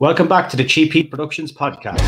Welcome 0.00 0.28
back 0.28 0.48
to 0.48 0.56
the 0.56 0.64
Cheap 0.64 0.94
Heat 0.94 1.10
Productions 1.10 1.52
podcast. 1.52 2.00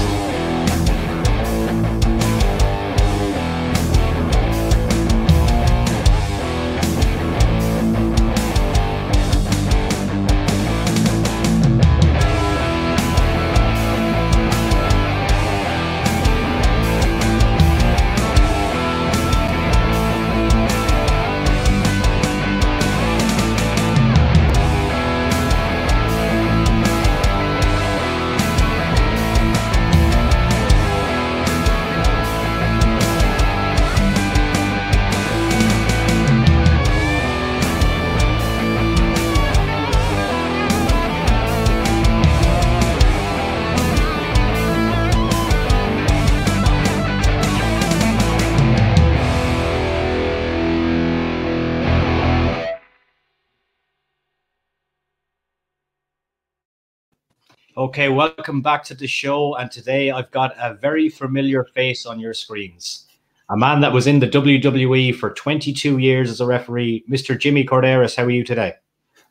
Okay, 57.93 58.09
welcome 58.09 58.63
back 58.63 58.83
to 58.85 58.95
the 58.95 59.07
show. 59.07 59.55
And 59.57 59.71
today 59.71 60.11
I've 60.11 60.31
got 60.31 60.55
a 60.59 60.73
very 60.73 61.11
familiar 61.11 61.63
face 61.63 62.07
on 62.07 62.19
your 62.19 62.33
screens. 62.33 63.05
A 63.51 63.57
man 63.59 63.83
that 63.83 63.93
was 63.93 64.07
in 64.07 64.19
the 64.19 64.27
WWE 64.27 65.15
for 65.15 65.35
22 65.35 65.99
years 65.99 66.31
as 66.31 66.41
a 66.41 66.47
referee, 66.47 67.05
Mr. 67.07 67.39
Jimmy 67.39 67.67
Korderas. 67.67 68.17
How 68.17 68.25
are 68.25 68.31
you 68.31 68.45
today? 68.45 68.77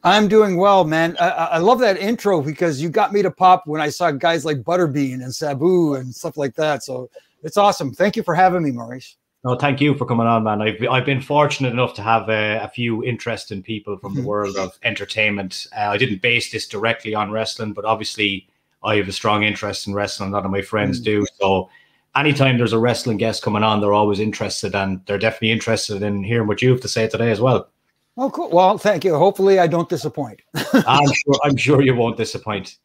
I'm 0.04 0.28
doing 0.28 0.58
well, 0.58 0.84
man. 0.84 1.18
I, 1.20 1.30
I, 1.30 1.58
love 1.58 1.80
that 1.80 1.98
intro 1.98 2.40
because 2.40 2.80
you 2.80 2.90
got 2.90 3.12
me 3.12 3.24
to 3.24 3.32
pop 3.32 3.66
when 3.66 3.82
I 3.82 3.90
saw 3.90 4.12
guys 4.12 4.46
like 4.46 4.58
Butterbean 4.58 5.24
and 5.24 5.34
Sabu 5.34 5.96
and 5.96 6.14
stuff 6.14 6.38
like 6.38 6.54
that. 6.54 6.84
So 6.84 7.10
it's 7.42 7.58
awesome. 7.58 7.92
Thank 7.92 8.16
you 8.16 8.22
for 8.22 8.36
having 8.36 8.62
me, 8.62 8.70
Maurice. 8.70 9.18
No, 9.44 9.56
thank 9.56 9.82
you 9.82 9.96
for 9.96 10.06
coming 10.06 10.28
on, 10.28 10.44
man. 10.44 10.62
I've, 10.62 10.88
I've 10.88 11.06
been 11.06 11.20
fortunate 11.20 11.74
enough 11.74 11.96
to 11.96 12.04
have 12.04 12.30
uh, 12.30 12.60
a 12.62 12.68
few 12.68 13.04
interesting 13.04 13.64
people 13.64 13.98
from 13.98 14.14
the 14.14 14.22
world 14.28 14.56
of 14.56 14.78
entertainment. 14.84 15.66
Uh, 15.76 15.86
I 15.90 15.98
didn't 15.98 16.22
base 16.22 16.52
this 16.52 16.68
directly 16.68 17.16
on 17.16 17.32
wrestling, 17.32 17.74
but 17.74 17.86
obviously 17.86 18.48
I 18.84 18.96
have 18.96 19.08
a 19.08 19.12
strong 19.12 19.44
interest 19.44 19.88
in 19.88 19.94
wrestling. 19.94 20.30
A 20.30 20.34
lot 20.34 20.46
of 20.46 20.52
my 20.52 20.62
friends 20.62 21.00
mm. 21.00 21.04
do. 21.04 21.26
So 21.40 21.70
anytime 22.16 22.58
there's 22.58 22.74
a 22.74 22.80
wrestling 22.80 23.18
guest 23.18 23.44
coming 23.44 23.64
on, 23.64 23.82
they're 23.82 23.94
always 23.94 24.20
interested 24.20 24.76
and 24.76 25.02
they're 25.06 25.18
definitely 25.18 25.52
interested 25.52 26.02
in 26.02 26.24
hearing 26.24 26.48
what 26.48 26.62
you 26.62 26.72
have 26.72 26.82
to 26.82 26.88
say 26.88 27.08
today 27.08 27.32
as 27.32 27.40
well. 27.40 27.70
Oh, 28.18 28.30
cool. 28.30 28.50
Well, 28.50 28.78
thank 28.78 29.06
you. 29.06 29.16
Hopefully, 29.16 29.60
I 29.60 29.68
don't 29.68 29.88
disappoint. 29.88 30.42
I'm 30.74 31.08
sure. 31.14 31.36
I'm 31.44 31.56
sure 31.56 31.82
you 31.82 31.96
won't 31.96 32.18
disappoint. 32.18 32.78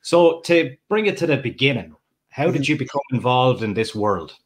So, 0.00 0.40
to 0.42 0.76
bring 0.88 1.06
it 1.06 1.16
to 1.18 1.26
the 1.26 1.36
beginning, 1.36 1.94
how 2.30 2.44
mm-hmm. 2.44 2.52
did 2.52 2.68
you 2.68 2.78
become 2.78 3.02
involved 3.12 3.62
in 3.62 3.74
this 3.74 3.94
world? 3.94 4.36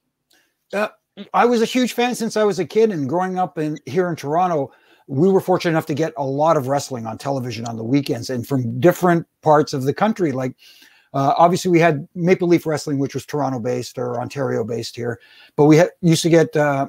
Uh, 0.72 0.88
I 1.32 1.44
was 1.44 1.60
a 1.60 1.66
huge 1.66 1.92
fan 1.92 2.14
since 2.14 2.36
I 2.36 2.44
was 2.44 2.58
a 2.58 2.64
kid, 2.64 2.90
and 2.90 3.08
growing 3.08 3.38
up 3.38 3.58
in 3.58 3.78
here 3.84 4.08
in 4.08 4.16
Toronto, 4.16 4.72
we 5.06 5.28
were 5.28 5.40
fortunate 5.40 5.72
enough 5.72 5.86
to 5.86 5.94
get 5.94 6.12
a 6.16 6.24
lot 6.24 6.56
of 6.56 6.68
wrestling 6.68 7.06
on 7.06 7.18
television 7.18 7.66
on 7.66 7.76
the 7.76 7.84
weekends, 7.84 8.30
and 8.30 8.46
from 8.46 8.80
different 8.80 9.26
parts 9.42 9.72
of 9.72 9.84
the 9.84 9.92
country. 9.92 10.32
Like, 10.32 10.54
uh, 11.12 11.34
obviously, 11.36 11.70
we 11.70 11.80
had 11.80 12.08
Maple 12.14 12.48
Leaf 12.48 12.66
Wrestling, 12.66 12.98
which 12.98 13.14
was 13.14 13.26
Toronto 13.26 13.58
based 13.58 13.98
or 13.98 14.20
Ontario 14.20 14.64
based 14.64 14.96
here, 14.96 15.20
but 15.56 15.66
we 15.66 15.82
used 16.00 16.22
to 16.22 16.30
get, 16.30 16.56
uh, 16.56 16.88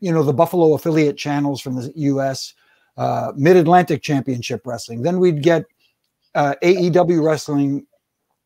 you 0.00 0.12
know, 0.12 0.22
the 0.22 0.32
Buffalo 0.32 0.74
affiliate 0.74 1.16
channels 1.16 1.60
from 1.60 1.76
the 1.76 1.92
U.S. 1.96 2.54
Uh, 2.96 3.32
Mid 3.36 3.56
Atlantic 3.56 4.02
Championship 4.02 4.66
Wrestling. 4.66 5.02
Then 5.02 5.18
we'd 5.18 5.42
get 5.42 5.64
uh, 6.34 6.54
AEW 6.62 7.22
Wrestling 7.22 7.86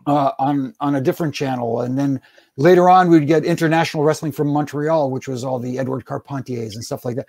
uh, 0.06 0.32
on 0.38 0.75
on 0.81 0.97
a 0.97 1.00
different 1.00 1.34
channel, 1.34 1.81
and 1.81 1.98
then 1.98 2.20
later 2.56 2.91
on 2.91 3.08
we'd 3.08 3.26
get 3.26 3.44
International 3.44 4.02
Wrestling 4.02 4.32
from 4.32 4.48
Montreal, 4.48 5.10
which 5.10 5.28
was 5.28 5.44
all 5.44 5.58
the 5.58 5.78
Edouard 5.78 6.04
Carpentiers 6.04 6.75
and 6.75 6.84
stuff 6.84 7.04
like 7.04 7.16
that. 7.16 7.26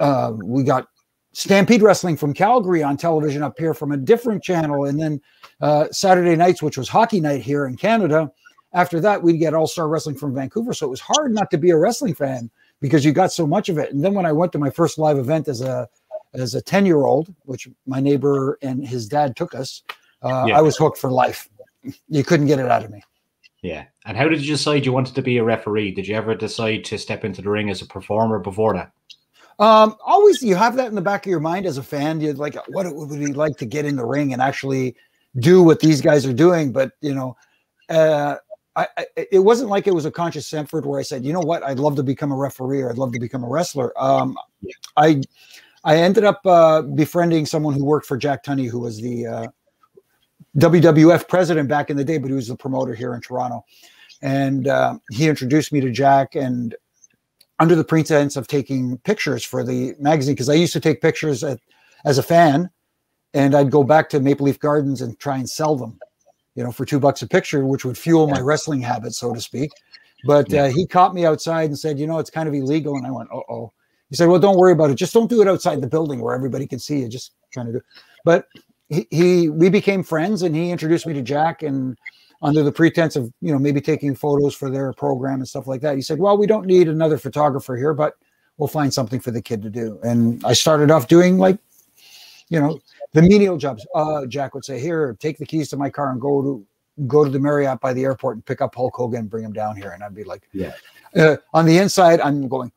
Uh, 0.00 0.32
we 0.42 0.64
got 0.64 0.88
Stampede 1.32 1.82
Wrestling 1.82 2.16
from 2.16 2.34
Calgary 2.34 2.82
on 2.82 2.96
television 2.96 3.42
up 3.42 3.58
here 3.58 3.74
from 3.74 3.92
a 3.92 3.96
different 3.96 4.42
channel, 4.42 4.86
and 4.86 4.98
then 4.98 5.20
uh, 5.60 5.86
Saturday 5.92 6.34
nights, 6.34 6.62
which 6.62 6.76
was 6.76 6.88
hockey 6.88 7.20
night 7.20 7.42
here 7.42 7.66
in 7.66 7.76
Canada. 7.76 8.30
After 8.72 9.00
that, 9.00 9.22
we'd 9.22 9.38
get 9.38 9.54
All 9.54 9.66
Star 9.66 9.88
Wrestling 9.88 10.16
from 10.16 10.34
Vancouver, 10.34 10.72
so 10.72 10.86
it 10.86 10.90
was 10.90 11.00
hard 11.00 11.32
not 11.32 11.50
to 11.52 11.58
be 11.58 11.70
a 11.70 11.76
wrestling 11.76 12.14
fan 12.14 12.50
because 12.80 13.04
you 13.04 13.12
got 13.12 13.32
so 13.32 13.46
much 13.46 13.68
of 13.68 13.78
it. 13.78 13.92
And 13.92 14.02
then 14.04 14.14
when 14.14 14.26
I 14.26 14.32
went 14.32 14.52
to 14.52 14.58
my 14.58 14.70
first 14.70 14.98
live 14.98 15.18
event 15.18 15.46
as 15.48 15.60
a 15.60 15.88
as 16.34 16.54
a 16.54 16.62
ten 16.62 16.86
year 16.86 17.04
old, 17.04 17.32
which 17.44 17.68
my 17.86 18.00
neighbor 18.00 18.58
and 18.62 18.86
his 18.86 19.06
dad 19.06 19.36
took 19.36 19.54
us, 19.54 19.82
uh, 20.22 20.46
yeah. 20.48 20.58
I 20.58 20.60
was 20.62 20.76
hooked 20.76 20.98
for 20.98 21.10
life 21.10 21.48
you 22.08 22.24
couldn't 22.24 22.46
get 22.46 22.58
it 22.58 22.70
out 22.70 22.84
of 22.84 22.90
me. 22.90 23.02
Yeah. 23.62 23.84
And 24.06 24.16
how 24.16 24.28
did 24.28 24.40
you 24.40 24.54
decide 24.54 24.86
you 24.86 24.92
wanted 24.92 25.14
to 25.14 25.22
be 25.22 25.38
a 25.38 25.44
referee? 25.44 25.92
Did 25.92 26.08
you 26.08 26.14
ever 26.14 26.34
decide 26.34 26.84
to 26.86 26.98
step 26.98 27.24
into 27.24 27.42
the 27.42 27.50
ring 27.50 27.70
as 27.70 27.82
a 27.82 27.86
performer 27.86 28.38
before 28.38 28.74
that? 28.74 28.92
Um, 29.60 29.94
always 30.04 30.42
you 30.42 30.56
have 30.56 30.74
that 30.76 30.88
in 30.88 30.94
the 30.94 31.02
back 31.02 31.26
of 31.26 31.30
your 31.30 31.40
mind 31.40 31.66
as 31.66 31.76
a 31.76 31.82
fan. 31.82 32.20
You'd 32.20 32.38
like, 32.38 32.56
what 32.68 32.86
would 32.94 33.10
we 33.10 33.26
like 33.26 33.58
to 33.58 33.66
get 33.66 33.84
in 33.84 33.94
the 33.94 34.06
ring 34.06 34.32
and 34.32 34.40
actually 34.40 34.96
do 35.38 35.62
what 35.62 35.80
these 35.80 36.00
guys 36.00 36.24
are 36.24 36.32
doing? 36.32 36.72
But 36.72 36.92
you 37.02 37.14
know, 37.14 37.36
uh, 37.90 38.36
I, 38.74 38.88
I, 38.96 39.06
it 39.30 39.40
wasn't 39.40 39.68
like 39.68 39.86
it 39.86 39.94
was 39.94 40.06
a 40.06 40.10
conscious 40.10 40.52
effort 40.54 40.86
where 40.86 40.98
I 40.98 41.02
said, 41.02 41.24
you 41.24 41.34
know 41.34 41.40
what, 41.40 41.62
I'd 41.62 41.78
love 41.78 41.94
to 41.96 42.02
become 42.02 42.32
a 42.32 42.36
referee 42.36 42.80
or 42.80 42.90
I'd 42.90 42.98
love 42.98 43.12
to 43.12 43.20
become 43.20 43.44
a 43.44 43.48
wrestler. 43.48 43.92
Um, 44.02 44.34
I 44.96 45.20
I 45.84 45.96
ended 45.96 46.24
up 46.24 46.40
uh, 46.46 46.82
befriending 46.82 47.44
someone 47.44 47.74
who 47.74 47.84
worked 47.84 48.06
for 48.06 48.16
Jack 48.16 48.44
Tunney, 48.44 48.68
who 48.68 48.80
was 48.80 49.00
the 49.00 49.26
uh, 49.26 49.46
WWF 50.56 51.28
president 51.28 51.68
back 51.68 51.90
in 51.90 51.96
the 51.96 52.04
day, 52.04 52.18
but 52.18 52.28
he 52.28 52.34
was 52.34 52.48
the 52.48 52.56
promoter 52.56 52.94
here 52.94 53.14
in 53.14 53.20
Toronto. 53.20 53.64
And 54.22 54.68
uh, 54.68 54.98
he 55.10 55.28
introduced 55.28 55.72
me 55.72 55.80
to 55.80 55.90
Jack, 55.90 56.34
and 56.34 56.74
under 57.60 57.76
the 57.76 57.84
pretense 57.84 58.36
of 58.36 58.48
taking 58.48 58.98
pictures 58.98 59.44
for 59.44 59.62
the 59.62 59.94
magazine, 59.98 60.34
because 60.34 60.48
I 60.48 60.54
used 60.54 60.72
to 60.72 60.80
take 60.80 61.00
pictures 61.00 61.44
at, 61.44 61.60
as 62.04 62.18
a 62.18 62.22
fan, 62.22 62.70
and 63.34 63.54
I'd 63.54 63.70
go 63.70 63.84
back 63.84 64.08
to 64.10 64.20
Maple 64.20 64.46
Leaf 64.46 64.58
Gardens 64.58 65.02
and 65.02 65.18
try 65.20 65.36
and 65.36 65.48
sell 65.48 65.76
them, 65.76 65.98
you 66.56 66.64
know, 66.64 66.72
for 66.72 66.84
two 66.84 66.98
bucks 66.98 67.22
a 67.22 67.28
picture, 67.28 67.64
which 67.64 67.84
would 67.84 67.96
fuel 67.96 68.26
my 68.26 68.40
wrestling 68.40 68.80
habit, 68.80 69.14
so 69.14 69.32
to 69.32 69.40
speak. 69.40 69.70
But 70.24 70.52
uh, 70.52 70.66
he 70.66 70.86
caught 70.86 71.14
me 71.14 71.24
outside 71.24 71.70
and 71.70 71.78
said, 71.78 71.98
you 71.98 72.06
know, 72.06 72.18
it's 72.18 72.30
kind 72.30 72.48
of 72.48 72.54
illegal. 72.54 72.96
And 72.96 73.06
I 73.06 73.10
went, 73.10 73.28
oh, 73.32 73.44
oh. 73.48 73.72
He 74.10 74.16
said, 74.16 74.26
well, 74.28 74.40
don't 74.40 74.58
worry 74.58 74.72
about 74.72 74.90
it. 74.90 74.96
Just 74.96 75.14
don't 75.14 75.30
do 75.30 75.40
it 75.40 75.48
outside 75.48 75.80
the 75.80 75.86
building 75.86 76.20
where 76.20 76.34
everybody 76.34 76.66
can 76.66 76.78
see 76.78 76.98
you. 76.98 77.08
Just 77.08 77.32
trying 77.52 77.66
to 77.66 77.72
do. 77.72 77.80
But 78.24 78.48
he, 78.88 79.06
he 79.10 79.48
we 79.48 79.70
became 79.70 80.02
friends 80.02 80.42
and 80.42 80.54
he 80.54 80.70
introduced 80.70 81.06
me 81.06 81.14
to 81.14 81.22
Jack 81.22 81.62
and 81.62 81.96
under 82.42 82.62
the 82.62 82.72
pretense 82.72 83.16
of 83.16 83.32
you 83.40 83.52
know 83.52 83.58
maybe 83.58 83.80
taking 83.80 84.14
photos 84.14 84.54
for 84.54 84.70
their 84.70 84.92
program 84.92 85.40
and 85.40 85.48
stuff 85.48 85.66
like 85.66 85.80
that. 85.82 85.96
He 85.96 86.02
said, 86.02 86.18
"Well, 86.18 86.38
we 86.38 86.46
don't 86.46 86.66
need 86.66 86.88
another 86.88 87.18
photographer 87.18 87.76
here, 87.76 87.94
but 87.94 88.14
we'll 88.56 88.68
find 88.68 88.92
something 88.92 89.20
for 89.20 89.30
the 89.30 89.42
kid 89.42 89.62
to 89.62 89.70
do." 89.70 89.98
And 90.02 90.42
I 90.44 90.52
started 90.52 90.90
off 90.90 91.08
doing 91.08 91.38
like, 91.38 91.58
you 92.48 92.60
know, 92.60 92.80
the 93.12 93.22
menial 93.22 93.56
jobs. 93.56 93.86
Uh, 93.94 94.26
Jack 94.26 94.54
would 94.54 94.64
say, 94.64 94.80
"Here, 94.80 95.16
take 95.20 95.38
the 95.38 95.46
keys 95.46 95.68
to 95.70 95.76
my 95.76 95.90
car 95.90 96.10
and 96.10 96.20
go 96.20 96.42
to 96.42 96.66
go 97.06 97.24
to 97.24 97.30
the 97.30 97.40
Marriott 97.40 97.80
by 97.80 97.92
the 97.92 98.04
airport 98.04 98.36
and 98.36 98.44
pick 98.44 98.60
up 98.60 98.74
Hulk 98.74 98.94
Hogan 98.96 99.20
and 99.20 99.30
bring 99.30 99.44
him 99.44 99.52
down 99.52 99.76
here." 99.76 99.90
And 99.90 100.02
I'd 100.02 100.14
be 100.14 100.24
like, 100.24 100.48
"Yeah." 100.52 100.72
Uh, 101.14 101.36
on 101.52 101.66
the 101.66 101.76
inside, 101.76 102.20
I'm 102.20 102.46
going, 102.46 102.70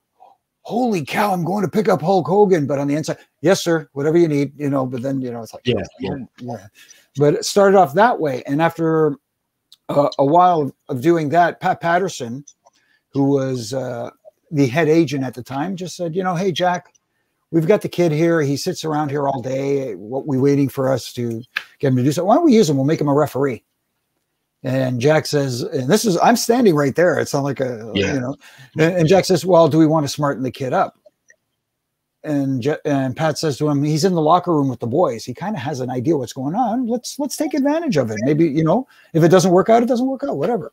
holy 0.64 1.06
cow, 1.06 1.32
I'm 1.32 1.44
going 1.44 1.64
to 1.64 1.70
pick 1.70 1.88
up 1.88 2.02
Hulk 2.02 2.28
Hogan. 2.28 2.66
But 2.66 2.80
on 2.80 2.88
the 2.88 2.96
inside, 2.96 3.18
yes, 3.42 3.62
sir, 3.62 3.88
whatever 3.94 4.18
you 4.18 4.28
need, 4.28 4.54
you 4.58 4.70
know. 4.70 4.86
But 4.86 5.02
then, 5.02 5.22
you 5.22 5.32
know, 5.32 5.44
it's 5.44 5.54
like, 5.54 5.66
yeah, 5.66 5.84
yeah. 6.00 6.16
yeah. 6.40 6.68
But 7.16 7.36
it 7.36 7.46
started 7.46 7.78
off 7.78 7.94
that 7.94 8.20
way. 8.20 8.42
And 8.48 8.60
after 8.60 9.18
uh, 9.98 10.10
a 10.20 10.26
while 10.26 10.76
of 10.90 11.02
doing 11.02 11.30
that, 11.30 11.60
Pat 11.60 11.82
Patterson, 11.82 12.46
who 13.12 13.26
was 13.26 13.74
uh, 13.74 14.10
the 14.52 14.68
head 14.68 14.90
agent 14.90 15.24
at 15.24 15.34
the 15.34 15.44
time, 15.44 15.76
just 15.76 15.96
said, 15.96 16.16
you 16.16 16.24
know, 16.24 16.36
hey, 16.36 16.52
Jack, 16.52 16.94
we've 17.52 17.68
got 17.68 17.82
the 17.82 17.90
kid 17.90 18.12
here. 18.12 18.42
He 18.42 18.58
sits 18.58 18.84
around 18.84 19.10
here 19.10 19.28
all 19.28 19.42
day. 19.42 19.96
What 19.96 20.28
we 20.28 20.38
waiting 20.38 20.70
for 20.70 20.92
us 20.92 21.14
to 21.14 21.42
get 21.80 21.90
him 21.90 21.98
to 21.98 22.04
do 22.04 22.12
so? 22.12 22.26
Why 22.26 22.36
don't 22.36 22.46
we 22.46 22.54
use 22.54 22.70
him? 22.70 22.76
We'll 22.76 22.86
make 22.86 23.02
him 23.02 23.08
a 23.08 23.14
referee. 23.14 23.64
And 24.64 25.02
Jack 25.02 25.26
says, 25.26 25.62
and 25.62 25.90
this 25.90 26.06
is, 26.06 26.18
I'm 26.18 26.38
standing 26.38 26.74
right 26.74 26.96
there. 26.96 27.20
It's 27.20 27.34
not 27.34 27.44
like 27.44 27.60
a, 27.60 27.92
yeah. 27.94 28.14
you 28.14 28.20
know, 28.22 28.36
and, 28.78 28.96
and, 28.96 29.08
Jack 29.10 29.26
says, 29.26 29.46
well, 29.46 29.68
do 29.68 29.78
we 29.78 29.86
want 29.86 30.06
to 30.06 30.08
smarten 30.08 30.42
the 30.42 30.52
kid 30.52 30.72
up? 30.72 30.98
And, 32.24 32.66
and 32.86 33.16
Pat 33.16 33.38
says 33.38 33.58
to 33.58 33.68
him, 33.68 33.84
he's 33.84 34.06
in 34.06 34.14
the 34.14 34.22
locker 34.22 34.56
room 34.56 34.70
with 34.70 34.80
the 34.80 34.88
boys. 34.88 35.26
He 35.26 35.34
kind 35.34 35.56
of 35.56 35.62
has 35.62 35.82
an 35.82 35.90
idea 35.90 36.16
what's 36.16 36.34
going 36.34 36.56
on. 36.56 36.88
Let's, 36.88 37.20
let's 37.20 37.36
take 37.36 37.54
advantage 37.54 37.98
of 37.98 38.12
it. 38.12 38.20
Maybe, 38.22 38.46
you 38.46 38.64
know, 38.64 38.88
if 39.14 39.24
it 39.24 39.30
doesn't 39.30 39.52
work 39.52 39.70
out, 39.70 39.84
it 39.84 39.88
doesn't 39.88 40.08
work 40.08 40.24
out, 40.24 40.38
whatever. 40.38 40.72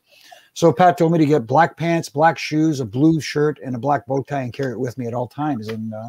So 0.54 0.72
Pat 0.72 0.98
told 0.98 1.12
me 1.12 1.18
to 1.18 1.26
get 1.26 1.46
black 1.46 1.76
pants, 1.76 2.08
black 2.08 2.38
shoes, 2.38 2.80
a 2.80 2.84
blue 2.84 3.20
shirt, 3.20 3.58
and 3.64 3.74
a 3.74 3.78
black 3.78 4.06
bow 4.06 4.22
tie 4.22 4.42
and 4.42 4.52
carry 4.52 4.72
it 4.72 4.80
with 4.80 4.96
me 4.96 5.06
at 5.06 5.14
all 5.14 5.26
times. 5.26 5.68
And 5.68 5.92
uh, 5.92 6.08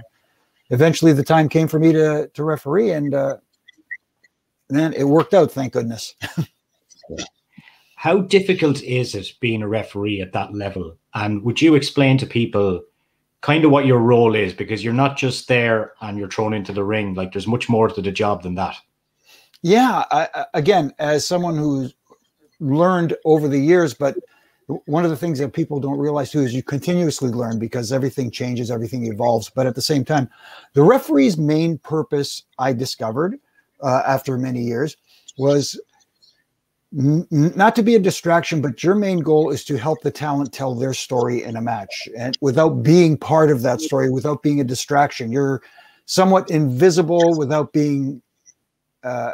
eventually 0.69 1.13
the 1.13 1.23
time 1.23 1.49
came 1.49 1.67
for 1.67 1.79
me 1.79 1.91
to, 1.93 2.29
to 2.33 2.43
referee 2.43 2.91
and 2.91 3.13
uh, 3.13 3.37
then 4.69 4.93
it 4.93 5.03
worked 5.03 5.33
out, 5.33 5.51
thank 5.51 5.73
goodness. 5.73 6.15
How 7.95 8.21
difficult 8.21 8.81
is 8.81 9.13
it 9.13 9.33
being 9.39 9.61
a 9.61 9.67
referee 9.67 10.21
at 10.21 10.33
that 10.33 10.55
level? 10.55 10.97
And 11.13 11.43
would 11.43 11.61
you 11.61 11.75
explain 11.75 12.17
to 12.17 12.25
people 12.25 12.81
kind 13.41 13.65
of 13.65 13.71
what 13.71 13.85
your 13.85 13.99
role 13.99 14.35
is? 14.35 14.53
Because 14.53 14.83
you're 14.83 14.93
not 14.93 15.17
just 15.17 15.47
there 15.47 15.93
and 16.01 16.17
you're 16.17 16.29
thrown 16.29 16.53
into 16.53 16.73
the 16.73 16.83
ring. 16.83 17.13
Like 17.13 17.33
there's 17.33 17.47
much 17.47 17.69
more 17.69 17.89
to 17.89 18.01
the 18.01 18.11
job 18.11 18.43
than 18.43 18.55
that. 18.55 18.77
Yeah. 19.61 20.05
I, 20.11 20.45
again, 20.53 20.93
as 20.99 21.27
someone 21.27 21.57
who's 21.57 21.93
learned 22.59 23.15
over 23.25 23.47
the 23.47 23.59
years, 23.59 23.93
but 23.93 24.15
one 24.85 25.03
of 25.03 25.09
the 25.09 25.17
things 25.17 25.39
that 25.39 25.53
people 25.53 25.79
don't 25.79 25.99
realize 25.99 26.31
too 26.31 26.41
is 26.41 26.53
you 26.53 26.63
continuously 26.63 27.29
learn 27.29 27.59
because 27.59 27.91
everything 27.91 28.31
changes, 28.31 28.71
everything 28.71 29.05
evolves. 29.05 29.49
But 29.49 29.67
at 29.67 29.75
the 29.75 29.81
same 29.81 30.05
time, 30.05 30.29
the 30.73 30.83
referee's 30.83 31.37
main 31.37 31.77
purpose, 31.79 32.43
I 32.59 32.73
discovered 32.73 33.37
uh, 33.81 34.03
after 34.05 34.37
many 34.37 34.61
years, 34.61 34.95
was 35.37 35.79
not 36.91 37.75
to 37.77 37.83
be 37.83 37.95
a 37.95 37.99
distraction, 37.99 38.61
but 38.61 38.83
your 38.83 38.95
main 38.95 39.19
goal 39.19 39.49
is 39.49 39.63
to 39.65 39.77
help 39.77 40.01
the 40.01 40.11
talent 40.11 40.51
tell 40.51 40.75
their 40.75 40.93
story 40.93 41.43
in 41.43 41.55
a 41.55 41.61
match, 41.61 42.09
and 42.17 42.37
without 42.41 42.83
being 42.83 43.17
part 43.17 43.49
of 43.49 43.61
that 43.61 43.79
story, 43.79 44.09
without 44.09 44.43
being 44.43 44.59
a 44.59 44.63
distraction. 44.63 45.31
You're 45.31 45.61
somewhat 46.05 46.49
invisible 46.51 47.37
without 47.37 47.71
being 47.71 48.21
uh, 49.03 49.33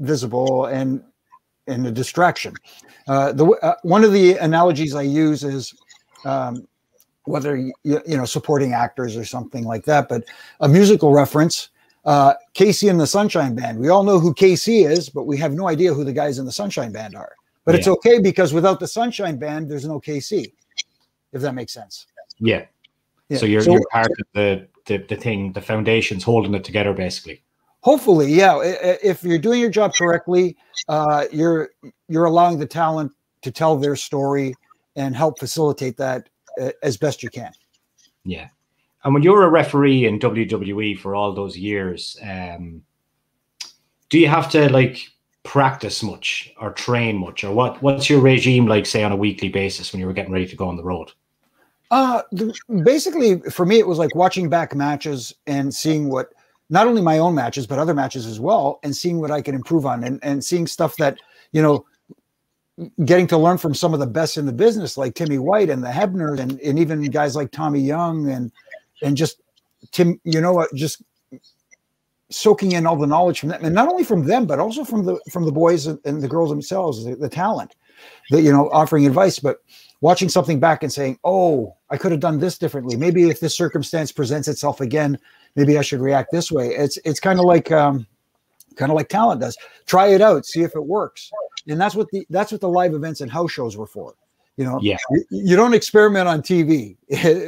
visible, 0.00 0.66
and 0.66 1.02
and 1.66 1.86
a 1.86 1.90
distraction. 1.90 2.54
Uh, 3.08 3.32
the 3.32 3.46
uh, 3.62 3.74
one 3.82 4.04
of 4.04 4.12
the 4.12 4.36
analogies 4.36 4.94
I 4.94 5.02
use 5.02 5.44
is 5.44 5.74
um, 6.26 6.68
whether 7.24 7.56
you, 7.56 7.72
you 7.84 8.16
know 8.16 8.26
supporting 8.26 8.74
actors 8.74 9.16
or 9.16 9.24
something 9.24 9.64
like 9.64 9.86
that, 9.86 10.10
but 10.10 10.24
a 10.60 10.68
musical 10.68 11.12
reference. 11.12 11.70
Uh, 12.06 12.34
KC 12.54 12.88
and 12.88 13.00
the 13.00 13.06
Sunshine 13.06 13.54
Band. 13.54 13.78
We 13.78 13.88
all 13.88 14.04
know 14.04 14.18
who 14.18 14.32
KC 14.32 14.88
is, 14.88 15.08
but 15.08 15.24
we 15.24 15.36
have 15.38 15.52
no 15.52 15.68
idea 15.68 15.92
who 15.92 16.04
the 16.04 16.12
guys 16.12 16.38
in 16.38 16.46
the 16.46 16.52
Sunshine 16.52 16.92
Band 16.92 17.16
are. 17.16 17.32
But 17.64 17.74
yeah. 17.74 17.78
it's 17.78 17.88
okay 17.88 18.20
because 18.20 18.52
without 18.52 18.78
the 18.78 18.86
Sunshine 18.86 19.38
Band, 19.38 19.68
there's 19.68 19.86
no 19.86 20.00
KC. 20.00 20.52
If 21.32 21.42
that 21.42 21.54
makes 21.54 21.72
sense. 21.74 22.06
Yeah. 22.38 22.64
yeah. 23.28 23.38
So 23.38 23.46
you're 23.46 23.60
so, 23.60 23.72
you're 23.72 23.82
part 23.90 24.06
of 24.06 24.26
the, 24.34 24.68
the 24.86 24.98
the 24.98 25.16
thing, 25.16 25.52
the 25.52 25.60
foundation's 25.60 26.22
holding 26.22 26.54
it 26.54 26.62
together, 26.62 26.94
basically 26.94 27.42
hopefully 27.86 28.32
yeah 28.32 28.58
if 29.00 29.22
you're 29.22 29.38
doing 29.38 29.60
your 29.60 29.70
job 29.70 29.94
correctly 29.94 30.56
uh, 30.88 31.24
you're 31.30 31.70
you're 32.08 32.24
allowing 32.24 32.58
the 32.58 32.66
talent 32.66 33.12
to 33.42 33.52
tell 33.52 33.76
their 33.76 33.94
story 33.94 34.52
and 34.96 35.14
help 35.14 35.38
facilitate 35.38 35.96
that 35.96 36.28
uh, 36.60 36.70
as 36.82 36.96
best 36.96 37.22
you 37.22 37.30
can 37.30 37.52
yeah 38.24 38.48
and 39.06 39.14
when 39.14 39.22
you're 39.22 39.44
a 39.44 39.48
referee 39.48 40.04
in 40.04 40.18
wwe 40.18 40.98
for 40.98 41.14
all 41.14 41.32
those 41.32 41.56
years 41.56 42.18
um, 42.22 42.82
do 44.08 44.18
you 44.18 44.28
have 44.28 44.50
to 44.50 44.70
like 44.70 45.08
practice 45.46 46.02
much 46.02 46.52
or 46.60 46.72
train 46.72 47.16
much? 47.16 47.44
Or 47.44 47.52
what 47.52 47.80
what's 47.82 48.10
your 48.10 48.20
regime 48.20 48.66
like 48.66 48.84
say 48.84 49.04
on 49.04 49.12
a 49.12 49.16
weekly 49.16 49.48
basis 49.48 49.92
when 49.92 50.00
you 50.00 50.06
were 50.06 50.12
getting 50.12 50.32
ready 50.32 50.46
to 50.46 50.56
go 50.56 50.68
on 50.68 50.76
the 50.76 50.82
road? 50.82 51.12
Uh 51.90 52.22
the, 52.32 52.52
basically 52.84 53.40
for 53.50 53.64
me 53.64 53.78
it 53.78 53.86
was 53.86 53.98
like 53.98 54.14
watching 54.14 54.48
back 54.48 54.74
matches 54.74 55.32
and 55.46 55.72
seeing 55.72 56.10
what 56.10 56.32
not 56.68 56.88
only 56.88 57.00
my 57.00 57.18
own 57.18 57.34
matches 57.34 57.64
but 57.64 57.78
other 57.78 57.94
matches 57.94 58.26
as 58.26 58.40
well 58.40 58.80
and 58.82 58.94
seeing 58.94 59.20
what 59.20 59.30
i 59.30 59.40
can 59.40 59.54
improve 59.54 59.86
on 59.86 60.02
and, 60.02 60.18
and 60.24 60.44
seeing 60.44 60.66
stuff 60.66 60.96
that 60.96 61.16
you 61.52 61.62
know 61.62 61.86
getting 63.04 63.28
to 63.28 63.38
learn 63.38 63.56
from 63.56 63.72
some 63.72 63.94
of 63.94 64.00
the 64.00 64.06
best 64.06 64.36
in 64.36 64.46
the 64.46 64.52
business 64.52 64.96
like 64.96 65.14
timmy 65.14 65.38
white 65.38 65.70
and 65.70 65.80
the 65.80 65.88
hebners 65.88 66.40
and, 66.40 66.58
and 66.60 66.76
even 66.76 67.00
guys 67.04 67.36
like 67.36 67.52
tommy 67.52 67.78
young 67.78 68.28
and 68.30 68.50
and 69.02 69.16
just 69.16 69.40
tim 69.92 70.20
you 70.24 70.40
know 70.40 70.52
what 70.52 70.72
just 70.74 71.02
soaking 72.28 72.72
in 72.72 72.86
all 72.86 72.96
the 72.96 73.06
knowledge 73.06 73.38
from 73.38 73.50
them 73.50 73.64
and 73.64 73.74
not 73.74 73.88
only 73.88 74.02
from 74.02 74.24
them 74.24 74.46
but 74.46 74.58
also 74.58 74.84
from 74.84 75.04
the 75.04 75.18
from 75.30 75.44
the 75.44 75.52
boys 75.52 75.86
and 75.86 76.22
the 76.22 76.28
girls 76.28 76.50
themselves 76.50 77.04
the, 77.04 77.14
the 77.14 77.28
talent 77.28 77.76
that 78.30 78.42
you 78.42 78.52
know 78.52 78.68
offering 78.70 79.06
advice 79.06 79.38
but 79.38 79.62
watching 80.00 80.28
something 80.28 80.58
back 80.58 80.82
and 80.82 80.92
saying 80.92 81.18
oh 81.22 81.74
i 81.90 81.96
could 81.96 82.10
have 82.10 82.20
done 82.20 82.40
this 82.40 82.58
differently 82.58 82.96
maybe 82.96 83.30
if 83.30 83.38
this 83.38 83.56
circumstance 83.56 84.10
presents 84.10 84.48
itself 84.48 84.80
again 84.80 85.16
maybe 85.56 85.78
I 85.78 85.82
should 85.82 86.00
react 86.00 86.30
this 86.30 86.52
way. 86.52 86.68
It's 86.68 86.98
it's 86.98 87.18
kind 87.18 87.40
of 87.40 87.46
like 87.46 87.72
um, 87.72 88.06
kind 88.76 88.92
of 88.92 88.96
like 88.96 89.08
talent 89.08 89.40
does. 89.40 89.56
Try 89.86 90.08
it 90.08 90.20
out, 90.20 90.46
see 90.46 90.62
if 90.62 90.76
it 90.76 90.84
works, 90.84 91.30
and 91.66 91.80
that's 91.80 91.96
what 91.96 92.08
the 92.10 92.24
that's 92.30 92.52
what 92.52 92.60
the 92.60 92.68
live 92.68 92.94
events 92.94 93.22
and 93.22 93.30
house 93.30 93.50
shows 93.50 93.76
were 93.76 93.86
for. 93.86 94.14
You 94.56 94.64
know, 94.64 94.78
yeah. 94.80 94.96
You, 95.30 95.54
don't 95.54 95.74
experiment 95.74 96.28
on 96.28 96.40
TV 96.40 96.96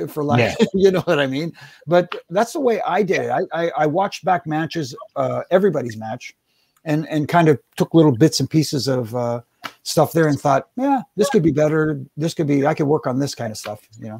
for 0.11 0.23
like 0.23 0.41
yeah. 0.41 0.55
you 0.75 0.91
know 0.91 1.01
what 1.01 1.19
I 1.19 1.27
mean. 1.27 1.53
But 1.87 2.15
that's 2.29 2.53
the 2.53 2.61
way 2.61 2.83
I 2.83 3.03
did 3.03 3.23
it. 3.23 3.31
I 3.31 3.43
I, 3.53 3.71
I 3.79 3.87
watched 3.87 4.25
back 4.25 4.47
matches, 4.47 4.95
uh, 5.17 5.43
everybody's 5.51 5.97
match, 5.97 6.35
and 6.85 7.09
and 7.09 7.27
kind 7.27 7.49
of 7.49 7.59
took 7.77 7.95
little 7.95 8.13
bits 8.13 8.41
and 8.41 8.51
pieces 8.51 8.89
of 8.89 9.15
uh, 9.17 9.41
stuff 9.85 10.13
there 10.13 10.29
and 10.29 10.39
thought, 10.39 10.69
yeah, 10.77 11.01
this 11.17 11.31
could 11.31 11.43
be 11.43 11.53
better. 11.53 12.05
This 12.17 12.35
could 12.35 12.47
be 12.47 12.67
I 12.67 12.75
could 12.75 12.87
work 12.87 13.07
on 13.07 13.19
this 13.19 13.35
kind 13.35 13.51
of 13.51 13.57
stuff. 13.57 13.81
You 13.99 14.09
know 14.09 14.19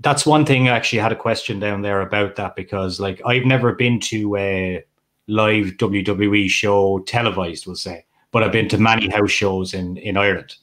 that's 0.00 0.24
one 0.24 0.46
thing 0.46 0.68
I 0.68 0.76
actually 0.76 1.00
had 1.00 1.12
a 1.12 1.16
question 1.16 1.60
down 1.60 1.82
there 1.82 2.00
about 2.00 2.36
that 2.36 2.56
because 2.56 3.00
like 3.00 3.20
I've 3.24 3.44
never 3.44 3.74
been 3.74 4.00
to 4.00 4.36
a 4.36 4.84
live 5.28 5.76
WWE 5.76 6.48
show 6.48 7.00
televised, 7.00 7.66
we'll 7.66 7.76
say, 7.76 8.04
but 8.32 8.42
I've 8.42 8.52
been 8.52 8.68
to 8.70 8.78
many 8.78 9.08
house 9.08 9.30
shows 9.30 9.74
in 9.74 9.96
in 9.98 10.16
Ireland. 10.16 10.56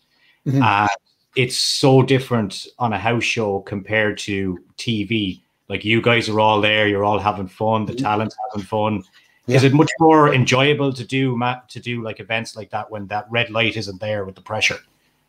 Mm-hmm. 0.47 0.61
Uh, 0.63 0.88
it's 1.35 1.57
so 1.57 2.01
different 2.01 2.65
on 2.79 2.94
a 2.94 2.97
house 2.97 3.23
show 3.23 3.59
compared 3.59 4.17
to 4.19 4.57
TV. 4.77 5.41
Like 5.69 5.85
you 5.85 6.01
guys 6.01 6.29
are 6.29 6.39
all 6.39 6.61
there, 6.61 6.88
you're 6.88 7.03
all 7.03 7.19
having 7.19 7.47
fun, 7.47 7.85
the 7.85 7.94
mm-hmm. 7.94 8.03
talent's 8.03 8.35
having 8.49 8.65
fun. 8.65 9.03
Yeah. 9.45 9.57
Is 9.57 9.63
it 9.63 9.73
much 9.73 9.91
more 9.99 10.33
enjoyable 10.33 10.91
to 10.94 11.05
do 11.05 11.38
Matt 11.38 11.69
to 11.69 11.79
do 11.79 12.01
like 12.01 12.19
events 12.19 12.55
like 12.55 12.69
that 12.71 12.89
when 12.89 13.07
that 13.07 13.27
red 13.29 13.49
light 13.49 13.77
isn't 13.77 13.99
there 14.01 14.25
with 14.25 14.35
the 14.35 14.41
pressure? 14.41 14.79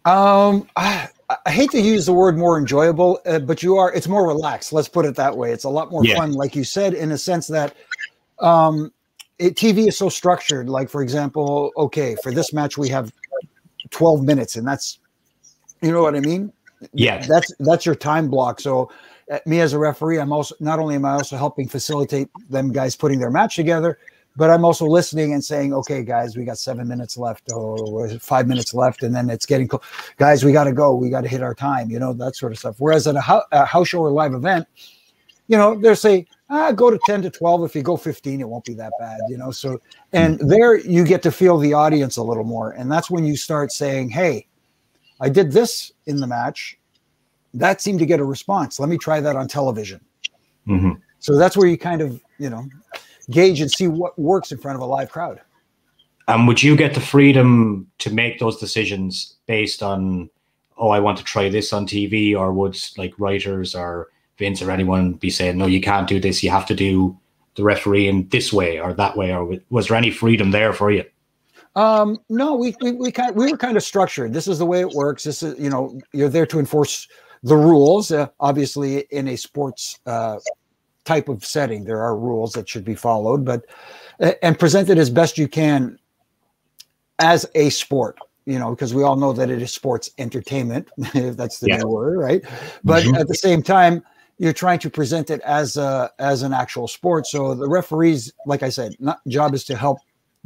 Um, 0.05 0.69
I, 0.77 1.09
I 1.45 1.51
hate 1.51 1.71
to 1.73 1.81
use 1.81 2.07
the 2.07 2.13
word 2.13 2.39
more 2.39 2.59
enjoyable, 2.59 3.21
uh, 3.27 3.41
but 3.41 3.63
you 3.63 3.77
are. 3.77 3.93
It's 3.93 4.09
more 4.09 4.27
relaxed. 4.27 4.73
Let's 4.73 4.89
put 4.89 5.05
it 5.05 5.15
that 5.17 5.37
way. 5.37 5.53
It's 5.53 5.65
a 5.65 5.69
lot 5.69 5.91
more 5.91 6.05
yeah. 6.05 6.17
fun, 6.17 6.33
like 6.33 6.57
you 6.57 6.65
said, 6.65 6.95
in 6.95 7.13
a 7.13 7.19
sense 7.19 7.47
that 7.49 7.75
um, 8.39 8.93
it, 9.39 9.55
TV 9.55 9.89
is 9.89 9.99
so 9.99 10.09
structured. 10.09 10.69
Like 10.69 10.89
for 10.89 11.03
example, 11.03 11.73
okay, 11.77 12.17
for 12.23 12.33
this 12.33 12.53
match 12.53 12.79
we 12.79 12.89
have 12.89 13.13
twelve 13.91 14.23
minutes, 14.23 14.57
and 14.57 14.67
that's 14.67 14.99
you 15.83 15.93
know 15.93 16.03
what 16.03 16.15
I 16.15 16.21
mean. 16.21 16.53
Yeah, 16.93 17.25
that's 17.27 17.53
that's 17.61 17.85
your 17.85 17.95
time 17.95 18.29
block. 18.29 18.61
So 18.61 18.91
uh, 19.31 19.39
me 19.47 19.61
as 19.61 19.73
a 19.73 19.79
referee, 19.79 20.19
I'm 20.19 20.33
also 20.33 20.55
not 20.61 20.79
only 20.79 20.95
am 20.95 21.05
I 21.05 21.13
also 21.13 21.37
helping 21.37 21.69
facilitate 21.69 22.29
them 22.49 22.73
guys 22.73 22.95
putting 22.95 23.19
their 23.19 23.31
match 23.31 23.57
together, 23.57 23.99
but 24.39 24.51
I'm 24.51 24.65
also 24.65 24.87
listening 24.87 25.33
and 25.33 25.45
saying, 25.45 25.75
okay, 25.75 26.05
guys, 26.05 26.37
we 26.37 26.45
got 26.45 26.59
seven 26.59 26.87
minutes 26.87 27.17
left 27.17 27.51
or 27.53 28.09
five 28.21 28.47
minutes 28.47 28.73
left. 28.73 29.03
And 29.03 29.13
then 29.15 29.29
it's 29.31 29.45
getting, 29.45 29.67
cool. 29.67 29.83
guys, 30.17 30.45
we 30.45 30.53
got 30.53 30.65
to 30.65 30.73
go. 30.73 30.95
We 30.95 31.11
got 31.11 31.23
to 31.23 31.29
hit 31.29 31.43
our 31.43 31.57
time, 31.57 31.91
you 31.91 31.99
know, 31.99 32.13
that 32.13 32.37
sort 32.37 32.53
of 32.53 32.59
stuff. 32.59 32.77
Whereas 32.79 33.09
at 33.09 33.17
a, 33.17 33.43
a 33.51 33.65
house 33.65 33.89
show 33.89 33.99
or 33.99 34.13
live 34.13 34.35
event, 34.35 34.69
you 35.49 35.57
know, 35.57 35.77
they're 35.81 35.97
say, 35.97 36.25
ah, 36.51 36.71
go 36.71 36.89
to 36.89 37.01
10 37.07 37.23
to 37.23 37.31
12. 37.31 37.65
If 37.65 37.75
you 37.75 37.83
go 37.83 37.97
15, 37.97 38.41
it 38.41 38.49
won't 38.49 38.65
be 38.65 38.75
that 38.75 38.93
bad, 39.01 39.19
you 39.29 39.37
know? 39.37 39.51
So, 39.51 39.81
and 40.13 40.39
there 40.39 40.77
you 40.77 41.05
get 41.05 41.21
to 41.25 41.33
feel 41.33 41.59
the 41.59 41.73
audience 41.73 42.17
a 42.17 42.23
little 42.23 42.45
more. 42.45 42.73
And 42.73 42.93
that's 42.93 43.11
when 43.11 43.25
you 43.25 43.37
start 43.37 43.73
saying, 43.73 44.11
hey, 44.11 44.47
I 45.21 45.29
did 45.29 45.53
this 45.53 45.93
in 46.07 46.17
the 46.21 46.27
match. 46.27 46.79
That 47.55 47.81
seemed 47.81 47.99
to 48.01 48.07
get 48.07 48.21
a 48.21 48.25
response. 48.25 48.79
Let 48.79 48.89
me 48.89 48.99
try 48.99 49.21
that 49.21 49.37
on 49.37 49.49
television. 49.49 50.01
Mm-hmm. 50.67 50.93
So 51.19 51.37
that's 51.37 51.57
where 51.57 51.67
you 51.67 51.79
kind 51.79 52.01
of, 52.01 52.21
you 52.39 52.51
know, 52.51 52.69
gauge 53.31 53.61
and 53.61 53.71
see 53.71 53.89
what 53.89 54.19
works 54.19 54.53
in 54.53 54.59
front 54.59 54.77
of 54.77 54.83
a 54.83 54.87
live 54.87 55.11
crowd. 55.11 55.41
And 56.29 56.47
would 56.47 56.63
you 56.63 56.77
get 56.77 56.95
the 56.95 57.01
freedom 57.01 57.91
to 57.99 58.13
make 58.13 58.39
those 58.39 58.59
decisions 58.59 59.37
based 59.47 59.83
on, 59.83 60.29
oh, 60.77 60.91
I 60.91 61.01
want 61.01 61.19
to 61.19 61.25
try 61.25 61.49
this 61.49 61.73
on 61.73 61.87
TV, 61.87 62.37
or 62.37 62.53
would 62.53 62.79
like 62.97 63.15
writers 63.19 63.75
or 63.75 64.09
Vince 64.39 64.63
or 64.63 64.71
anyone 64.71 65.15
be 65.15 65.31
saying, 65.31 65.59
no, 65.59 65.67
you 65.67 65.81
can't 65.81 66.07
do 66.07 66.21
this, 66.21 66.43
you 66.43 66.51
have 66.51 66.67
to 66.67 66.75
do 66.75 67.19
the 67.57 67.65
referee 67.65 68.07
in 68.07 68.29
this 68.29 68.53
way 68.53 68.79
or 68.79 68.93
that 68.93 69.17
way, 69.17 69.35
or 69.35 69.59
was 69.71 69.89
there 69.89 69.97
any 69.97 70.11
freedom 70.11 70.53
there 70.53 70.73
for 70.73 70.93
you? 70.93 71.05
Um, 71.79 72.19
no, 72.29 72.57
we, 72.57 72.75
we, 72.81 72.91
we 72.91 73.13
kind 73.13 73.37
we 73.37 73.53
were 73.53 73.57
kind 73.57 73.77
of 73.77 73.85
structured. 73.85 74.33
This 74.33 74.49
is 74.49 74.59
the 74.59 74.67
way 74.67 74.81
it 74.81 74.91
works. 74.91 75.23
This 75.23 75.45
is, 75.45 75.57
you 75.61 75.71
know, 75.71 75.97
you're 76.13 76.29
there 76.29 76.47
to 76.47 76.59
enforce 76.59 77.07
the 77.45 77.57
rules, 77.57 78.11
uh, 78.11 78.27
obviously 78.41 79.07
in 79.13 79.29
a 79.29 79.37
sports 79.37 80.01
uh, 80.05 80.39
type 81.05 81.29
of 81.29 81.45
setting. 81.45 81.85
There 81.85 82.03
are 82.03 82.19
rules 82.19 82.53
that 82.55 82.69
should 82.69 82.85
be 82.85 82.97
followed, 82.97 83.45
but 83.45 83.65
and 84.43 84.59
present 84.59 84.91
it 84.91 84.99
as 84.99 85.09
best 85.09 85.39
you 85.39 85.47
can 85.47 86.01
as 87.21 87.47
a 87.55 87.71
sport. 87.71 88.19
You 88.45 88.59
know, 88.59 88.71
because 88.71 88.93
we 88.93 89.05
all 89.05 89.15
know 89.15 89.33
that 89.35 89.49
it 89.49 89.63
is 89.63 89.73
sports 89.73 90.11
entertainment. 90.19 90.89
if 91.15 91.37
that's 91.37 91.61
the 91.61 91.69
yeah. 91.69 91.85
word, 91.85 92.19
right? 92.19 92.43
But 92.83 93.05
mm-hmm. 93.05 93.15
at 93.15 93.29
the 93.29 93.37
same 93.37 93.63
time, 93.63 94.03
you're 94.39 94.53
trying 94.53 94.81
to 94.81 94.91
present 94.91 95.31
it 95.31 95.41
as 95.43 95.77
a 95.77 96.11
as 96.19 96.43
an 96.43 96.53
actual 96.53 96.89
sport. 96.89 97.29
So 97.29 97.55
the 97.55 97.69
referees, 97.69 98.33
like 98.47 98.65
I 98.65 98.69
said, 98.69 98.97
not 98.99 99.21
job 99.29 99.55
is 99.55 99.63
to 99.67 99.77
help 99.77 99.99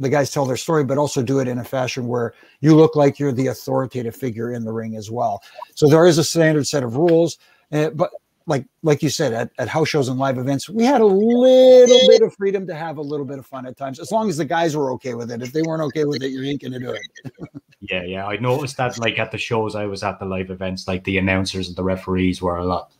the 0.03 0.09
guys 0.09 0.31
tell 0.31 0.45
their 0.45 0.57
story, 0.57 0.83
but 0.83 0.97
also 0.97 1.23
do 1.23 1.39
it 1.39 1.47
in 1.47 1.59
a 1.59 1.63
fashion 1.63 2.07
where 2.07 2.33
you 2.61 2.75
look 2.75 2.95
like 2.95 3.19
you're 3.19 3.31
the 3.31 3.47
authoritative 3.47 4.15
figure 4.15 4.53
in 4.53 4.63
the 4.63 4.71
ring 4.71 4.95
as 4.95 5.09
well. 5.09 5.41
So 5.75 5.87
there 5.87 6.05
is 6.05 6.17
a 6.17 6.23
standard 6.23 6.67
set 6.67 6.83
of 6.83 6.95
rules, 6.95 7.37
uh, 7.71 7.89
but 7.91 8.11
like 8.45 8.65
like 8.81 9.01
you 9.01 9.09
said 9.09 9.31
at, 9.31 9.51
at 9.57 9.69
house 9.69 9.87
shows 9.87 10.09
and 10.09 10.19
live 10.19 10.37
events 10.37 10.67
we 10.67 10.83
had 10.83 10.99
a 10.99 11.05
little 11.05 12.07
bit 12.09 12.21
of 12.21 12.35
freedom 12.35 12.67
to 12.67 12.75
have 12.75 12.97
a 12.97 13.01
little 13.01 13.25
bit 13.25 13.39
of 13.39 13.45
fun 13.45 13.65
at 13.65 13.77
times 13.77 14.01
as 14.01 14.11
long 14.11 14.27
as 14.27 14.35
the 14.35 14.43
guys 14.43 14.75
were 14.75 14.91
okay 14.91 15.13
with 15.13 15.31
it 15.31 15.41
if 15.41 15.53
they 15.53 15.61
weren't 15.61 15.81
okay 15.81 16.03
with 16.03 16.21
it 16.21 16.27
you 16.27 16.43
ain't 16.43 16.61
gonna 16.61 16.77
do 16.77 16.91
it 16.91 17.01
Yeah, 17.83 18.03
yeah. 18.03 18.25
I 18.25 18.37
noticed 18.37 18.77
that 18.77 18.97
like 18.97 19.19
at 19.19 19.31
the 19.31 19.37
shows 19.37 19.75
I 19.75 19.85
was 19.85 20.03
at 20.03 20.17
the 20.17 20.25
live 20.25 20.49
events, 20.49 20.87
like 20.87 21.03
the 21.03 21.17
announcers 21.17 21.67
and 21.67 21.75
the 21.75 21.83
referees 21.83 22.41
were 22.41 22.57
a 22.57 22.65
lot 22.65 22.93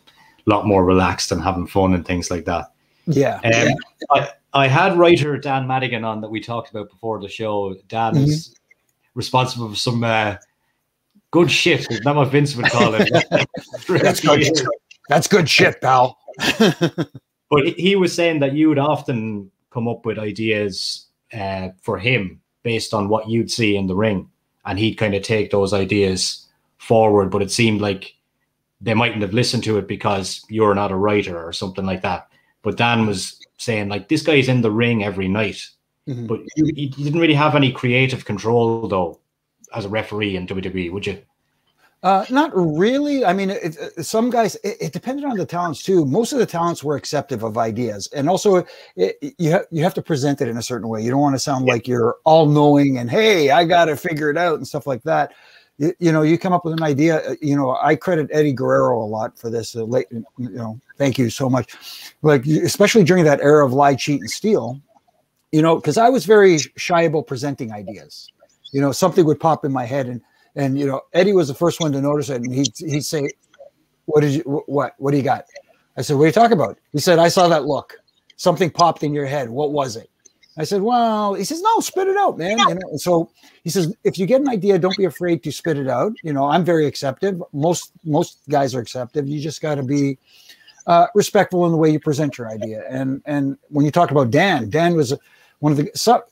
lot 0.45 0.67
more 0.67 0.83
relaxed 0.83 1.31
and 1.31 1.41
having 1.41 1.65
fun 1.65 1.93
and 1.93 2.05
things 2.05 2.29
like 2.29 2.43
that. 2.45 2.72
Yeah. 3.05 3.35
Um, 3.43 3.51
yeah. 3.51 3.73
I, 4.11 4.29
I 4.53 4.67
had 4.67 4.97
writer 4.97 5.37
Dan 5.37 5.67
Madigan 5.67 6.03
on 6.03 6.21
that 6.21 6.29
we 6.29 6.39
talked 6.39 6.69
about 6.69 6.89
before 6.89 7.19
the 7.19 7.27
show. 7.27 7.75
Dan 7.87 8.13
mm-hmm. 8.13 8.25
is 8.25 8.55
responsible 9.15 9.69
for 9.69 9.75
some 9.75 10.03
uh, 10.03 10.35
good 11.31 11.51
shit. 11.51 11.91
Is 11.91 12.01
that 12.01 12.15
what 12.15 12.29
Vince 12.29 12.55
would 12.55 12.67
call 12.67 12.93
it? 12.95 13.09
That's 13.87 14.19
good. 14.21 14.43
That's 15.09 15.27
good 15.27 15.49
shit, 15.49 15.81
pal. 15.81 16.17
but 16.59 17.67
he 17.77 17.95
was 17.95 18.13
saying 18.13 18.39
that 18.39 18.53
you 18.53 18.69
would 18.69 18.79
often 18.79 19.51
come 19.71 19.87
up 19.87 20.05
with 20.05 20.17
ideas 20.19 21.07
uh, 21.33 21.69
for 21.81 21.97
him 21.97 22.39
based 22.61 22.93
on 22.93 23.09
what 23.09 23.27
you'd 23.27 23.51
see 23.51 23.75
in 23.75 23.87
the 23.87 23.95
ring, 23.95 24.29
and 24.65 24.79
he'd 24.79 24.95
kind 24.95 25.13
of 25.13 25.23
take 25.23 25.51
those 25.51 25.73
ideas 25.73 26.47
forward. 26.77 27.31
But 27.31 27.41
it 27.41 27.51
seemed 27.51 27.81
like 27.81 28.13
they 28.79 28.93
mightn't 28.93 29.21
have 29.21 29.33
listened 29.33 29.63
to 29.63 29.77
it 29.77 29.87
because 29.87 30.45
you're 30.49 30.75
not 30.75 30.91
a 30.91 30.95
writer 30.95 31.43
or 31.43 31.53
something 31.53 31.85
like 31.85 32.01
that. 32.03 32.27
But 32.63 32.77
Dan 32.77 33.05
was 33.05 33.39
saying 33.57 33.89
like 33.89 34.09
this 34.09 34.23
guy's 34.23 34.47
in 34.47 34.61
the 34.61 34.71
ring 34.71 35.03
every 35.03 35.27
night, 35.27 35.69
mm-hmm. 36.07 36.25
but 36.25 36.39
you, 36.55 36.71
you, 36.75 36.89
didn't 36.89 37.19
really 37.19 37.33
have 37.33 37.55
any 37.55 37.71
creative 37.71 38.25
control 38.25 38.87
though 38.87 39.19
as 39.75 39.85
a 39.85 39.89
referee 39.89 40.35
in 40.35 40.47
WWE, 40.47 40.91
would 40.91 41.05
you? 41.05 41.21
Uh, 42.01 42.25
not 42.29 42.51
really. 42.53 43.23
I 43.23 43.31
mean, 43.31 43.49
it, 43.49 43.77
it, 43.77 44.05
some 44.05 44.29
guys. 44.29 44.55
It, 44.55 44.77
it, 44.81 44.93
depended 44.93 45.23
on 45.23 45.37
the 45.37 45.45
talents 45.45 45.83
too. 45.83 46.03
Most 46.05 46.33
of 46.33 46.39
the 46.39 46.45
talents 46.45 46.83
were 46.83 46.97
acceptive 46.97 47.43
of 47.43 47.57
ideas, 47.57 48.09
and 48.13 48.29
also 48.29 48.65
you 48.95 49.51
have 49.51 49.65
you 49.71 49.83
have 49.83 49.93
to 49.93 50.01
present 50.01 50.41
it 50.41 50.49
in 50.49 50.57
a 50.57 50.61
certain 50.61 50.89
way. 50.89 51.01
You 51.01 51.11
don't 51.11 51.21
want 51.21 51.35
to 51.35 51.39
sound 51.39 51.65
yeah. 51.65 51.73
like 51.73 51.87
you're 51.87 52.17
all 52.25 52.45
knowing 52.45 52.97
and 52.97 53.09
hey, 53.09 53.51
I 53.51 53.63
got 53.63 53.85
to 53.85 53.95
figure 53.95 54.29
it 54.29 54.37
out 54.37 54.55
and 54.55 54.67
stuff 54.67 54.85
like 54.85 55.03
that 55.03 55.33
you, 55.77 55.93
you, 55.99 56.11
know, 56.11 56.21
you 56.21 56.37
come 56.37 56.53
up 56.53 56.65
with 56.65 56.73
an 56.73 56.83
idea. 56.83 57.17
Uh, 57.27 57.35
you 57.41 57.55
know, 57.55 57.77
I 57.81 57.95
credit 57.95 58.29
Eddie 58.31 58.53
Guerrero 58.53 59.01
a 59.01 59.05
lot 59.05 59.37
for 59.37 59.49
this. 59.49 59.75
Uh, 59.75 59.83
late, 59.83 60.07
you 60.11 60.23
know, 60.37 60.79
thank 60.97 61.17
you 61.17 61.29
so 61.29 61.49
much. 61.49 61.75
Like, 62.21 62.45
especially 62.45 63.03
during 63.03 63.23
that 63.25 63.41
era 63.41 63.65
of 63.65 63.73
lie, 63.73 63.95
cheat, 63.95 64.21
and 64.21 64.29
steal. 64.29 64.79
You 65.51 65.61
know, 65.61 65.75
because 65.75 65.97
I 65.97 66.09
was 66.09 66.25
very 66.25 66.57
shy 66.77 67.03
about 67.03 67.27
presenting 67.27 67.71
ideas. 67.71 68.31
You 68.71 68.81
know, 68.81 68.91
something 68.91 69.25
would 69.25 69.39
pop 69.39 69.65
in 69.65 69.71
my 69.71 69.85
head, 69.85 70.07
and 70.07 70.21
and 70.55 70.79
you 70.79 70.85
know, 70.85 71.01
Eddie 71.13 71.33
was 71.33 71.47
the 71.47 71.53
first 71.53 71.79
one 71.79 71.91
to 71.91 72.01
notice 72.01 72.29
it, 72.29 72.41
and 72.41 72.53
he'd 72.53 72.73
he'd 72.77 73.05
say, 73.05 73.29
"What 74.05 74.21
did 74.21 74.31
you? 74.33 74.63
What? 74.67 74.93
What 74.97 75.11
do 75.11 75.17
you 75.17 75.23
got?" 75.23 75.45
I 75.97 76.01
said, 76.01 76.17
"What 76.17 76.23
are 76.23 76.27
you 76.27 76.33
talking 76.33 76.53
about?" 76.53 76.77
He 76.91 76.99
said, 76.99 77.19
"I 77.19 77.27
saw 77.27 77.47
that 77.47 77.65
look. 77.65 77.95
Something 78.35 78.71
popped 78.71 79.03
in 79.03 79.13
your 79.13 79.25
head. 79.25 79.49
What 79.49 79.71
was 79.71 79.95
it?" 79.95 80.09
I 80.57 80.65
said, 80.65 80.81
well, 80.81 81.33
he 81.33 81.43
says, 81.43 81.61
no, 81.61 81.79
spit 81.79 82.07
it 82.07 82.17
out, 82.17 82.37
man. 82.37 82.59
And 82.59 83.01
so 83.01 83.31
he 83.63 83.69
says, 83.71 83.95
if 84.03 84.19
you 84.19 84.25
get 84.25 84.41
an 84.41 84.49
idea, 84.49 84.77
don't 84.77 84.95
be 84.97 85.05
afraid 85.05 85.41
to 85.43 85.51
spit 85.51 85.77
it 85.77 85.87
out. 85.87 86.13
You 86.21 86.31
know, 86.31 86.45
I'm 86.45 86.63
very 86.63 86.85
acceptive. 86.85 87.41
Most 87.53 87.91
most 88.03 88.37
guys 88.49 88.75
are 88.75 88.79
acceptive. 88.79 89.27
You 89.27 89.39
just 89.39 89.61
got 89.61 89.75
to 89.75 89.83
be 89.83 90.19
uh, 90.85 91.07
respectful 91.15 91.65
in 91.65 91.71
the 91.71 91.77
way 91.77 91.89
you 91.89 91.99
present 91.99 92.37
your 92.37 92.49
idea. 92.49 92.83
And 92.87 93.21
and 93.25 93.57
when 93.69 93.83
you 93.85 93.91
talk 93.91 94.11
about 94.11 94.29
Dan, 94.29 94.69
Dan 94.69 94.95
was 94.95 95.13
one 95.59 95.71
of 95.71 95.77
the 95.77 95.89
so, 95.95 96.23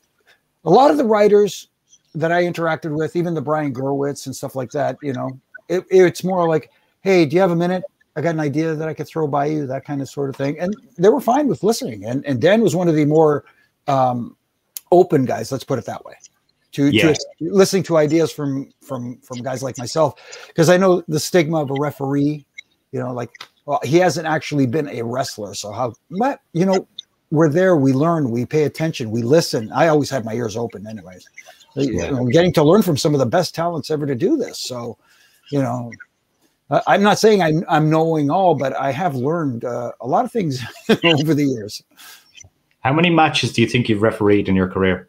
a 0.64 0.70
lot 0.70 0.92
of 0.92 0.98
the 0.98 1.04
writers 1.04 1.68
that 2.14 2.30
I 2.30 2.44
interacted 2.44 2.96
with, 2.96 3.16
even 3.16 3.34
the 3.34 3.40
Brian 3.40 3.74
Gewirtz 3.74 4.26
and 4.26 4.36
stuff 4.36 4.54
like 4.54 4.70
that. 4.70 4.98
You 5.02 5.14
know, 5.14 5.40
it, 5.68 5.84
it's 5.90 6.22
more 6.22 6.48
like, 6.48 6.70
hey, 7.00 7.24
do 7.26 7.34
you 7.34 7.40
have 7.40 7.50
a 7.50 7.56
minute? 7.56 7.82
I 8.14 8.20
got 8.20 8.34
an 8.34 8.40
idea 8.40 8.74
that 8.74 8.88
I 8.88 8.94
could 8.94 9.08
throw 9.08 9.26
by 9.26 9.46
you, 9.46 9.66
that 9.66 9.84
kind 9.84 10.02
of 10.02 10.08
sort 10.08 10.28
of 10.28 10.36
thing. 10.36 10.60
And 10.60 10.76
they 10.98 11.08
were 11.08 11.20
fine 11.20 11.48
with 11.48 11.64
listening. 11.64 12.04
And 12.04 12.24
and 12.24 12.40
Dan 12.40 12.60
was 12.60 12.76
one 12.76 12.86
of 12.86 12.94
the 12.94 13.04
more 13.04 13.44
um, 13.88 14.36
open 14.90 15.24
guys. 15.24 15.52
Let's 15.52 15.64
put 15.64 15.78
it 15.78 15.84
that 15.86 16.04
way. 16.04 16.14
To, 16.72 16.88
yeah. 16.88 17.12
to 17.12 17.24
listening 17.40 17.82
to 17.84 17.98
ideas 17.98 18.32
from 18.32 18.70
from 18.80 19.18
from 19.18 19.38
guys 19.38 19.62
like 19.62 19.76
myself, 19.76 20.14
because 20.48 20.70
I 20.70 20.78
know 20.78 21.02
the 21.08 21.20
stigma 21.20 21.60
of 21.60 21.70
a 21.70 21.74
referee. 21.78 22.46
You 22.92 23.00
know, 23.00 23.12
like 23.12 23.30
well, 23.66 23.80
he 23.84 23.98
hasn't 23.98 24.26
actually 24.26 24.66
been 24.66 24.88
a 24.88 25.02
wrestler, 25.02 25.54
so 25.54 25.70
how? 25.72 25.92
But 26.10 26.40
you 26.52 26.64
know, 26.64 26.86
we're 27.30 27.48
there. 27.48 27.76
We 27.76 27.92
learn. 27.92 28.30
We 28.30 28.46
pay 28.46 28.64
attention. 28.64 29.10
We 29.10 29.22
listen. 29.22 29.70
I 29.72 29.88
always 29.88 30.10
have 30.10 30.24
my 30.24 30.34
ears 30.34 30.56
open, 30.56 30.86
anyways. 30.86 31.26
Yeah. 31.74 32.06
You 32.06 32.10
know, 32.12 32.26
getting 32.26 32.52
to 32.54 32.62
learn 32.62 32.82
from 32.82 32.96
some 32.96 33.14
of 33.14 33.18
the 33.18 33.26
best 33.26 33.54
talents 33.54 33.90
ever 33.90 34.06
to 34.06 34.14
do 34.14 34.36
this. 34.36 34.58
So, 34.58 34.98
you 35.50 35.62
know, 35.62 35.90
I'm 36.86 37.02
not 37.02 37.18
saying 37.18 37.42
I'm, 37.42 37.64
I'm 37.68 37.90
knowing 37.90 38.30
all, 38.30 38.54
but 38.54 38.74
I 38.76 38.92
have 38.92 39.14
learned 39.14 39.64
uh, 39.64 39.92
a 40.00 40.06
lot 40.06 40.24
of 40.24 40.32
things 40.32 40.62
over 41.04 41.34
the 41.34 41.44
years. 41.44 41.82
How 42.82 42.92
many 42.92 43.10
matches 43.10 43.52
do 43.52 43.62
you 43.62 43.68
think 43.68 43.88
you've 43.88 44.02
refereed 44.02 44.48
in 44.48 44.56
your 44.56 44.68
career? 44.68 45.08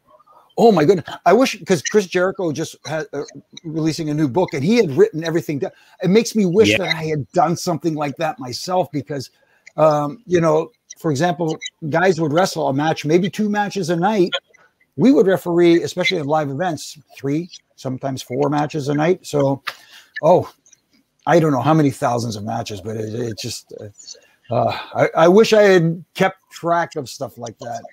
Oh 0.58 0.72
my 0.72 0.86
goodness! 0.86 1.08
I 1.26 1.34
wish 1.34 1.58
because 1.58 1.82
Chris 1.82 2.06
Jericho 2.06 2.52
just 2.52 2.76
had 2.86 3.08
uh, 3.12 3.24
releasing 3.64 4.12
a 4.12 4.14
new 4.14 4.28
book 4.28 4.54
and 4.54 4.64
he 4.64 4.78
had 4.78 4.92
written 4.92 5.24
everything 5.24 5.58
down. 5.58 5.72
It 6.04 6.12
makes 6.12 6.36
me 6.36 6.46
wish 6.46 6.70
yeah. 6.70 6.78
that 6.78 6.96
I 6.96 7.06
had 7.06 7.28
done 7.32 7.58
something 7.58 7.96
like 7.96 8.16
that 8.18 8.38
myself 8.40 8.92
because, 8.92 9.32
um, 9.78 10.22
you 10.28 10.40
know, 10.40 10.72
for 11.00 11.10
example, 11.10 11.58
guys 11.90 12.22
would 12.22 12.32
wrestle 12.32 12.68
a 12.68 12.74
match, 12.74 13.04
maybe 13.04 13.32
two 13.32 13.50
matches 13.50 13.90
a 13.90 13.96
night. 13.96 14.32
We 14.96 15.12
would 15.12 15.26
referee, 15.26 15.82
especially 15.82 16.20
in 16.20 16.28
live 16.28 16.52
events, 16.52 17.00
three, 17.18 17.50
sometimes 17.76 18.22
four 18.22 18.48
matches 18.50 18.90
a 18.90 18.94
night. 18.94 19.26
So, 19.26 19.64
oh, 20.22 20.54
I 21.26 21.40
don't 21.40 21.52
know 21.52 21.62
how 21.62 21.74
many 21.74 21.90
thousands 21.90 22.36
of 22.36 22.44
matches, 22.44 22.80
but 22.80 22.98
it, 22.98 23.16
it 23.16 23.40
just. 23.40 23.74
Uh, 23.80 23.88
uh, 24.54 24.78
I, 24.96 25.10
I, 25.26 25.28
wish 25.28 25.54
I 25.54 25.64
had 25.64 26.04
kept 26.14 26.38
track 26.52 26.96
of 26.96 27.10
stuff 27.10 27.38
like 27.38 27.58
that. 27.60 27.84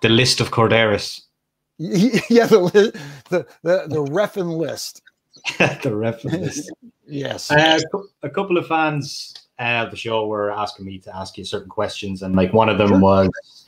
The 0.00 0.08
list 0.08 0.40
of 0.40 0.50
Korderas. 0.50 1.22
Yeah, 1.78 2.46
the 2.46 2.92
the 3.30 3.46
the, 3.62 3.86
the 3.88 4.04
refin 4.04 4.56
list. 4.56 5.02
the 5.58 5.90
refin 5.90 6.40
list. 6.40 6.70
yes. 7.06 7.50
Uh, 7.50 7.80
a 8.22 8.30
couple 8.30 8.56
of 8.56 8.66
fans 8.66 9.34
of 9.58 9.90
the 9.90 9.96
show 9.96 10.26
were 10.26 10.52
asking 10.52 10.86
me 10.86 10.98
to 10.98 11.16
ask 11.16 11.36
you 11.38 11.44
certain 11.44 11.70
questions, 11.70 12.22
and 12.22 12.36
like 12.36 12.52
one 12.52 12.68
of 12.68 12.78
them 12.78 12.88
sure. 12.88 13.00
was 13.00 13.66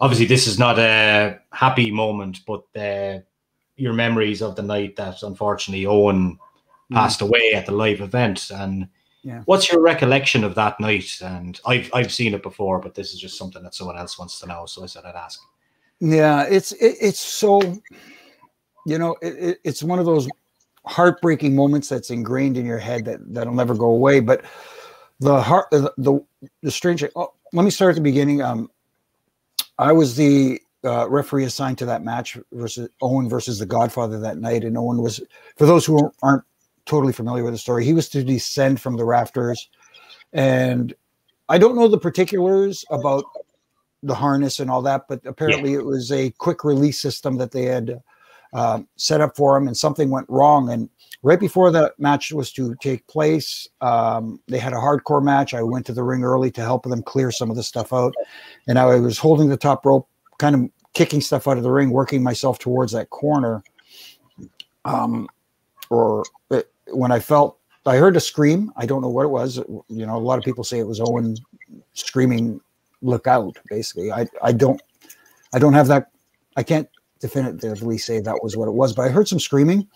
obviously 0.00 0.26
this 0.26 0.46
is 0.46 0.58
not 0.58 0.78
a 0.78 1.38
happy 1.52 1.90
moment, 1.90 2.40
but 2.46 2.64
uh, 2.76 3.20
your 3.76 3.92
memories 3.92 4.42
of 4.42 4.56
the 4.56 4.62
night 4.62 4.96
that 4.96 5.22
unfortunately 5.22 5.86
Owen 5.86 6.38
mm. 6.90 6.94
passed 6.94 7.20
away 7.20 7.52
at 7.54 7.66
the 7.66 7.72
live 7.72 8.00
event 8.00 8.50
and 8.50 8.88
yeah. 9.22 9.42
What's 9.44 9.70
your 9.70 9.82
recollection 9.82 10.44
of 10.44 10.54
that 10.54 10.80
night? 10.80 11.18
And 11.22 11.60
I've 11.66 11.90
I've 11.92 12.12
seen 12.12 12.34
it 12.34 12.42
before, 12.42 12.78
but 12.78 12.94
this 12.94 13.12
is 13.12 13.20
just 13.20 13.36
something 13.36 13.62
that 13.62 13.74
someone 13.74 13.98
else 13.98 14.18
wants 14.18 14.40
to 14.40 14.46
know. 14.46 14.66
So 14.66 14.82
I 14.82 14.86
said 14.86 15.04
I'd 15.04 15.14
ask. 15.14 15.40
Yeah, 16.00 16.46
it's 16.48 16.72
it, 16.72 16.96
it's 17.00 17.20
so, 17.20 17.60
you 18.86 18.98
know, 18.98 19.16
it, 19.20 19.58
it's 19.64 19.82
one 19.82 19.98
of 19.98 20.06
those 20.06 20.28
heartbreaking 20.86 21.54
moments 21.54 21.88
that's 21.88 22.10
ingrained 22.10 22.56
in 22.56 22.64
your 22.64 22.78
head 22.78 23.04
that 23.04 23.20
that'll 23.34 23.52
never 23.54 23.74
go 23.74 23.86
away. 23.86 24.20
But 24.20 24.44
the 25.20 25.40
heart, 25.42 25.66
the 25.70 25.92
the, 25.98 26.24
the 26.62 26.70
strange. 26.70 27.04
Oh, 27.14 27.34
let 27.52 27.64
me 27.64 27.70
start 27.70 27.90
at 27.90 27.96
the 27.96 28.00
beginning. 28.00 28.40
Um, 28.40 28.70
I 29.78 29.92
was 29.92 30.16
the 30.16 30.60
uh, 30.82 31.08
referee 31.10 31.44
assigned 31.44 31.76
to 31.78 31.86
that 31.86 32.02
match 32.02 32.38
versus 32.52 32.88
Owen 33.02 33.28
versus 33.28 33.58
the 33.58 33.66
Godfather 33.66 34.18
that 34.20 34.38
night, 34.38 34.64
and 34.64 34.78
Owen 34.78 35.02
was 35.02 35.20
for 35.56 35.66
those 35.66 35.84
who 35.84 36.10
aren't 36.22 36.44
totally 36.86 37.12
familiar 37.12 37.44
with 37.44 37.54
the 37.54 37.58
story. 37.58 37.84
He 37.84 37.94
was 37.94 38.08
to 38.10 38.24
descend 38.24 38.80
from 38.80 38.96
the 38.96 39.04
rafters, 39.04 39.68
and 40.32 40.94
I 41.48 41.58
don't 41.58 41.76
know 41.76 41.88
the 41.88 41.98
particulars 41.98 42.84
about 42.90 43.24
the 44.02 44.14
harness 44.14 44.60
and 44.60 44.70
all 44.70 44.82
that, 44.82 45.06
but 45.08 45.20
apparently 45.26 45.72
yeah. 45.72 45.78
it 45.78 45.84
was 45.84 46.10
a 46.10 46.30
quick 46.30 46.64
release 46.64 46.98
system 46.98 47.36
that 47.38 47.52
they 47.52 47.64
had 47.64 48.00
uh, 48.52 48.80
set 48.96 49.20
up 49.20 49.36
for 49.36 49.56
him, 49.56 49.66
and 49.66 49.76
something 49.76 50.10
went 50.10 50.28
wrong. 50.28 50.70
And 50.70 50.88
right 51.22 51.38
before 51.38 51.70
the 51.70 51.92
match 51.98 52.32
was 52.32 52.52
to 52.52 52.74
take 52.76 53.06
place, 53.06 53.68
um, 53.80 54.40
they 54.48 54.58
had 54.58 54.72
a 54.72 54.76
hardcore 54.76 55.22
match. 55.22 55.54
I 55.54 55.62
went 55.62 55.86
to 55.86 55.92
the 55.92 56.02
ring 56.02 56.24
early 56.24 56.50
to 56.52 56.62
help 56.62 56.84
them 56.84 57.02
clear 57.02 57.30
some 57.30 57.50
of 57.50 57.56
the 57.56 57.62
stuff 57.62 57.92
out, 57.92 58.14
and 58.66 58.78
I 58.78 58.96
was 58.96 59.18
holding 59.18 59.48
the 59.48 59.56
top 59.56 59.84
rope, 59.84 60.08
kind 60.38 60.54
of 60.54 60.70
kicking 60.94 61.20
stuff 61.20 61.46
out 61.46 61.56
of 61.56 61.62
the 61.62 61.70
ring, 61.70 61.90
working 61.90 62.22
myself 62.22 62.58
towards 62.58 62.92
that 62.92 63.10
corner. 63.10 63.62
Um, 64.84 65.28
or 65.90 66.24
it, 66.50 66.69
when 66.92 67.12
I 67.12 67.20
felt 67.20 67.58
I 67.86 67.96
heard 67.96 68.16
a 68.16 68.20
scream. 68.20 68.72
I 68.76 68.86
don't 68.86 69.02
know 69.02 69.08
what 69.08 69.24
it 69.24 69.30
was. 69.30 69.58
You 69.88 70.06
know, 70.06 70.16
a 70.16 70.18
lot 70.18 70.38
of 70.38 70.44
people 70.44 70.64
say 70.64 70.78
it 70.78 70.86
was 70.86 71.00
Owen 71.00 71.36
screaming, 71.94 72.60
"Look 73.02 73.26
out!" 73.26 73.58
Basically, 73.68 74.12
I 74.12 74.26
I 74.42 74.52
don't 74.52 74.80
I 75.52 75.58
don't 75.58 75.72
have 75.72 75.88
that. 75.88 76.10
I 76.56 76.62
can't 76.62 76.88
definitively 77.20 77.98
say 77.98 78.20
that 78.20 78.42
was 78.42 78.56
what 78.56 78.68
it 78.68 78.72
was, 78.72 78.92
but 78.92 79.02
I 79.02 79.08
heard 79.08 79.28
some 79.28 79.40
screaming, 79.40 79.88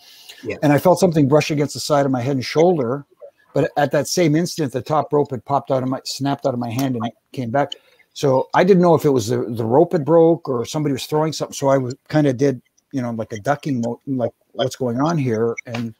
yeah. 0.43 0.57
and 0.63 0.73
I 0.73 0.77
felt 0.77 0.99
something 0.99 1.27
brush 1.27 1.51
against 1.51 1.73
the 1.73 1.79
side 1.79 2.05
of 2.05 2.11
my 2.11 2.21
head 2.21 2.35
and 2.35 2.45
shoulder. 2.45 3.05
But 3.53 3.71
at 3.77 3.91
that 3.91 4.07
same 4.07 4.35
instant, 4.35 4.73
the 4.73 4.81
top 4.81 5.13
rope 5.13 5.31
had 5.31 5.45
popped 5.45 5.71
out 5.71 5.81
of 5.81 5.87
my 5.87 6.01
snapped 6.03 6.45
out 6.45 6.53
of 6.53 6.59
my 6.59 6.69
hand 6.69 6.95
and 6.95 7.05
it 7.05 7.13
came 7.31 7.51
back. 7.51 7.71
So 8.13 8.49
I 8.53 8.63
didn't 8.63 8.81
know 8.81 8.95
if 8.95 9.05
it 9.05 9.09
was 9.09 9.27
the, 9.27 9.43
the 9.43 9.63
rope 9.63 9.93
had 9.93 10.03
broke 10.03 10.49
or 10.49 10.65
somebody 10.65 10.91
was 10.91 11.05
throwing 11.05 11.31
something. 11.31 11.53
So 11.53 11.69
I 11.69 11.77
was 11.77 11.95
kind 12.09 12.27
of 12.27 12.35
did, 12.35 12.61
you 12.91 13.01
know, 13.01 13.11
like 13.11 13.31
a 13.31 13.39
ducking, 13.39 13.83
like 14.07 14.33
what's 14.51 14.75
going 14.75 14.99
on 14.99 15.17
here? 15.17 15.55
And 15.65 15.93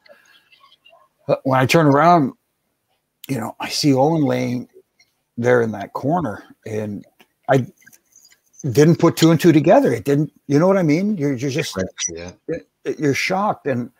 when 1.42 1.58
I 1.58 1.66
turn 1.66 1.86
around, 1.86 2.32
you 3.28 3.38
know, 3.38 3.56
I 3.60 3.68
see 3.68 3.92
Owen 3.94 4.22
laying 4.22 4.68
there 5.36 5.62
in 5.62 5.72
that 5.72 5.92
corner, 5.92 6.44
and 6.64 7.04
I 7.48 7.66
didn't 8.70 8.96
put 8.96 9.16
two 9.16 9.30
and 9.30 9.40
two 9.40 9.52
together. 9.52 9.92
It 9.92 10.04
didn't, 10.04 10.32
you 10.46 10.58
know 10.58 10.66
what 10.66 10.78
I 10.78 10.82
mean? 10.82 11.16
You're, 11.16 11.34
you're 11.34 11.50
just, 11.50 11.76
yeah, 12.08 12.32
you're 12.98 13.14
shocked, 13.14 13.66
and 13.66 13.90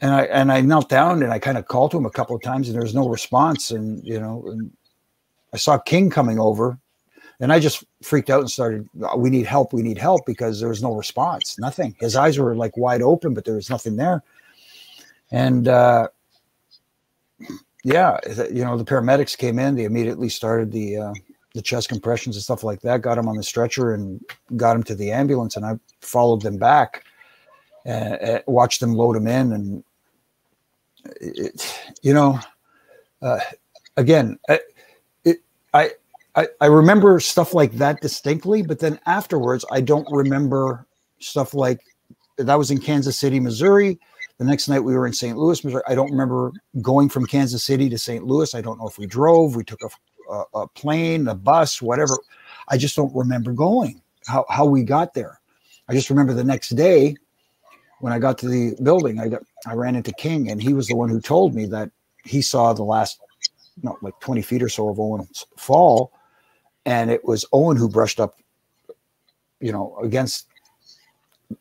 and 0.00 0.12
I 0.12 0.22
and 0.24 0.52
I 0.52 0.60
knelt 0.60 0.88
down 0.88 1.22
and 1.22 1.32
I 1.32 1.38
kind 1.38 1.56
of 1.56 1.66
called 1.66 1.92
to 1.92 1.96
him 1.96 2.06
a 2.06 2.10
couple 2.10 2.36
of 2.36 2.42
times 2.42 2.68
and 2.68 2.74
there 2.74 2.82
was 2.82 2.94
no 2.94 3.08
response. 3.08 3.70
And 3.70 4.04
you 4.04 4.20
know, 4.20 4.44
and 4.46 4.70
I 5.52 5.56
saw 5.56 5.78
King 5.78 6.10
coming 6.10 6.38
over, 6.38 6.78
and 7.40 7.52
I 7.52 7.58
just 7.60 7.84
freaked 8.02 8.30
out 8.30 8.40
and 8.40 8.50
started. 8.50 8.88
We 9.16 9.30
need 9.30 9.46
help. 9.46 9.72
We 9.72 9.82
need 9.82 9.98
help 9.98 10.26
because 10.26 10.60
there 10.60 10.68
was 10.68 10.82
no 10.82 10.94
response. 10.94 11.58
Nothing. 11.58 11.96
His 12.00 12.16
eyes 12.16 12.38
were 12.38 12.54
like 12.54 12.76
wide 12.76 13.02
open, 13.02 13.34
but 13.34 13.44
there 13.44 13.54
was 13.54 13.70
nothing 13.70 13.96
there. 13.96 14.22
And 15.30 15.68
uh, 15.68 16.08
yeah, 17.84 18.18
you 18.50 18.64
know, 18.64 18.76
the 18.76 18.84
paramedics 18.84 19.36
came 19.36 19.58
in. 19.58 19.74
They 19.74 19.84
immediately 19.84 20.28
started 20.28 20.72
the 20.72 20.96
uh, 20.96 21.12
the 21.54 21.62
chest 21.62 21.88
compressions 21.88 22.36
and 22.36 22.42
stuff 22.42 22.64
like 22.64 22.80
that. 22.80 23.02
Got 23.02 23.18
him 23.18 23.28
on 23.28 23.36
the 23.36 23.42
stretcher 23.42 23.94
and 23.94 24.20
got 24.56 24.76
him 24.76 24.82
to 24.84 24.94
the 24.94 25.10
ambulance. 25.12 25.56
And 25.56 25.64
I 25.64 25.78
followed 26.00 26.42
them 26.42 26.56
back, 26.56 27.04
and 27.84 28.42
watched 28.46 28.80
them 28.80 28.94
load 28.94 29.16
him 29.16 29.26
in. 29.26 29.52
And 29.52 29.84
it, 31.20 31.80
you 32.02 32.14
know, 32.14 32.40
uh, 33.22 33.40
again, 33.96 34.38
it, 35.24 35.42
I, 35.74 35.90
I 36.36 36.48
I 36.60 36.66
remember 36.66 37.20
stuff 37.20 37.52
like 37.52 37.72
that 37.72 38.00
distinctly, 38.00 38.62
but 38.62 38.78
then 38.78 38.98
afterwards, 39.06 39.64
I 39.70 39.80
don't 39.80 40.08
remember 40.10 40.86
stuff 41.18 41.52
like 41.52 41.80
that 42.38 42.54
was 42.54 42.70
in 42.70 42.78
Kansas 42.80 43.18
City, 43.18 43.40
Missouri. 43.40 43.98
The 44.38 44.44
next 44.44 44.68
night 44.68 44.80
we 44.80 44.94
were 44.94 45.06
in 45.06 45.12
St. 45.12 45.38
Louis, 45.38 45.62
Missouri. 45.62 45.82
I 45.86 45.94
don't 45.94 46.10
remember 46.10 46.52
going 46.82 47.08
from 47.08 47.24
Kansas 47.24 47.62
City 47.62 47.88
to 47.88 47.98
St. 47.98 48.24
Louis. 48.24 48.54
I 48.54 48.60
don't 48.60 48.78
know 48.78 48.88
if 48.88 48.98
we 48.98 49.06
drove, 49.06 49.54
we 49.54 49.64
took 49.64 49.82
a 49.82 49.88
a, 50.30 50.44
a 50.54 50.68
plane, 50.68 51.28
a 51.28 51.34
bus, 51.34 51.82
whatever. 51.82 52.18
I 52.68 52.76
just 52.76 52.96
don't 52.96 53.14
remember 53.14 53.52
going 53.52 54.00
how 54.26 54.44
how 54.48 54.64
we 54.64 54.82
got 54.82 55.14
there. 55.14 55.40
I 55.88 55.92
just 55.92 56.10
remember 56.10 56.32
the 56.32 56.44
next 56.44 56.70
day 56.70 57.16
when 58.00 58.12
I 58.12 58.18
got 58.18 58.38
to 58.38 58.48
the 58.48 58.76
building, 58.82 59.20
I 59.20 59.28
got 59.28 59.42
I 59.66 59.74
ran 59.74 59.96
into 59.96 60.12
King, 60.12 60.50
and 60.50 60.62
he 60.62 60.74
was 60.74 60.88
the 60.88 60.96
one 60.96 61.08
who 61.08 61.20
told 61.20 61.54
me 61.54 61.66
that 61.66 61.90
he 62.24 62.40
saw 62.42 62.72
the 62.72 62.82
last, 62.82 63.20
not 63.82 64.02
like 64.02 64.18
twenty 64.20 64.42
feet 64.42 64.62
or 64.62 64.68
so 64.68 64.88
of 64.88 64.98
Owen's 64.98 65.44
fall, 65.56 66.12
and 66.86 67.10
it 67.10 67.24
was 67.24 67.44
Owen 67.52 67.76
who 67.76 67.88
brushed 67.88 68.20
up, 68.20 68.36
you 69.60 69.72
know, 69.72 69.96
against 70.02 70.48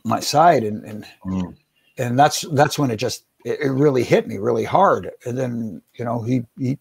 my 0.04 0.20
side, 0.20 0.64
and 0.64 0.84
and 0.86 1.06
mm. 1.26 1.56
And 1.98 2.18
that's 2.18 2.42
that's 2.54 2.78
when 2.80 2.92
it 2.92 2.98
just 2.98 3.26
it, 3.46 3.60
it 3.60 3.72
really 3.72 4.04
hit 4.04 4.28
me 4.28 4.38
really 4.38 4.64
hard, 4.64 5.12
and 5.26 5.38
then 5.38 5.82
you 5.96 6.06
know 6.06 6.22
he 6.22 6.44
he 6.58 6.78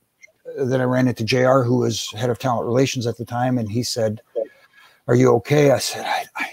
then 0.59 0.81
I 0.81 0.85
ran 0.85 1.09
into 1.09 1.25
JR, 1.25 1.63
who 1.63 1.79
was 1.79 2.11
head 2.13 2.31
of 2.31 2.39
talent 2.39 2.67
relations 2.67 3.07
at 3.07 3.17
the 3.17 3.25
time, 3.25 3.59
and 3.59 3.71
he 3.71 3.83
said, 3.83 4.21
"Are 5.07 5.15
you 5.15 5.33
okay?" 5.37 5.71
I 5.71 5.79
said, 5.79 6.05
"I." 6.05 6.27
I 6.37 6.49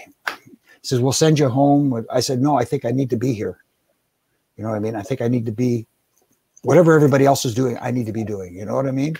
says, 0.82 1.00
"We'll 1.00 1.12
send 1.12 1.38
you 1.38 1.48
home." 1.48 2.06
I 2.10 2.20
said, 2.20 2.40
"No, 2.40 2.56
I 2.56 2.64
think 2.64 2.84
I 2.84 2.90
need 2.90 3.10
to 3.10 3.16
be 3.16 3.32
here." 3.32 3.58
You 4.56 4.64
know 4.64 4.70
what 4.70 4.76
I 4.76 4.80
mean? 4.80 4.96
I 4.96 5.02
think 5.02 5.20
I 5.20 5.28
need 5.28 5.46
to 5.46 5.52
be 5.52 5.86
whatever 6.62 6.94
everybody 6.94 7.26
else 7.26 7.44
is 7.44 7.54
doing. 7.54 7.78
I 7.80 7.90
need 7.90 8.06
to 8.06 8.12
be 8.12 8.24
doing. 8.24 8.54
You 8.54 8.64
know 8.64 8.74
what 8.74 8.86
I 8.86 8.90
mean? 8.90 9.16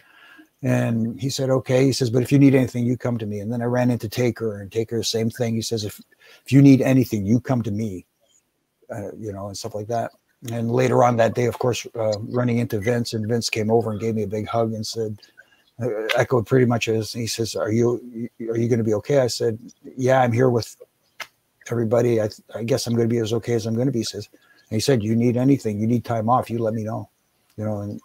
And 0.62 1.20
he 1.20 1.30
said, 1.30 1.50
"Okay." 1.50 1.85
He 1.85 1.92
says, 1.92 2.11
"But 2.11 2.23
if 2.23 2.32
you 2.32 2.38
need 2.38 2.54
anything, 2.54 2.85
you 2.85 2.97
come 2.97 3.18
to 3.18 3.26
me." 3.26 3.40
And 3.40 3.52
then 3.52 3.62
I 3.62 3.66
ran 3.66 3.90
into 3.90 4.09
Taker, 4.09 4.61
and 4.61 4.70
Taker, 4.70 5.02
same 5.02 5.30
thing. 5.30 5.54
He 5.54 5.62
says, 5.62 5.85
"If 5.85 6.00
if 6.44 6.52
you 6.52 6.62
need 6.62 6.82
anything, 6.82 7.26
you 7.26 7.40
come 7.40 7.62
to 7.62 7.70
me." 7.70 8.06
Uh, 8.92 9.12
you 9.18 9.32
know, 9.32 9.47
and 9.49 9.56
stuff 9.56 9.75
like 9.75 9.87
that 9.87 10.11
and 10.50 10.70
later 10.70 11.04
on 11.04 11.16
that 11.16 11.35
day, 11.35 11.47
of 11.47 11.59
course, 11.59 11.87
uh, 11.94 12.18
running 12.20 12.59
into 12.59 12.78
Vince, 12.78 13.12
and 13.12 13.26
Vince 13.26 13.50
came 13.50 13.70
over 13.70 13.90
and 13.90 14.00
gave 14.00 14.14
me 14.14 14.23
a 14.23 14.26
big 14.26 14.49
hug 14.49 14.73
and 14.73 14.87
said, 14.87 15.20
uh, 15.82 15.88
echoed 16.16 16.47
pretty 16.47 16.66
much 16.66 16.88
as 16.88 17.12
he 17.12 17.26
says, 17.26 17.54
"Are 17.54 17.70
you 17.70 18.28
are 18.49 18.56
you 18.56 18.68
going 18.68 18.78
to 18.78 18.85
be 18.85 18.94
okay?" 18.94 19.20
I 19.20 19.26
said, 19.26 19.59
"Yeah, 19.97 20.20
I'm 20.20 20.32
here 20.32 20.50
with 20.50 20.76
everybody. 21.70 22.20
I, 22.20 22.28
I 22.54 22.64
guess 22.64 22.87
I'm 22.87 22.94
going 22.94 23.09
to 23.09 23.14
be 23.14 23.20
as 23.20 23.32
okay 23.35 23.54
as 23.54 23.66
I'm 23.66 23.75
going 23.75 23.87
to 23.87 23.92
be." 23.92 24.00
He 24.00 24.04
says, 24.04 24.28
and 24.32 24.76
he 24.76 24.80
said, 24.80 25.02
"You 25.02 25.16
need 25.16 25.37
anything? 25.37 25.80
You 25.80 25.87
need 25.87 26.04
time 26.04 26.28
off? 26.28 26.50
You 26.50 26.59
let 26.59 26.75
me 26.75 26.85
know." 26.85 27.09
You 27.56 27.64
know, 27.64 27.80
and 27.80 28.00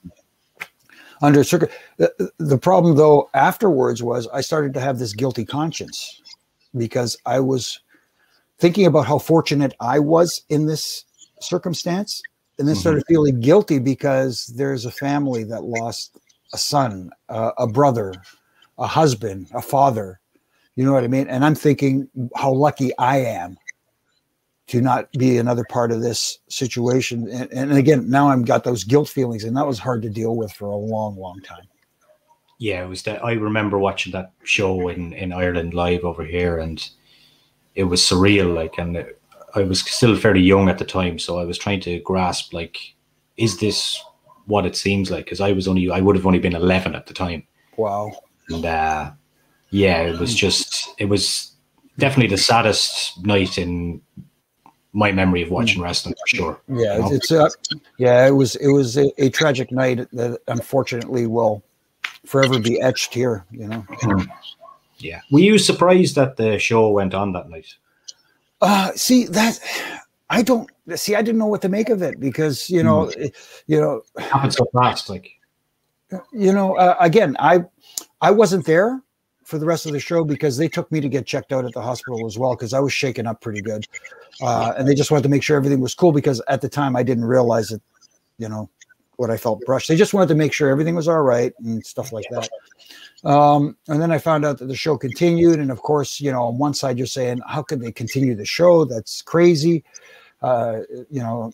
under 1.22 1.44
circuit, 1.44 1.72
the, 1.98 2.32
the 2.38 2.58
problem 2.58 2.96
though 2.96 3.30
afterwards 3.34 4.02
was 4.02 4.28
I 4.30 4.42
started 4.42 4.74
to 4.76 4.80
have 4.80 5.00
this 5.00 5.14
guilty 5.14 5.46
conscience 5.46 6.22
because 6.78 7.18
I 7.26 7.40
was 7.40 7.80
thinking 8.60 8.86
about 8.86 9.06
how 9.06 9.20
fortunate 9.20 9.74
I 9.80 10.00
was 10.00 10.44
in 10.50 10.66
this 10.66 11.06
circumstance 11.42 12.22
and 12.58 12.68
then 12.68 12.76
started 12.76 13.04
mm-hmm. 13.04 13.14
feeling 13.14 13.40
guilty 13.40 13.80
because 13.80 14.48
there's 14.56 14.86
a 14.86 14.92
family 14.92 15.44
that 15.44 15.64
lost 15.64 16.18
a 16.54 16.58
son, 16.58 17.12
uh, 17.30 17.52
a 17.58 17.68
brother, 17.68 18.14
a 18.78 18.88
husband, 18.88 19.48
a 19.54 19.62
father. 19.62 20.20
You 20.76 20.86
know 20.86 20.94
what 20.94 21.04
I 21.04 21.08
mean? 21.08 21.28
And 21.28 21.44
I'm 21.44 21.56
thinking 21.56 22.10
how 22.36 22.52
lucky 22.52 22.92
I 22.98 23.18
am 23.18 23.58
to 24.68 24.82
not 24.82 25.12
be 25.14 25.38
another 25.38 25.64
part 25.70 25.92
of 25.92 26.02
this 26.02 26.40
situation. 26.50 27.30
And, 27.30 27.52
and 27.52 27.74
again, 27.74 28.10
now 28.10 28.30
I've 28.30 28.46
got 28.46 28.64
those 28.64 28.84
guilt 28.84 29.08
feelings, 29.08 29.44
and 29.44 29.56
that 29.58 29.68
was 29.68 29.80
hard 29.80 30.02
to 30.02 30.10
deal 30.10 30.36
with 30.36 30.52
for 30.52 30.68
a 30.68 30.76
long, 30.76 31.18
long 31.18 31.40
time. 31.42 31.64
Yeah, 32.58 32.84
it 32.84 32.88
was 32.88 33.04
that. 33.04 33.24
I 33.24 33.34
remember 33.34 33.78
watching 33.78 34.12
that 34.14 34.32
show 34.44 34.88
in 34.88 35.14
in 35.14 35.34
Ireland 35.34 35.74
live 35.74 36.06
over 36.06 36.24
here, 36.24 36.58
and 36.58 36.90
it 37.76 37.84
was 37.84 38.02
surreal. 38.02 38.54
Like, 38.54 38.78
and 38.78 38.98
it, 38.98 39.22
I 39.54 39.64
was 39.64 39.82
still 39.82 40.16
fairly 40.18 40.42
young 40.42 40.70
at 40.70 40.78
the 40.78 40.86
time, 40.86 41.20
so 41.20 41.40
I 41.40 41.46
was 41.46 41.58
trying 41.58 41.82
to 41.82 42.00
grasp 42.00 42.54
like, 42.54 42.78
is 43.38 43.60
this 43.60 44.02
what 44.46 44.66
it 44.66 44.76
seems 44.76 45.12
like? 45.12 45.26
Because 45.26 45.42
I 45.42 45.52
was 45.52 45.68
only 45.68 45.90
I 45.90 46.02
would 46.02 46.16
have 46.16 46.26
only 46.26 46.40
been 46.40 46.56
eleven 46.56 46.96
at 46.96 47.08
the 47.08 47.14
time. 47.14 47.44
Wow. 47.78 48.12
And 48.50 48.66
uh, 48.66 49.12
yeah, 49.70 50.02
it 50.02 50.20
was 50.20 50.34
just 50.34 50.94
it 50.98 51.06
was 51.06 51.52
definitely 51.98 52.36
the 52.36 52.42
saddest 52.42 53.26
night 53.26 53.58
in 53.58 54.02
my 54.94 55.12
memory 55.12 55.42
of 55.42 55.52
watching 55.52 55.82
wrestling 55.82 56.16
for 56.16 56.36
sure. 56.36 56.62
Yeah, 56.68 56.96
you 56.96 57.02
know? 57.02 57.12
it's 57.12 57.32
uh, 57.32 57.50
yeah, 57.98 58.26
it 58.26 58.32
was 58.32 58.56
it 58.56 58.70
was 58.70 58.98
a, 58.98 59.12
a, 59.22 59.30
tragic 59.30 59.72
night 59.72 60.08
that 60.14 60.40
unfortunately 60.48 61.28
will 61.28 61.64
forever 62.26 62.60
be 62.60 62.80
etched 62.80 63.14
here. 63.14 63.46
You 63.52 63.68
know. 63.68 63.86
Yeah. 64.98 65.22
Were 65.32 65.40
you 65.40 65.58
surprised 65.58 66.16
that 66.16 66.38
the 66.38 66.58
show 66.60 66.90
went 66.90 67.14
on 67.14 67.34
that 67.34 67.50
night? 67.50 67.76
Uh, 68.62 68.92
see 68.96 69.26
that 69.26 69.60
I 70.30 70.42
don't 70.42 70.70
see. 70.96 71.16
I 71.16 71.22
didn't 71.22 71.38
know 71.38 71.48
what 71.48 71.62
to 71.62 71.70
make 71.70 71.90
of 71.90 72.02
it 72.02 72.20
because 72.20 72.70
you 72.70 72.84
know, 72.84 73.08
mm. 73.08 73.32
you 73.68 73.80
know, 73.80 74.02
happened 74.18 74.54
so 74.54 74.66
fast. 74.74 75.10
Like, 75.10 75.32
you 76.32 76.54
know, 76.54 76.76
uh, 76.78 76.96
again, 77.00 77.36
I 77.40 77.66
I 78.22 78.32
wasn't 78.32 78.66
there 78.66 79.02
for 79.44 79.60
the 79.60 79.66
rest 79.66 79.86
of 79.86 79.92
the 79.92 80.00
show 80.00 80.24
because 80.24 80.58
they 80.58 80.68
took 80.68 80.92
me 80.92 81.00
to 81.00 81.10
get 81.10 81.28
checked 81.28 81.52
out 81.52 81.66
at 81.66 81.74
the 81.74 81.82
hospital 81.82 82.26
as 82.26 82.40
well 82.40 82.56
because 82.56 82.74
I 82.74 82.80
was 82.80 82.92
shaken 82.92 83.28
up 83.28 83.42
pretty 83.42 83.62
good, 83.62 83.86
uh, 84.42 84.74
and 84.78 84.88
they 84.88 84.96
just 84.96 85.12
wanted 85.12 85.24
to 85.24 85.30
make 85.30 85.44
sure 85.44 85.58
everything 85.58 85.82
was 85.82 85.94
cool 85.94 86.12
because 86.12 86.42
at 86.48 86.62
the 86.62 86.70
time 86.70 86.96
I 86.96 87.04
didn't 87.04 87.26
realize 87.26 87.72
it, 87.72 87.82
you 88.40 88.50
know, 88.50 88.70
what 89.18 89.30
I 89.30 89.38
felt 89.38 89.62
brushed. 89.66 89.88
They 89.88 89.96
just 89.96 90.14
wanted 90.14 90.30
to 90.30 90.36
make 90.36 90.54
sure 90.54 90.70
everything 90.70 90.96
was 90.96 91.08
all 91.08 91.22
right 91.22 91.54
and 91.60 91.86
stuff 91.86 92.12
like 92.12 92.26
that. 92.32 92.50
Um, 93.26 93.76
and 93.88 94.00
then 94.00 94.12
I 94.12 94.20
found 94.20 94.46
out 94.46 94.60
that 94.60 94.68
the 94.68 94.76
show 94.76 94.98
continued. 94.98 95.60
And 95.60 95.72
of 95.72 95.82
course, 95.82 96.22
you 96.22 96.32
know, 96.32 96.44
on 96.44 96.58
one 96.58 96.74
side, 96.74 96.98
you're 96.98 97.08
saying, 97.08 97.42
how 97.48 97.64
could 97.64 97.82
they 97.82 97.92
continue 97.92 98.36
the 98.36 98.46
show? 98.46 98.86
That's 98.86 99.22
crazy. 99.22 99.84
Uh, 100.42 100.82
you 101.10 101.22
know, 101.22 101.52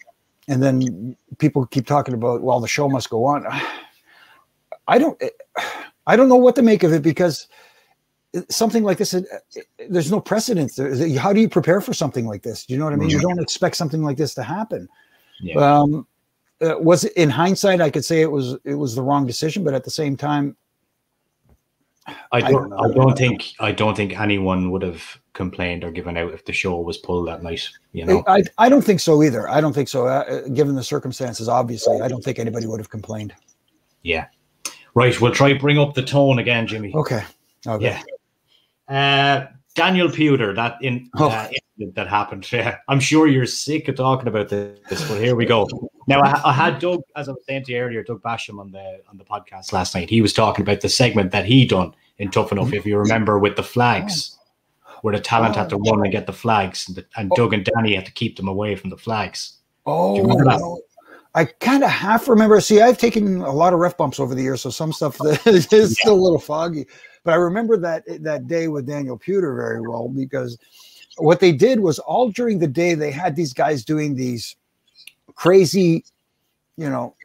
and 0.47 0.61
then 0.61 1.15
people 1.37 1.65
keep 1.65 1.87
talking 1.87 2.13
about, 2.13 2.41
well, 2.41 2.59
the 2.59 2.67
show 2.67 2.89
must 2.89 3.09
go 3.09 3.25
on. 3.25 3.45
I 4.87 4.97
don't, 4.97 5.21
I 6.07 6.15
don't 6.15 6.27
know 6.27 6.35
what 6.35 6.55
to 6.55 6.61
make 6.61 6.83
of 6.83 6.91
it 6.91 7.01
because 7.01 7.47
something 8.49 8.83
like 8.83 8.97
this, 8.97 9.15
there's 9.89 10.11
no 10.11 10.19
precedent. 10.19 10.71
How 11.17 11.31
do 11.31 11.39
you 11.39 11.47
prepare 11.47 11.79
for 11.79 11.93
something 11.93 12.25
like 12.25 12.43
this? 12.43 12.65
Do 12.65 12.73
you 12.73 12.79
know 12.79 12.85
what 12.85 12.93
I 12.93 12.97
mean? 12.97 13.09
You 13.09 13.21
don't 13.21 13.39
expect 13.39 13.77
something 13.77 14.03
like 14.03 14.17
this 14.17 14.33
to 14.33 14.43
happen. 14.43 14.89
Yeah. 15.39 15.55
Um, 15.55 16.07
uh, 16.61 16.75
was 16.79 17.05
it 17.05 17.13
in 17.13 17.29
hindsight? 17.29 17.81
I 17.81 17.89
could 17.89 18.05
say 18.05 18.21
it 18.21 18.29
was 18.29 18.55
it 18.65 18.75
was 18.75 18.95
the 18.95 19.01
wrong 19.01 19.25
decision, 19.25 19.63
but 19.63 19.73
at 19.73 19.83
the 19.83 19.89
same 19.89 20.15
time, 20.15 20.55
I 22.31 22.41
don't. 22.41 22.41
I 22.41 22.51
don't, 22.51 22.73
I 22.73 22.93
don't 22.93 23.17
think. 23.17 23.53
I 23.59 23.71
don't 23.71 23.95
think 23.95 24.19
anyone 24.19 24.71
would 24.71 24.81
have 24.81 25.03
complained 25.33 25.83
or 25.83 25.91
given 25.91 26.17
out 26.17 26.33
if 26.33 26.45
the 26.45 26.53
show 26.53 26.79
was 26.79 26.97
pulled 26.97 27.27
that 27.27 27.43
night. 27.43 27.69
You 27.91 28.05
know. 28.05 28.23
I. 28.27 28.43
I 28.57 28.69
don't 28.69 28.81
think 28.81 28.99
so 28.99 29.21
either. 29.21 29.47
I 29.49 29.61
don't 29.61 29.73
think 29.73 29.87
so. 29.87 30.07
Uh, 30.07 30.47
given 30.49 30.75
the 30.75 30.83
circumstances, 30.83 31.47
obviously, 31.47 32.01
I 32.01 32.07
don't 32.07 32.23
think 32.23 32.39
anybody 32.39 32.65
would 32.65 32.79
have 32.79 32.89
complained. 32.89 33.33
Yeah. 34.01 34.27
Right. 34.95 35.19
We'll 35.21 35.31
try 35.31 35.53
bring 35.53 35.77
up 35.77 35.93
the 35.93 36.03
tone 36.03 36.39
again, 36.39 36.67
Jimmy. 36.67 36.93
Okay. 36.93 37.23
Okay. 37.67 37.99
Yeah. 38.89 39.43
Uh, 39.47 39.47
Daniel 39.75 40.09
Puder, 40.09 40.55
that 40.55 40.77
in 40.81 41.09
oh. 41.17 41.29
uh, 41.29 41.49
that 41.95 42.07
happened. 42.07 42.47
Yeah, 42.51 42.77
I'm 42.87 42.99
sure 42.99 43.27
you're 43.27 43.45
sick 43.45 43.87
of 43.87 43.95
talking 43.95 44.27
about 44.27 44.49
this, 44.49 44.79
but 44.89 45.21
here 45.21 45.35
we 45.35 45.45
go. 45.45 45.67
Now, 46.07 46.21
I, 46.21 46.49
I, 46.49 46.53
had 46.53 46.79
Doug, 46.79 47.01
as 47.15 47.29
I 47.29 47.33
was 47.33 47.45
saying 47.47 47.65
to 47.65 47.71
you 47.71 47.79
earlier, 47.79 48.03
Doug 48.03 48.21
Basham 48.21 48.59
on 48.59 48.71
the 48.71 49.01
on 49.09 49.17
the 49.17 49.23
podcast 49.23 49.71
last 49.71 49.93
night. 49.93 50.09
He 50.09 50.21
was 50.21 50.33
talking 50.33 50.63
about 50.63 50.81
the 50.81 50.89
segment 50.89 51.31
that 51.31 51.45
he 51.45 51.65
done 51.65 51.93
in 52.17 52.31
Tough 52.31 52.51
Enough, 52.51 52.73
if 52.73 52.85
you 52.85 52.97
remember, 52.97 53.37
with 53.39 53.55
the 53.55 53.63
flags, 53.63 54.37
oh. 54.87 54.91
where 55.01 55.15
the 55.15 55.21
talent 55.21 55.55
had 55.55 55.69
to 55.69 55.75
oh. 55.75 55.91
run 55.91 56.03
and 56.03 56.11
get 56.11 56.25
the 56.25 56.33
flags, 56.33 56.87
and, 56.87 56.97
the, 56.97 57.05
and 57.17 57.31
oh. 57.31 57.35
Doug 57.35 57.53
and 57.53 57.65
Danny 57.65 57.95
had 57.95 58.05
to 58.05 58.11
keep 58.11 58.35
them 58.37 58.47
away 58.47 58.75
from 58.75 58.89
the 58.89 58.97
flags. 58.97 59.57
Oh, 59.85 60.81
I 61.33 61.45
kind 61.45 61.83
of 61.83 61.89
half 61.89 62.27
remember. 62.27 62.59
See, 62.59 62.81
I've 62.81 62.97
taken 62.97 63.41
a 63.41 63.51
lot 63.51 63.73
of 63.73 63.79
ref 63.79 63.95
bumps 63.95 64.19
over 64.19 64.35
the 64.35 64.41
years, 64.41 64.61
so 64.61 64.69
some 64.69 64.91
stuff 64.91 65.17
is 65.45 65.67
yeah. 65.71 65.85
still 65.85 66.13
a 66.13 66.15
little 66.15 66.39
foggy. 66.39 66.87
But 67.23 67.31
I 67.31 67.35
remember 67.35 67.77
that 67.77 68.03
that 68.23 68.47
day 68.47 68.67
with 68.67 68.87
Daniel 68.87 69.17
Puder 69.17 69.55
very 69.55 69.81
well 69.81 70.09
because 70.09 70.57
what 71.17 71.39
they 71.39 71.51
did 71.51 71.79
was 71.79 71.99
all 71.99 72.31
during 72.31 72.59
the 72.59 72.67
day 72.67 72.95
they 72.95 73.11
had 73.11 73.35
these 73.35 73.53
guys 73.53 73.85
doing 73.85 74.15
these 74.15 74.55
crazy, 75.35 76.03
you 76.77 76.89
know, 76.89 77.15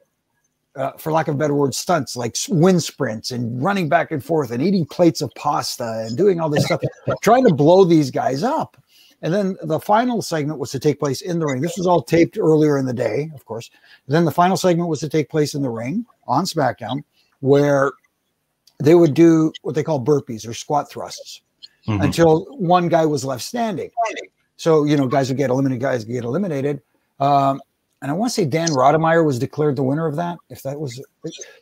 uh, 0.76 0.92
for 0.92 1.10
lack 1.10 1.28
of 1.28 1.34
a 1.34 1.38
better 1.38 1.54
word, 1.54 1.74
stunts 1.74 2.16
like 2.16 2.36
wind 2.48 2.82
sprints 2.82 3.30
and 3.30 3.62
running 3.62 3.88
back 3.88 4.10
and 4.10 4.22
forth 4.22 4.50
and 4.50 4.62
eating 4.62 4.84
plates 4.84 5.22
of 5.22 5.32
pasta 5.34 6.04
and 6.06 6.16
doing 6.16 6.38
all 6.38 6.50
this 6.50 6.64
stuff, 6.66 6.80
trying 7.22 7.44
to 7.44 7.54
blow 7.54 7.84
these 7.84 8.10
guys 8.10 8.42
up. 8.42 8.76
And 9.22 9.32
then 9.32 9.56
the 9.62 9.80
final 9.80 10.20
segment 10.20 10.58
was 10.58 10.70
to 10.72 10.78
take 10.78 10.98
place 10.98 11.22
in 11.22 11.38
the 11.38 11.46
ring. 11.46 11.62
This 11.62 11.78
was 11.78 11.86
all 11.86 12.02
taped 12.02 12.38
earlier 12.38 12.76
in 12.76 12.84
the 12.84 12.92
day, 12.92 13.30
of 13.34 13.44
course. 13.46 13.70
And 14.06 14.14
then 14.14 14.26
the 14.26 14.30
final 14.30 14.58
segment 14.58 14.90
was 14.90 15.00
to 15.00 15.08
take 15.08 15.30
place 15.30 15.54
in 15.54 15.62
the 15.62 15.70
ring 15.70 16.04
on 16.26 16.44
SmackDown, 16.44 17.02
where 17.40 17.92
they 18.78 18.94
would 18.94 19.14
do 19.14 19.52
what 19.62 19.74
they 19.74 19.82
call 19.82 20.04
burpees 20.04 20.46
or 20.46 20.52
squat 20.52 20.90
thrusts 20.90 21.40
mm-hmm. 21.88 22.02
until 22.02 22.44
one 22.58 22.88
guy 22.88 23.06
was 23.06 23.24
left 23.24 23.42
standing. 23.42 23.90
So, 24.56 24.84
you 24.84 24.96
know, 24.96 25.06
guys 25.06 25.28
would 25.28 25.38
get 25.38 25.50
eliminated, 25.50 25.80
guys 25.80 26.04
would 26.04 26.12
get 26.12 26.24
eliminated. 26.24 26.82
Um, 27.18 27.60
and 28.02 28.10
I 28.10 28.14
want 28.14 28.30
to 28.30 28.34
say 28.34 28.44
Dan 28.44 28.68
Rodimer 28.68 29.24
was 29.24 29.38
declared 29.38 29.76
the 29.76 29.82
winner 29.82 30.06
of 30.06 30.16
that. 30.16 30.38
If 30.50 30.62
that 30.62 30.78
was 30.78 31.00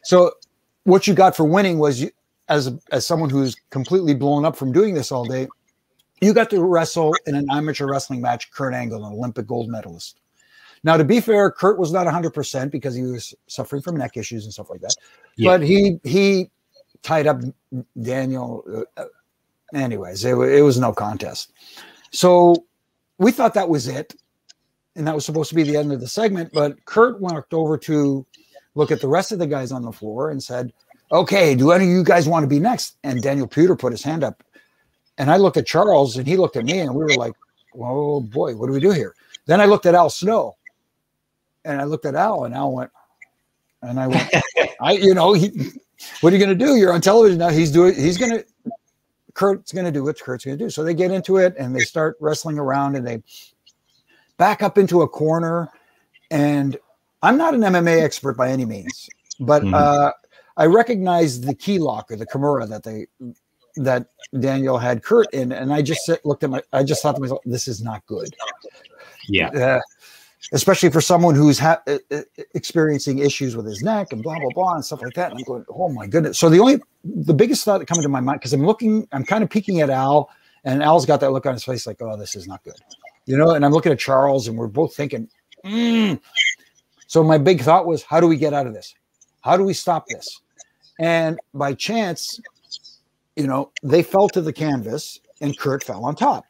so, 0.02 0.32
what 0.84 1.06
you 1.06 1.14
got 1.14 1.36
for 1.36 1.44
winning 1.44 1.78
was 1.78 2.00
you, 2.00 2.10
as 2.48 2.72
as 2.90 3.06
someone 3.06 3.30
who's 3.30 3.54
completely 3.70 4.14
blown 4.14 4.44
up 4.44 4.56
from 4.56 4.72
doing 4.72 4.94
this 4.94 5.12
all 5.12 5.24
day, 5.24 5.46
you 6.20 6.34
got 6.34 6.50
to 6.50 6.62
wrestle 6.62 7.14
in 7.26 7.34
an 7.34 7.46
amateur 7.50 7.86
wrestling 7.86 8.20
match. 8.20 8.50
Kurt 8.50 8.74
Angle, 8.74 9.04
an 9.04 9.12
Olympic 9.12 9.46
gold 9.46 9.68
medalist. 9.68 10.20
Now, 10.82 10.98
to 10.98 11.04
be 11.04 11.20
fair, 11.20 11.50
Kurt 11.50 11.78
was 11.78 11.92
not 11.92 12.06
100% 12.06 12.70
because 12.70 12.94
he 12.94 13.02
was 13.02 13.34
suffering 13.46 13.80
from 13.80 13.96
neck 13.96 14.18
issues 14.18 14.44
and 14.44 14.52
stuff 14.52 14.68
like 14.68 14.82
that. 14.82 14.94
Yeah. 15.36 15.52
But 15.52 15.62
he 15.62 15.98
he 16.04 16.50
tied 17.02 17.26
up 17.26 17.40
Daniel. 18.02 18.84
Uh, 18.96 19.04
anyways, 19.72 20.24
it, 20.24 20.34
it 20.34 20.62
was 20.62 20.78
no 20.78 20.92
contest. 20.92 21.52
So 22.10 22.66
we 23.18 23.32
thought 23.32 23.54
that 23.54 23.68
was 23.68 23.88
it 23.88 24.14
and 24.96 25.06
that 25.06 25.14
was 25.14 25.24
supposed 25.24 25.48
to 25.48 25.54
be 25.54 25.62
the 25.62 25.76
end 25.76 25.92
of 25.92 26.00
the 26.00 26.08
segment. 26.08 26.50
But 26.52 26.84
Kurt 26.84 27.20
walked 27.20 27.54
over 27.54 27.76
to 27.78 28.24
look 28.74 28.90
at 28.90 29.00
the 29.00 29.08
rest 29.08 29.32
of 29.32 29.38
the 29.38 29.46
guys 29.46 29.72
on 29.72 29.82
the 29.82 29.92
floor 29.92 30.30
and 30.30 30.42
said, 30.42 30.72
"Okay, 31.12 31.54
do 31.54 31.72
any 31.72 31.84
of 31.84 31.90
you 31.90 32.04
guys 32.04 32.28
want 32.28 32.44
to 32.44 32.48
be 32.48 32.60
next?" 32.60 32.96
And 33.02 33.22
Daniel 33.22 33.48
Puder 33.48 33.78
put 33.78 33.92
his 33.92 34.02
hand 34.02 34.24
up, 34.24 34.42
and 35.18 35.30
I 35.30 35.36
looked 35.36 35.56
at 35.56 35.66
Charles, 35.66 36.16
and 36.16 36.26
he 36.26 36.36
looked 36.36 36.56
at 36.56 36.64
me, 36.64 36.80
and 36.80 36.94
we 36.94 37.04
were 37.04 37.14
like, 37.16 37.34
"Oh 37.78 38.20
boy, 38.20 38.54
what 38.56 38.66
do 38.66 38.72
we 38.72 38.80
do 38.80 38.90
here?" 38.90 39.14
Then 39.46 39.60
I 39.60 39.66
looked 39.66 39.86
at 39.86 39.94
Al 39.94 40.10
Snow, 40.10 40.56
and 41.64 41.80
I 41.80 41.84
looked 41.84 42.06
at 42.06 42.14
Al, 42.14 42.44
and 42.44 42.54
Al 42.54 42.72
went, 42.72 42.90
and 43.82 43.98
I 43.98 44.06
went, 44.06 44.30
"I, 44.80 44.92
you 44.92 45.14
know, 45.14 45.32
he, 45.32 45.50
what 46.20 46.32
are 46.32 46.36
you 46.36 46.44
going 46.44 46.56
to 46.56 46.64
do? 46.64 46.76
You're 46.76 46.92
on 46.92 47.00
television 47.00 47.38
now. 47.38 47.50
He's 47.50 47.70
doing. 47.70 47.94
He's 47.94 48.18
going 48.18 48.32
to." 48.32 48.44
Kurt's 49.34 49.72
going 49.72 49.84
to 49.84 49.90
do 49.90 50.04
what 50.04 50.20
Kurt's 50.20 50.44
going 50.44 50.56
to 50.56 50.64
do. 50.64 50.70
So 50.70 50.84
they 50.84 50.94
get 50.94 51.10
into 51.10 51.38
it 51.38 51.56
and 51.58 51.74
they 51.74 51.80
start 51.80 52.16
wrestling 52.20 52.56
around 52.56 52.94
and 52.94 53.04
they 53.04 53.20
back 54.36 54.62
up 54.62 54.78
into 54.78 55.02
a 55.02 55.08
corner. 55.08 55.70
And 56.30 56.76
I'm 57.22 57.36
not 57.36 57.54
an 57.54 57.60
MMA 57.60 58.02
expert 58.02 58.36
by 58.36 58.50
any 58.50 58.64
means, 58.64 59.08
but 59.40 59.62
mm-hmm. 59.62 59.74
uh, 59.74 60.10
I 60.56 60.66
recognize 60.66 61.40
the 61.40 61.54
key 61.54 61.78
lock 61.78 62.10
or 62.10 62.16
the 62.16 62.26
Kimura 62.26 62.68
that 62.68 62.82
they 62.82 63.06
that 63.76 64.06
Daniel 64.38 64.78
had 64.78 65.02
Kurt 65.02 65.32
in, 65.32 65.52
and 65.52 65.72
I 65.72 65.82
just 65.82 66.04
sit, 66.04 66.24
looked 66.24 66.44
at 66.44 66.50
my. 66.50 66.62
I 66.72 66.82
just 66.82 67.02
thought 67.02 67.16
to 67.16 67.20
myself, 67.20 67.40
"This 67.44 67.66
is 67.66 67.82
not 67.82 68.04
good." 68.06 68.34
Yeah. 69.28 69.48
Uh, 69.48 69.80
especially 70.52 70.90
for 70.90 71.00
someone 71.00 71.34
who's 71.34 71.58
ha- 71.58 71.82
experiencing 72.54 73.18
issues 73.18 73.56
with 73.56 73.66
his 73.66 73.82
neck 73.82 74.12
and 74.12 74.22
blah 74.22 74.38
blah 74.38 74.50
blah 74.54 74.74
and 74.74 74.84
stuff 74.84 75.02
like 75.02 75.14
that. 75.14 75.30
And 75.30 75.38
I'm 75.38 75.44
going, 75.44 75.64
"Oh 75.70 75.88
my 75.88 76.06
goodness!" 76.06 76.38
So 76.38 76.48
the 76.48 76.60
only, 76.60 76.80
the 77.04 77.34
biggest 77.34 77.64
thought 77.64 77.78
that 77.78 77.86
comes 77.86 78.02
to 78.02 78.08
my 78.08 78.20
mind 78.20 78.40
because 78.40 78.52
I'm 78.52 78.66
looking, 78.66 79.08
I'm 79.12 79.24
kind 79.24 79.42
of 79.42 79.50
peeking 79.50 79.80
at 79.80 79.90
Al, 79.90 80.30
and 80.64 80.82
Al's 80.82 81.06
got 81.06 81.20
that 81.20 81.32
look 81.32 81.46
on 81.46 81.54
his 81.54 81.64
face, 81.64 81.86
like, 81.86 82.00
"Oh, 82.00 82.16
this 82.16 82.36
is 82.36 82.46
not 82.46 82.62
good." 82.62 82.76
You 83.26 83.36
know, 83.36 83.50
and 83.52 83.64
I'm 83.64 83.72
looking 83.72 83.92
at 83.92 83.98
Charles 83.98 84.48
and 84.48 84.56
we're 84.56 84.66
both 84.66 84.94
thinking, 84.94 85.28
mm. 85.64 86.20
so 87.06 87.22
my 87.22 87.38
big 87.38 87.62
thought 87.62 87.86
was, 87.86 88.02
how 88.02 88.20
do 88.20 88.26
we 88.26 88.36
get 88.36 88.52
out 88.52 88.66
of 88.66 88.74
this? 88.74 88.94
How 89.40 89.56
do 89.56 89.64
we 89.64 89.74
stop 89.74 90.06
this? 90.08 90.40
And 91.00 91.38
by 91.52 91.74
chance, 91.74 92.40
you 93.36 93.46
know, 93.46 93.70
they 93.82 94.02
fell 94.02 94.28
to 94.30 94.40
the 94.40 94.52
canvas 94.52 95.20
and 95.40 95.58
Kurt 95.58 95.84
fell 95.84 96.04
on 96.04 96.14
top. 96.14 96.46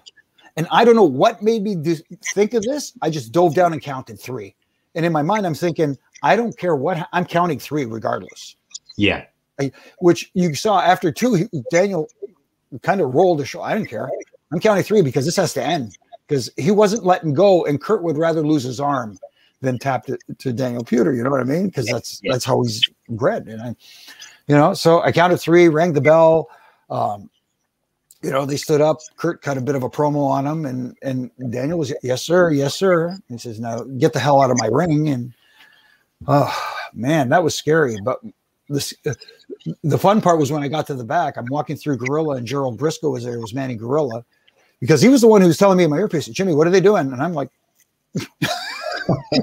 And 0.56 0.66
I 0.70 0.84
don't 0.84 0.94
know 0.94 1.02
what 1.04 1.42
made 1.42 1.62
me 1.62 1.74
do, 1.74 1.96
think 2.34 2.54
of 2.54 2.62
this. 2.62 2.92
I 3.02 3.10
just 3.10 3.32
dove 3.32 3.54
down 3.54 3.72
and 3.72 3.82
counted 3.82 4.20
three. 4.20 4.54
And 4.94 5.04
in 5.04 5.12
my 5.12 5.22
mind, 5.22 5.46
I'm 5.46 5.54
thinking, 5.54 5.98
I 6.22 6.36
don't 6.36 6.56
care 6.56 6.76
what 6.76 7.08
I'm 7.12 7.24
counting 7.24 7.58
three 7.58 7.84
regardless. 7.84 8.56
Yeah. 8.96 9.24
I, 9.60 9.72
which 9.98 10.30
you 10.34 10.54
saw 10.54 10.80
after 10.80 11.10
two, 11.10 11.48
Daniel 11.70 12.08
kind 12.82 13.00
of 13.00 13.14
rolled 13.14 13.38
the 13.38 13.46
show. 13.46 13.62
I 13.62 13.74
didn't 13.74 13.88
care. 13.88 14.08
I'm 14.52 14.60
counting 14.60 14.84
three 14.84 15.02
because 15.02 15.24
this 15.24 15.36
has 15.36 15.52
to 15.54 15.62
end 15.62 15.96
because 16.26 16.50
he 16.56 16.70
wasn't 16.70 17.04
letting 17.04 17.34
go, 17.34 17.64
and 17.64 17.80
Kurt 17.80 18.02
would 18.02 18.16
rather 18.16 18.42
lose 18.42 18.62
his 18.62 18.80
arm 18.80 19.18
than 19.60 19.78
tap 19.78 20.06
to, 20.06 20.18
to 20.38 20.52
Daniel 20.52 20.84
Puder. 20.84 21.16
You 21.16 21.22
know 21.22 21.30
what 21.30 21.40
I 21.40 21.44
mean? 21.44 21.66
Because 21.66 21.86
that's 21.86 22.20
yeah. 22.22 22.32
that's 22.32 22.44
how 22.44 22.62
he's 22.62 22.82
bred. 23.08 23.46
And 23.46 23.60
I, 23.60 23.76
you 24.46 24.54
know, 24.54 24.74
so 24.74 25.00
I 25.02 25.12
counted 25.12 25.38
three, 25.38 25.68
rang 25.68 25.92
the 25.92 26.00
bell. 26.00 26.48
Um, 26.90 27.30
you 28.22 28.30
know, 28.30 28.46
they 28.46 28.56
stood 28.56 28.80
up. 28.80 29.00
Kurt 29.16 29.42
cut 29.42 29.58
a 29.58 29.60
bit 29.60 29.74
of 29.74 29.82
a 29.82 29.90
promo 29.90 30.26
on 30.26 30.46
him, 30.46 30.64
and 30.64 30.96
and 31.02 31.30
Daniel 31.50 31.78
was 31.78 31.92
yes 32.02 32.22
sir, 32.22 32.50
yes 32.50 32.74
sir. 32.74 33.18
He 33.28 33.38
says, 33.38 33.60
"Now 33.60 33.82
get 33.98 34.12
the 34.12 34.20
hell 34.20 34.40
out 34.40 34.50
of 34.50 34.58
my 34.58 34.68
ring." 34.68 35.08
And 35.08 35.34
oh 36.26 36.74
man, 36.94 37.28
that 37.30 37.42
was 37.42 37.54
scary. 37.54 37.98
But 38.02 38.20
this, 38.68 38.94
uh, 39.04 39.14
the 39.82 39.98
fun 39.98 40.22
part 40.22 40.38
was 40.38 40.50
when 40.50 40.62
I 40.62 40.68
got 40.68 40.86
to 40.86 40.94
the 40.94 41.04
back. 41.04 41.36
I'm 41.36 41.46
walking 41.50 41.76
through 41.76 41.98
Gorilla, 41.98 42.36
and 42.36 42.46
Gerald 42.46 42.78
Brisco 42.78 43.12
was 43.12 43.24
there. 43.24 43.34
It 43.34 43.40
was 43.40 43.52
Manny 43.52 43.74
Gorilla, 43.74 44.24
because 44.84 45.00
he 45.00 45.08
was 45.08 45.22
the 45.22 45.28
one 45.28 45.40
who 45.40 45.46
was 45.46 45.56
telling 45.56 45.78
me 45.78 45.84
in 45.84 45.90
my 45.90 45.96
earpiece, 45.96 46.26
Jimmy, 46.26 46.54
what 46.54 46.66
are 46.66 46.70
they 46.70 46.78
doing? 46.78 47.10
And 47.10 47.22
I'm 47.22 47.32
like, 47.32 47.48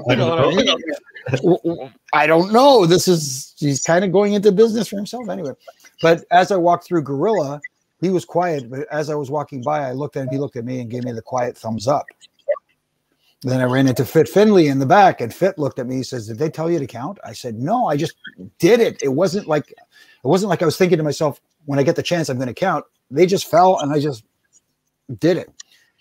I, 0.08 0.14
don't 0.14 1.90
I 2.12 2.28
don't 2.28 2.52
know. 2.52 2.86
This 2.86 3.08
is 3.08 3.52
he's 3.58 3.82
kind 3.82 4.04
of 4.04 4.12
going 4.12 4.34
into 4.34 4.52
business 4.52 4.86
for 4.86 4.94
himself 4.94 5.28
anyway. 5.28 5.50
But 6.00 6.24
as 6.30 6.52
I 6.52 6.56
walked 6.56 6.84
through 6.84 7.02
Gorilla, 7.02 7.60
he 8.00 8.08
was 8.08 8.24
quiet. 8.24 8.70
But 8.70 8.86
as 8.92 9.10
I 9.10 9.16
was 9.16 9.32
walking 9.32 9.62
by, 9.62 9.80
I 9.80 9.90
looked 9.90 10.16
at 10.16 10.22
him. 10.22 10.28
He 10.30 10.38
looked 10.38 10.54
at 10.54 10.64
me 10.64 10.78
and 10.78 10.88
gave 10.88 11.02
me 11.02 11.10
the 11.10 11.22
quiet 11.22 11.58
thumbs 11.58 11.88
up. 11.88 12.06
Then 13.40 13.60
I 13.60 13.64
ran 13.64 13.88
into 13.88 14.04
Fit 14.04 14.28
Finlay 14.28 14.68
in 14.68 14.78
the 14.78 14.86
back, 14.86 15.20
and 15.20 15.34
Fit 15.34 15.58
looked 15.58 15.80
at 15.80 15.88
me. 15.88 15.96
He 15.96 16.02
says, 16.04 16.28
"Did 16.28 16.38
they 16.38 16.50
tell 16.50 16.70
you 16.70 16.78
to 16.78 16.86
count?" 16.86 17.18
I 17.24 17.32
said, 17.32 17.56
"No, 17.56 17.86
I 17.86 17.96
just 17.96 18.14
did 18.60 18.78
it. 18.78 19.02
It 19.02 19.08
wasn't 19.08 19.48
like 19.48 19.72
it 19.72 19.76
wasn't 20.22 20.50
like 20.50 20.62
I 20.62 20.66
was 20.66 20.76
thinking 20.76 20.98
to 20.98 21.04
myself, 21.04 21.40
when 21.64 21.80
I 21.80 21.82
get 21.82 21.96
the 21.96 22.02
chance, 22.04 22.28
I'm 22.28 22.36
going 22.36 22.46
to 22.46 22.54
count. 22.54 22.84
They 23.10 23.26
just 23.26 23.50
fell, 23.50 23.80
and 23.80 23.92
I 23.92 23.98
just 23.98 24.22
did 25.18 25.36
it. 25.36 25.50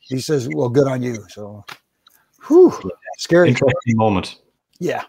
He 0.02 0.20
says, 0.20 0.50
"Well, 0.52 0.70
good 0.70 0.88
on 0.88 1.02
you." 1.02 1.26
So, 1.30 1.66
whew, 2.48 2.74
scary. 3.18 3.50
Interesting 3.50 3.96
moment. 3.96 4.38
Yeah. 4.80 5.04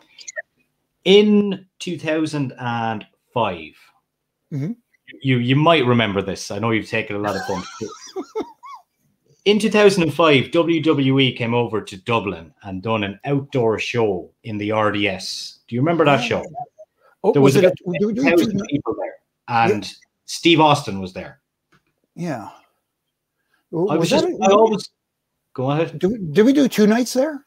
In 1.05 1.67
2005, 1.81 3.59
mm-hmm. 4.53 4.73
you 5.23 5.39
you 5.39 5.57
might 5.57 5.85
remember 5.85 6.23
this. 6.23 6.51
I 6.51 6.59
know 6.59 6.71
you've 6.71 6.89
taken 6.89 7.17
a 7.17 7.19
lot 7.19 7.37
of 7.37 7.45
fun. 7.47 7.63
in 9.45 9.59
2005, 9.59 10.45
WWE 10.45 11.37
came 11.37 11.55
over 11.55 11.81
to 11.81 11.97
Dublin 11.97 12.53
and 12.63 12.83
done 12.83 13.03
an 13.03 13.19
outdoor 13.25 13.79
show 13.79 14.31
in 14.45 14.59
the 14.59 14.73
RDS. 14.73 15.61
Do 15.67 15.75
you 15.75 15.81
remember 15.81 16.05
that 16.05 16.23
show? 16.23 16.45
Oh, 17.25 17.33
there 17.33 17.43
was, 17.43 17.57
was 17.57 17.65
it 17.65 17.73
a, 17.73 17.91
a, 17.91 18.15
thousand 18.15 18.63
people 18.69 18.95
there, 18.99 19.15
and 19.49 19.85
yeah. 19.85 19.93
Steve 20.27 20.61
Austin 20.61 21.01
was 21.01 21.13
there. 21.13 21.41
Yeah. 22.15 22.51
I 23.73 23.97
was, 23.97 24.11
just, 24.11 24.25
I 24.25 24.51
always 24.51 24.89
go 25.55 25.71
ahead. 25.71 25.99
Did, 25.99 26.33
did 26.33 26.47
we 26.47 26.53
do 26.53 26.69
two 26.69 26.87
nights 26.87 27.13
there? 27.13 27.45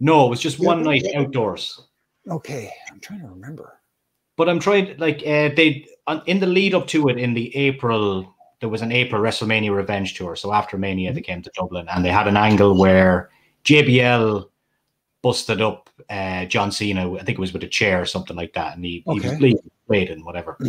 No, 0.00 0.26
it 0.26 0.30
was 0.30 0.40
just 0.40 0.58
one 0.58 0.82
night 0.82 1.04
outdoors. 1.14 1.80
Okay, 2.28 2.72
I'm 2.90 3.00
trying 3.00 3.20
to 3.20 3.28
remember. 3.28 3.78
But 4.36 4.48
I'm 4.48 4.58
trying 4.58 4.96
like 4.98 5.18
uh, 5.18 5.50
they 5.54 5.86
in 6.26 6.40
the 6.40 6.46
lead 6.46 6.74
up 6.74 6.86
to 6.88 7.08
it 7.08 7.18
in 7.18 7.34
the 7.34 7.54
April 7.54 8.34
there 8.62 8.68
was 8.68 8.80
an 8.80 8.92
April 8.92 9.20
WrestleMania 9.20 9.74
Revenge 9.74 10.14
tour. 10.14 10.36
So 10.36 10.52
after 10.52 10.78
Mania, 10.78 11.10
mm-hmm. 11.10 11.16
they 11.16 11.20
came 11.20 11.42
to 11.42 11.50
Dublin 11.54 11.88
and 11.88 12.04
they 12.04 12.10
had 12.10 12.28
an 12.28 12.36
angle 12.36 12.78
where 12.78 13.30
JBL 13.64 14.48
busted 15.20 15.60
up 15.60 15.90
uh, 16.08 16.44
John 16.44 16.70
Cena. 16.70 17.12
I 17.12 17.24
think 17.24 17.38
it 17.38 17.40
was 17.40 17.52
with 17.52 17.64
a 17.64 17.68
chair 17.68 18.00
or 18.00 18.06
something 18.06 18.36
like 18.36 18.52
that, 18.54 18.76
and 18.76 18.84
he, 18.84 19.02
okay. 19.06 19.20
he 19.20 19.28
was 19.28 19.38
bleeding, 19.38 19.70
bleeding, 19.88 20.24
whatever. 20.24 20.56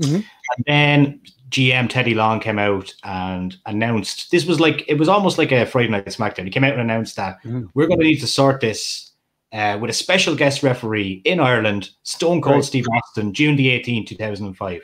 Mm-hmm. 0.00 0.16
And 0.16 0.64
then 0.66 1.20
GM 1.50 1.88
Teddy 1.88 2.14
Long 2.14 2.40
came 2.40 2.58
out 2.58 2.92
and 3.04 3.56
announced 3.66 4.30
this 4.30 4.46
was 4.46 4.60
like 4.60 4.84
it 4.88 4.98
was 4.98 5.08
almost 5.08 5.38
like 5.38 5.52
a 5.52 5.66
Friday 5.66 5.88
Night 5.88 6.06
SmackDown. 6.06 6.44
He 6.44 6.50
came 6.50 6.64
out 6.64 6.72
and 6.72 6.82
announced 6.82 7.16
that 7.16 7.42
mm. 7.44 7.68
we're 7.74 7.86
going 7.86 8.00
to 8.00 8.06
need 8.06 8.20
to 8.20 8.26
sort 8.26 8.60
this 8.60 9.12
uh, 9.52 9.78
with 9.80 9.90
a 9.90 9.94
special 9.94 10.34
guest 10.34 10.62
referee 10.62 11.22
in 11.24 11.40
Ireland, 11.40 11.90
Stone 12.02 12.42
Cold 12.42 12.56
right. 12.56 12.64
Steve 12.64 12.86
Austin, 12.92 13.32
June 13.32 13.56
the 13.56 13.68
18th, 13.68 14.08
2005. 14.08 14.82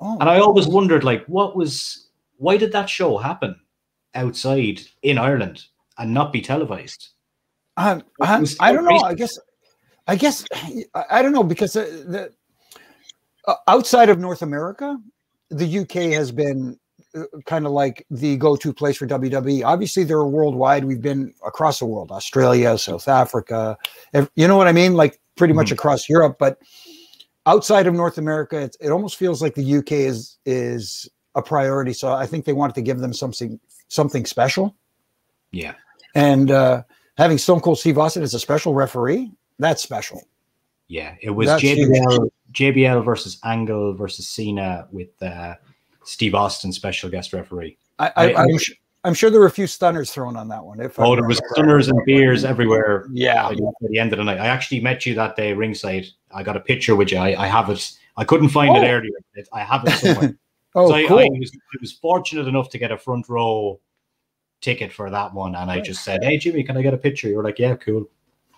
Oh. 0.00 0.18
And 0.18 0.28
I 0.28 0.38
always 0.38 0.66
wondered, 0.66 1.04
like, 1.04 1.24
what 1.26 1.54
was 1.54 2.08
why 2.38 2.56
did 2.56 2.72
that 2.72 2.88
show 2.88 3.18
happen 3.18 3.54
outside 4.14 4.80
in 5.02 5.18
Ireland 5.18 5.64
and 5.98 6.14
not 6.14 6.32
be 6.32 6.40
televised? 6.40 7.10
Um, 7.76 8.02
I, 8.20 8.44
I 8.58 8.72
don't 8.72 8.84
know. 8.84 9.00
I 9.00 9.14
guess, 9.14 9.38
I 10.06 10.16
guess, 10.16 10.44
I 11.08 11.22
don't 11.22 11.32
know 11.32 11.44
because 11.44 11.74
the, 11.74 11.82
the 11.82 12.32
uh, 13.46 13.54
outside 13.68 14.08
of 14.08 14.18
North 14.18 14.42
America, 14.42 14.98
the 15.50 15.80
UK 15.80 16.12
has 16.12 16.30
been 16.32 16.78
uh, 17.14 17.24
kind 17.46 17.66
of 17.66 17.72
like 17.72 18.06
the 18.10 18.36
go-to 18.36 18.72
place 18.72 18.96
for 18.96 19.06
WWE. 19.06 19.64
Obviously, 19.64 20.04
they're 20.04 20.24
worldwide. 20.24 20.84
We've 20.84 21.02
been 21.02 21.34
across 21.46 21.78
the 21.78 21.86
world, 21.86 22.12
Australia, 22.12 22.76
South 22.78 23.08
Africa. 23.08 23.76
You 24.12 24.48
know 24.48 24.56
what 24.56 24.68
I 24.68 24.72
mean? 24.72 24.94
Like 24.94 25.20
pretty 25.36 25.54
much 25.54 25.66
mm-hmm. 25.66 25.74
across 25.74 26.08
Europe, 26.08 26.36
but 26.38 26.58
outside 27.46 27.86
of 27.86 27.94
North 27.94 28.18
America, 28.18 28.60
it, 28.60 28.76
it 28.80 28.90
almost 28.90 29.16
feels 29.16 29.42
like 29.42 29.54
the 29.54 29.78
UK 29.78 29.92
is 29.92 30.38
is 30.44 31.08
a 31.34 31.42
priority. 31.42 31.92
So 31.92 32.12
I 32.12 32.26
think 32.26 32.44
they 32.44 32.52
wanted 32.52 32.74
to 32.74 32.82
give 32.82 32.98
them 32.98 33.12
something 33.12 33.58
something 33.88 34.24
special. 34.26 34.76
Yeah, 35.50 35.74
and 36.14 36.50
uh, 36.50 36.82
having 37.16 37.38
Stone 37.38 37.60
Cold 37.60 37.78
Steve 37.78 37.98
Austin 37.98 38.22
as 38.22 38.34
a 38.34 38.40
special 38.40 38.74
referee, 38.74 39.32
that's 39.58 39.82
special. 39.82 40.22
Yeah, 40.90 41.14
it 41.20 41.30
was 41.30 41.48
JBL 41.48 42.30
JBL 42.50 43.04
versus 43.04 43.38
Angle 43.44 43.94
versus 43.94 44.26
Cena 44.26 44.88
with 44.90 45.10
uh, 45.22 45.54
Steve 46.02 46.34
Austin 46.34 46.72
special 46.72 47.08
guest 47.08 47.32
referee. 47.32 47.78
I, 48.00 48.10
I, 48.16 48.42
am 48.42 48.58
sure, 48.58 48.74
I'm 49.04 49.14
sure 49.14 49.30
there 49.30 49.38
were 49.38 49.46
a 49.46 49.52
few 49.52 49.68
stunners 49.68 50.10
thrown 50.10 50.36
on 50.36 50.48
that 50.48 50.64
one. 50.64 50.80
If 50.80 50.98
oh, 50.98 51.14
there 51.14 51.24
was 51.24 51.40
stunners 51.52 51.86
and 51.86 52.04
beers 52.06 52.44
everywhere. 52.44 53.06
Yeah, 53.12 53.50
at 53.50 53.56
the 53.82 53.98
end 54.00 54.12
of 54.12 54.18
the 54.18 54.24
night. 54.24 54.38
I 54.38 54.48
actually 54.48 54.80
met 54.80 55.06
you 55.06 55.14
that 55.14 55.36
day 55.36 55.52
ringside. 55.52 56.06
I 56.32 56.42
got 56.42 56.56
a 56.56 56.60
picture 56.60 56.96
with 56.96 57.12
you. 57.12 57.18
I, 57.18 57.44
I 57.44 57.46
have 57.46 57.70
it. 57.70 57.92
I 58.16 58.24
couldn't 58.24 58.48
find 58.48 58.76
oh. 58.76 58.82
it 58.82 58.88
earlier. 58.88 59.46
I 59.52 59.60
have 59.60 59.84
it 59.86 59.92
somewhere. 59.92 60.36
oh, 60.74 60.88
so 60.88 60.94
I, 60.94 61.06
cool. 61.06 61.20
I, 61.20 61.28
was, 61.38 61.52
I 61.54 61.76
was 61.80 61.92
fortunate 61.92 62.48
enough 62.48 62.68
to 62.70 62.78
get 62.78 62.90
a 62.90 62.98
front 62.98 63.28
row 63.28 63.78
ticket 64.60 64.92
for 64.92 65.08
that 65.08 65.32
one, 65.34 65.54
and 65.54 65.70
I 65.70 65.78
just 65.78 66.02
said, 66.02 66.24
"Hey, 66.24 66.36
Jimmy, 66.36 66.64
can 66.64 66.76
I 66.76 66.82
get 66.82 66.94
a 66.94 66.98
picture?" 66.98 67.28
You 67.28 67.36
were 67.36 67.44
like, 67.44 67.60
"Yeah, 67.60 67.76
cool." 67.76 68.10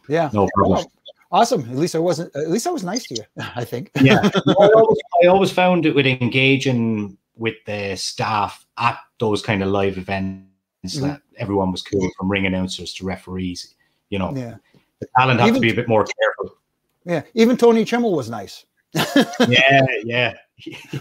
Yeah, 0.09 0.31
no 0.33 0.49
problem. 0.55 0.87
Awesome. 1.33 1.63
At 1.63 1.77
least 1.77 1.95
I 1.95 1.99
wasn't. 1.99 2.35
At 2.37 2.51
least 2.51 2.67
I 2.67 2.71
was 2.71 2.85
nice 2.85 3.05
to 3.05 3.15
you. 3.15 3.25
I 3.57 3.65
think. 3.65 3.91
yeah, 4.01 4.21
I 4.35 4.69
always, 4.75 4.99
I 5.23 5.27
always 5.27 5.51
found 5.51 5.87
it 5.87 5.95
with 5.95 6.07
engaging 6.07 7.17
with 7.37 7.55
the 7.65 7.97
staff 7.97 8.67
at 8.79 8.99
those 9.19 9.43
kind 9.43 9.63
of 9.63 9.71
live 9.71 9.97
events 9.97 10.47
mm-hmm. 10.85 11.07
that 11.07 11.23
everyone 11.39 11.73
was 11.73 11.83
cool 11.83 12.09
from 12.19 12.31
ring 12.31 12.47
announcers 12.47 12.93
to 12.95 13.05
referees. 13.05 13.75
You 14.11 14.19
know, 14.19 14.37
yeah, 14.37 14.57
the 15.01 15.07
talent 15.19 15.41
had 15.41 15.55
to 15.55 15.61
be 15.61 15.71
a 15.71 15.75
bit 15.75 15.89
more 15.89 16.05
careful. 16.05 16.59
Yeah, 17.05 17.23
even 17.35 17.57
Tony 17.57 17.85
Chimel 17.85 18.15
was 18.15 18.29
nice. 18.29 18.67
yeah, 19.49 19.87
yeah. 20.05 20.35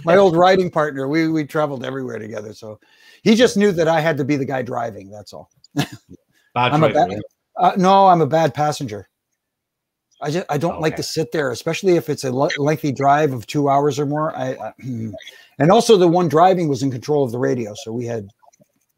My 0.06 0.16
old 0.16 0.38
riding 0.38 0.72
partner. 0.72 1.10
We 1.10 1.28
we 1.28 1.46
traveled 1.46 1.84
everywhere 1.84 2.20
together, 2.20 2.54
so 2.54 2.80
he 3.22 3.36
just 3.36 3.58
knew 3.58 3.74
that 3.74 3.90
I 3.90 4.00
had 4.00 4.16
to 4.18 4.24
be 4.24 4.38
the 4.38 4.46
guy 4.46 4.62
driving. 4.62 5.12
That's 5.12 5.34
all. 5.34 5.52
bad 5.76 5.90
I'm 6.56 6.80
driver, 6.80 7.00
a 7.00 7.08
bad, 7.08 7.20
uh, 7.58 7.74
no, 7.76 8.08
I'm 8.08 8.22
a 8.22 8.28
bad 8.28 8.54
passenger. 8.54 9.10
I 10.22 10.32
just 10.32 10.46
I 10.50 10.58
don't 10.58 10.74
okay. 10.74 10.82
like 10.82 10.96
to 10.98 11.04
sit 11.04 11.32
there, 11.32 11.52
especially 11.52 11.96
if 11.96 12.10
it's 12.10 12.24
a 12.24 12.32
lengthy 12.32 12.92
drive 12.92 13.34
of 13.34 13.48
two 13.48 13.70
hours 13.70 14.00
or 14.00 14.06
more. 14.06 14.36
I, 14.36 14.52
I, 14.52 14.74
and 15.60 15.72
also 15.72 15.98
the 15.98 16.08
one 16.08 16.28
driving 16.28 16.68
was 16.68 16.84
in 16.84 16.92
control 16.92 17.24
of 17.24 17.32
the 17.32 17.40
radio, 17.40 17.74
so 17.84 17.92
we 17.92 18.06
had, 18.06 18.30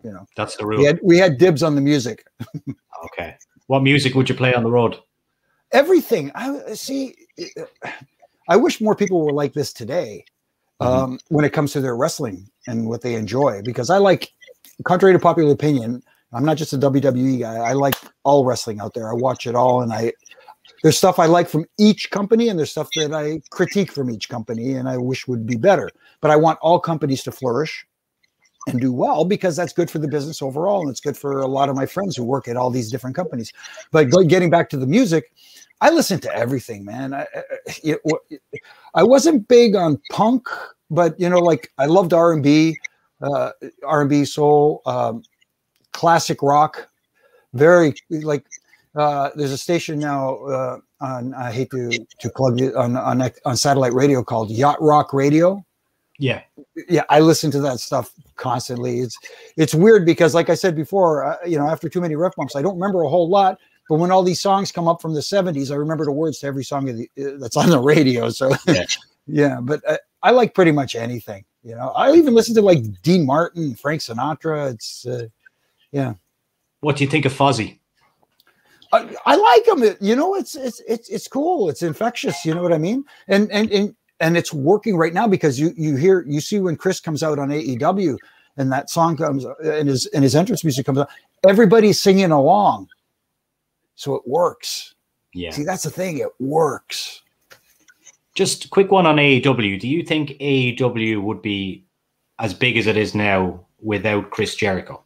you 0.03 0.11
know, 0.11 0.25
that's 0.35 0.57
the 0.57 0.65
rule. 0.65 0.79
We 0.79 0.85
had 0.85 0.99
we 1.03 1.17
had 1.17 1.37
dibs 1.37 1.63
on 1.63 1.75
the 1.75 1.81
music. 1.81 2.25
okay, 3.05 3.35
what 3.67 3.83
music 3.83 4.15
would 4.15 4.29
you 4.29 4.35
play 4.35 4.53
on 4.53 4.63
the 4.63 4.71
road? 4.71 4.97
Everything. 5.71 6.31
I 6.35 6.73
see. 6.73 7.15
I 8.49 8.57
wish 8.57 8.81
more 8.81 8.95
people 8.95 9.25
were 9.25 9.31
like 9.31 9.53
this 9.53 9.71
today, 9.71 10.25
mm-hmm. 10.81 11.03
um, 11.03 11.19
when 11.29 11.45
it 11.45 11.53
comes 11.53 11.71
to 11.73 11.81
their 11.81 11.95
wrestling 11.95 12.49
and 12.67 12.89
what 12.89 13.01
they 13.01 13.15
enjoy. 13.15 13.61
Because 13.63 13.89
I 13.89 13.99
like, 13.99 14.33
contrary 14.83 15.13
to 15.13 15.19
popular 15.19 15.53
opinion, 15.53 16.03
I'm 16.33 16.43
not 16.43 16.57
just 16.57 16.73
a 16.73 16.77
WWE 16.77 17.39
guy. 17.39 17.55
I 17.55 17.71
like 17.71 17.95
all 18.23 18.43
wrestling 18.43 18.81
out 18.81 18.93
there. 18.93 19.09
I 19.09 19.13
watch 19.13 19.47
it 19.47 19.55
all, 19.55 19.81
and 19.81 19.93
I 19.93 20.11
there's 20.83 20.97
stuff 20.97 21.17
I 21.17 21.25
like 21.25 21.47
from 21.47 21.65
each 21.79 22.11
company 22.11 22.49
and 22.49 22.59
there's 22.59 22.71
stuff 22.71 22.89
that 22.95 23.13
I 23.13 23.41
critique 23.49 23.91
from 23.91 24.11
each 24.11 24.29
company 24.29 24.73
and 24.73 24.87
I 24.87 24.97
wish 24.97 25.27
would 25.27 25.47
be 25.47 25.55
better. 25.55 25.89
But 26.21 26.29
I 26.29 26.35
want 26.35 26.59
all 26.61 26.79
companies 26.79 27.23
to 27.23 27.31
flourish 27.31 27.87
and 28.67 28.79
do 28.79 28.91
well 28.91 29.23
because 29.23 29.55
that's 29.55 29.71
good 29.73 29.89
for 29.89 29.99
the 29.99 30.09
business 30.09 30.41
overall 30.41 30.81
and 30.81 30.89
it's 30.89 30.99
good 30.99 31.17
for 31.17 31.39
a 31.39 31.47
lot 31.47 31.69
of 31.69 31.75
my 31.75 31.85
friends 31.85 32.17
who 32.17 32.25
work 32.25 32.49
at 32.49 32.57
all 32.57 32.69
these 32.69 32.91
different 32.91 33.15
companies. 33.15 33.53
But 33.91 34.09
getting 34.27 34.49
back 34.49 34.69
to 34.69 34.77
the 34.77 34.85
music, 34.85 35.31
I 35.79 35.89
listen 35.89 36.19
to 36.19 36.35
everything, 36.35 36.83
man. 36.83 37.13
I, 37.13 37.27
it, 37.83 38.01
I 38.93 39.03
wasn't 39.03 39.47
big 39.47 39.75
on 39.75 40.01
punk, 40.11 40.47
but 40.91 41.17
you 41.17 41.29
know, 41.29 41.39
like 41.39 41.71
I 41.77 41.85
loved 41.85 42.13
R 42.13 42.33
and 42.33 42.43
B, 42.43 42.77
uh, 43.21 43.51
R 43.85 44.01
and 44.01 44.09
B, 44.09 44.25
soul, 44.25 44.81
um, 44.85 45.23
classic 45.93 46.41
rock. 46.43 46.89
Very 47.53 47.93
like 48.09 48.45
uh, 48.95 49.31
there's 49.35 49.51
a 49.51 49.57
station 49.57 49.99
now 49.99 50.35
uh, 50.45 50.77
on 51.01 51.33
I 51.33 51.51
hate 51.51 51.71
to 51.71 51.89
to 52.19 52.29
plug 52.29 52.61
it 52.61 52.75
on 52.75 52.95
on 52.95 53.29
on 53.45 53.57
satellite 53.57 53.93
radio 53.93 54.23
called 54.23 54.51
Yacht 54.51 54.81
Rock 54.81 55.13
Radio. 55.13 55.65
Yeah, 56.19 56.41
yeah, 56.87 57.03
I 57.09 57.19
listen 57.19 57.49
to 57.51 57.59
that 57.61 57.79
stuff 57.79 58.11
constantly. 58.35 58.99
It's 58.99 59.17
it's 59.57 59.73
weird 59.73 60.05
because, 60.05 60.35
like 60.35 60.49
I 60.49 60.55
said 60.55 60.75
before, 60.75 61.25
uh, 61.25 61.37
you 61.45 61.57
know, 61.57 61.67
after 61.67 61.89
too 61.89 62.01
many 62.01 62.15
ref 62.15 62.35
bumps, 62.35 62.55
I 62.55 62.61
don't 62.61 62.75
remember 62.75 63.01
a 63.01 63.09
whole 63.09 63.27
lot. 63.27 63.59
But 63.89 63.97
when 63.97 64.11
all 64.11 64.23
these 64.23 64.39
songs 64.39 64.71
come 64.71 64.87
up 64.87 65.01
from 65.01 65.15
the 65.15 65.21
'70s, 65.21 65.71
I 65.71 65.75
remember 65.75 66.05
the 66.05 66.11
words 66.11 66.39
to 66.39 66.47
every 66.47 66.63
song 66.63 66.85
the, 66.85 67.09
uh, 67.19 67.37
that's 67.39 67.57
on 67.57 67.69
the 67.69 67.79
radio. 67.93 68.29
So, 68.29 68.51
yeah, 68.67 68.85
yeah 69.27 69.59
but 69.59 69.81
uh, 69.87 69.97
I 70.21 70.31
like 70.31 70.53
pretty 70.53 70.71
much 70.71 70.95
anything. 70.95 71.45
You 71.63 71.75
know, 71.75 71.89
I 71.89 72.13
even 72.13 72.35
listen 72.35 72.53
to 72.55 72.61
like 72.61 72.83
Dean 73.01 73.25
Martin, 73.25 73.75
Frank 73.75 74.01
Sinatra. 74.01 74.71
It's 74.71 75.05
yeah. 75.91 76.13
What 76.81 76.97
do 76.97 77.03
you 77.03 77.09
think 77.09 77.25
of 77.25 77.33
Fozzy? 77.33 77.79
I, 78.93 79.15
I 79.25 79.35
like 79.35 79.65
them. 79.65 79.97
You 79.99 80.15
know, 80.15 80.35
it's 80.35 80.55
it's 80.55 80.81
it's 80.87 81.09
it's 81.09 81.27
cool. 81.27 81.69
It's 81.69 81.81
infectious. 81.81 82.45
You 82.45 82.53
know 82.53 82.61
what 82.61 82.73
I 82.73 82.77
mean? 82.77 83.03
And 83.27 83.51
and 83.51 83.71
and 83.71 83.95
and 84.19 84.37
it's 84.37 84.53
working 84.53 84.95
right 84.95 85.13
now 85.13 85.27
because 85.27 85.59
you 85.59 85.73
you 85.75 85.95
hear 85.95 86.23
you 86.27 86.39
see 86.39 86.59
when 86.59 86.75
Chris 86.75 86.99
comes 86.99 87.23
out 87.23 87.39
on 87.39 87.49
AEW 87.49 88.17
and 88.57 88.71
that 88.71 88.89
song 88.89 89.17
comes 89.17 89.45
uh, 89.45 89.55
and 89.63 89.89
his 89.89 90.05
and 90.07 90.23
his 90.23 90.35
entrance 90.35 90.63
music 90.63 90.85
comes 90.85 90.99
out, 90.99 91.09
everybody's 91.47 91.99
singing 91.99 92.31
along. 92.31 92.87
So 93.95 94.15
it 94.15 94.23
works. 94.27 94.93
Yeah. 95.33 95.51
See, 95.51 95.63
that's 95.63 95.83
the 95.83 95.89
thing. 95.89 96.19
It 96.19 96.29
works. 96.39 97.21
Just 98.35 98.65
a 98.65 98.69
quick 98.69 98.91
one 98.91 99.05
on 99.05 99.17
AEW. 99.17 99.79
Do 99.79 99.87
you 99.87 100.03
think 100.03 100.31
AEW 100.39 101.21
would 101.21 101.41
be 101.41 101.83
as 102.39 102.53
big 102.53 102.77
as 102.77 102.87
it 102.87 102.97
is 102.97 103.13
now 103.13 103.65
without 103.81 104.29
Chris 104.31 104.55
Jericho? 104.55 105.02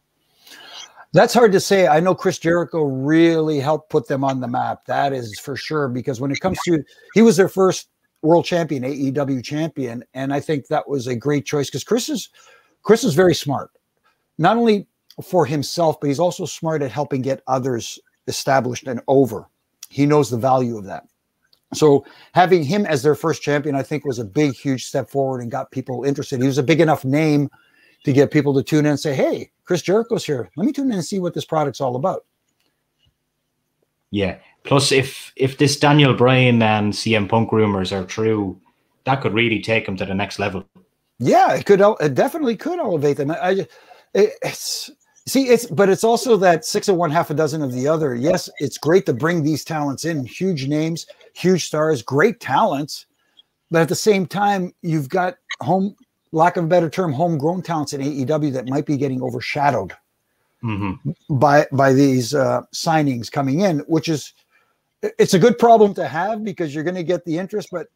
That's 1.12 1.32
hard 1.32 1.52
to 1.52 1.60
say. 1.60 1.86
I 1.86 2.00
know 2.00 2.14
Chris 2.14 2.38
Jericho 2.38 2.82
really 2.82 3.60
helped 3.60 3.90
put 3.90 4.08
them 4.08 4.24
on 4.24 4.40
the 4.40 4.48
map. 4.48 4.84
That 4.86 5.12
is 5.12 5.38
for 5.40 5.56
sure. 5.56 5.88
Because 5.88 6.20
when 6.20 6.30
it 6.30 6.40
comes 6.40 6.58
to, 6.66 6.82
he 7.14 7.22
was 7.22 7.36
their 7.36 7.48
first 7.48 7.88
world 8.22 8.44
champion, 8.44 8.82
AEW 8.82 9.42
champion, 9.42 10.04
and 10.14 10.32
I 10.32 10.40
think 10.40 10.66
that 10.66 10.88
was 10.88 11.06
a 11.06 11.14
great 11.14 11.46
choice 11.46 11.68
because 11.68 11.84
Chris 11.84 12.08
is, 12.08 12.28
Chris 12.82 13.04
is 13.04 13.14
very 13.14 13.34
smart, 13.34 13.70
not 14.38 14.56
only 14.56 14.86
for 15.22 15.46
himself, 15.46 16.00
but 16.00 16.08
he's 16.08 16.20
also 16.20 16.44
smart 16.44 16.82
at 16.82 16.90
helping 16.90 17.22
get 17.22 17.42
others 17.46 17.98
established 18.26 18.86
and 18.86 19.00
over. 19.08 19.48
He 19.88 20.04
knows 20.04 20.30
the 20.30 20.36
value 20.36 20.76
of 20.76 20.84
that. 20.84 21.04
So 21.74 22.04
having 22.34 22.64
him 22.64 22.86
as 22.86 23.02
their 23.02 23.14
first 23.14 23.42
champion, 23.42 23.74
I 23.74 23.82
think, 23.82 24.04
was 24.04 24.18
a 24.18 24.24
big, 24.24 24.54
huge 24.54 24.86
step 24.86 25.10
forward 25.10 25.42
and 25.42 25.50
got 25.50 25.70
people 25.70 26.04
interested. 26.04 26.40
He 26.40 26.46
was 26.46 26.58
a 26.58 26.62
big 26.62 26.80
enough 26.80 27.04
name 27.04 27.50
to 28.04 28.12
get 28.12 28.30
people 28.30 28.54
to 28.54 28.62
tune 28.62 28.86
in 28.86 28.92
and 28.92 29.00
say, 29.00 29.14
"Hey, 29.14 29.50
Chris 29.64 29.82
Jericho's 29.82 30.24
here. 30.24 30.48
Let 30.56 30.66
me 30.66 30.72
tune 30.72 30.86
in 30.86 30.98
and 30.98 31.04
see 31.04 31.18
what 31.18 31.34
this 31.34 31.44
product's 31.44 31.80
all 31.80 31.96
about." 31.96 32.24
Yeah. 34.10 34.38
Plus, 34.64 34.92
if 34.92 35.32
if 35.36 35.58
this 35.58 35.78
Daniel 35.78 36.14
Bryan 36.14 36.62
and 36.62 36.92
CM 36.92 37.28
Punk 37.28 37.52
rumors 37.52 37.92
are 37.92 38.04
true, 38.04 38.60
that 39.04 39.20
could 39.20 39.34
really 39.34 39.60
take 39.60 39.86
him 39.86 39.96
to 39.96 40.04
the 40.04 40.14
next 40.14 40.38
level. 40.38 40.64
Yeah, 41.18 41.54
it 41.54 41.66
could. 41.66 41.80
It 42.00 42.14
definitely 42.14 42.56
could 42.56 42.78
elevate 42.78 43.16
them. 43.16 43.30
I, 43.30 43.66
it's 44.14 44.90
see, 45.26 45.48
it's 45.48 45.66
but 45.66 45.88
it's 45.88 46.04
also 46.04 46.36
that 46.36 46.64
six 46.64 46.88
of 46.88 46.96
one, 46.96 47.10
half 47.10 47.30
a 47.30 47.34
dozen 47.34 47.62
of 47.62 47.72
the 47.72 47.88
other. 47.88 48.14
Yes, 48.14 48.48
it's 48.58 48.78
great 48.78 49.06
to 49.06 49.12
bring 49.12 49.42
these 49.42 49.64
talents 49.64 50.04
in, 50.04 50.24
huge 50.24 50.68
names, 50.68 51.06
huge 51.34 51.66
stars, 51.66 52.02
great 52.02 52.40
talents, 52.40 53.06
but 53.70 53.82
at 53.82 53.88
the 53.88 53.94
same 53.94 54.26
time, 54.26 54.72
you've 54.82 55.08
got 55.08 55.36
home 55.60 55.96
lack 56.32 56.56
of 56.56 56.64
a 56.64 56.68
better 56.68 56.90
term, 56.90 57.12
homegrown 57.12 57.62
talents 57.62 57.92
in 57.92 58.00
AEW 58.00 58.52
that 58.52 58.68
might 58.68 58.86
be 58.86 58.96
getting 58.96 59.22
overshadowed 59.22 59.92
mm-hmm. 60.62 61.10
by 61.36 61.66
by 61.72 61.92
these 61.92 62.34
uh, 62.34 62.62
signings 62.72 63.30
coming 63.30 63.60
in, 63.60 63.80
which 63.80 64.08
is 64.08 64.32
it's 65.02 65.34
a 65.34 65.38
good 65.38 65.58
problem 65.58 65.94
to 65.94 66.08
have 66.08 66.44
because 66.44 66.74
you're 66.74 66.84
going 66.84 66.96
to 66.96 67.04
get 67.04 67.24
the 67.24 67.38
interest, 67.38 67.68
but 67.70 67.86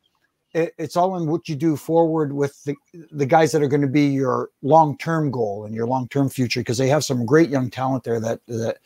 it, 0.54 0.74
it's 0.78 0.96
all 0.96 1.16
in 1.16 1.26
what 1.26 1.48
you 1.48 1.56
do 1.56 1.76
forward 1.76 2.32
with 2.32 2.62
the 2.64 2.74
the 3.10 3.26
guys 3.26 3.52
that 3.52 3.62
are 3.62 3.68
going 3.68 3.82
to 3.82 3.88
be 3.88 4.06
your 4.06 4.50
long 4.62 4.96
term 4.98 5.30
goal 5.30 5.64
and 5.64 5.74
your 5.74 5.86
long 5.86 6.08
term 6.08 6.28
future 6.28 6.60
because 6.60 6.78
they 6.78 6.88
have 6.88 7.04
some 7.04 7.26
great 7.26 7.50
young 7.50 7.70
talent 7.70 8.04
there 8.04 8.20
that 8.20 8.40
that 8.46 8.78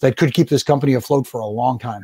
that 0.00 0.16
could 0.16 0.34
keep 0.34 0.48
this 0.48 0.62
company 0.64 0.94
afloat 0.94 1.26
for 1.26 1.40
a 1.40 1.46
long 1.46 1.78
time. 1.78 2.02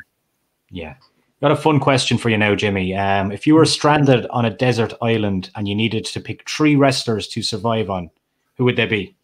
Yeah, 0.70 0.94
Got 1.40 1.53
a 1.53 1.57
fun 1.57 1.79
question 1.79 2.18
for 2.18 2.31
you 2.31 2.37
now, 2.37 2.57
Jimmy. 2.57 2.96
Um, 2.96 3.31
if 3.31 3.46
you 3.46 3.55
were 3.55 3.64
stranded 3.64 4.27
on 4.31 4.44
a 4.44 4.51
desert 4.51 4.92
island 5.01 5.51
and 5.55 5.68
you 5.68 5.74
needed 5.74 6.05
to 6.07 6.20
pick 6.20 6.48
three 6.48 6.74
wrestlers 6.74 7.29
to 7.29 7.42
survive 7.42 7.90
on, 7.90 8.11
who 8.57 8.64
would 8.64 8.74
they 8.74 8.87
be? 8.87 9.14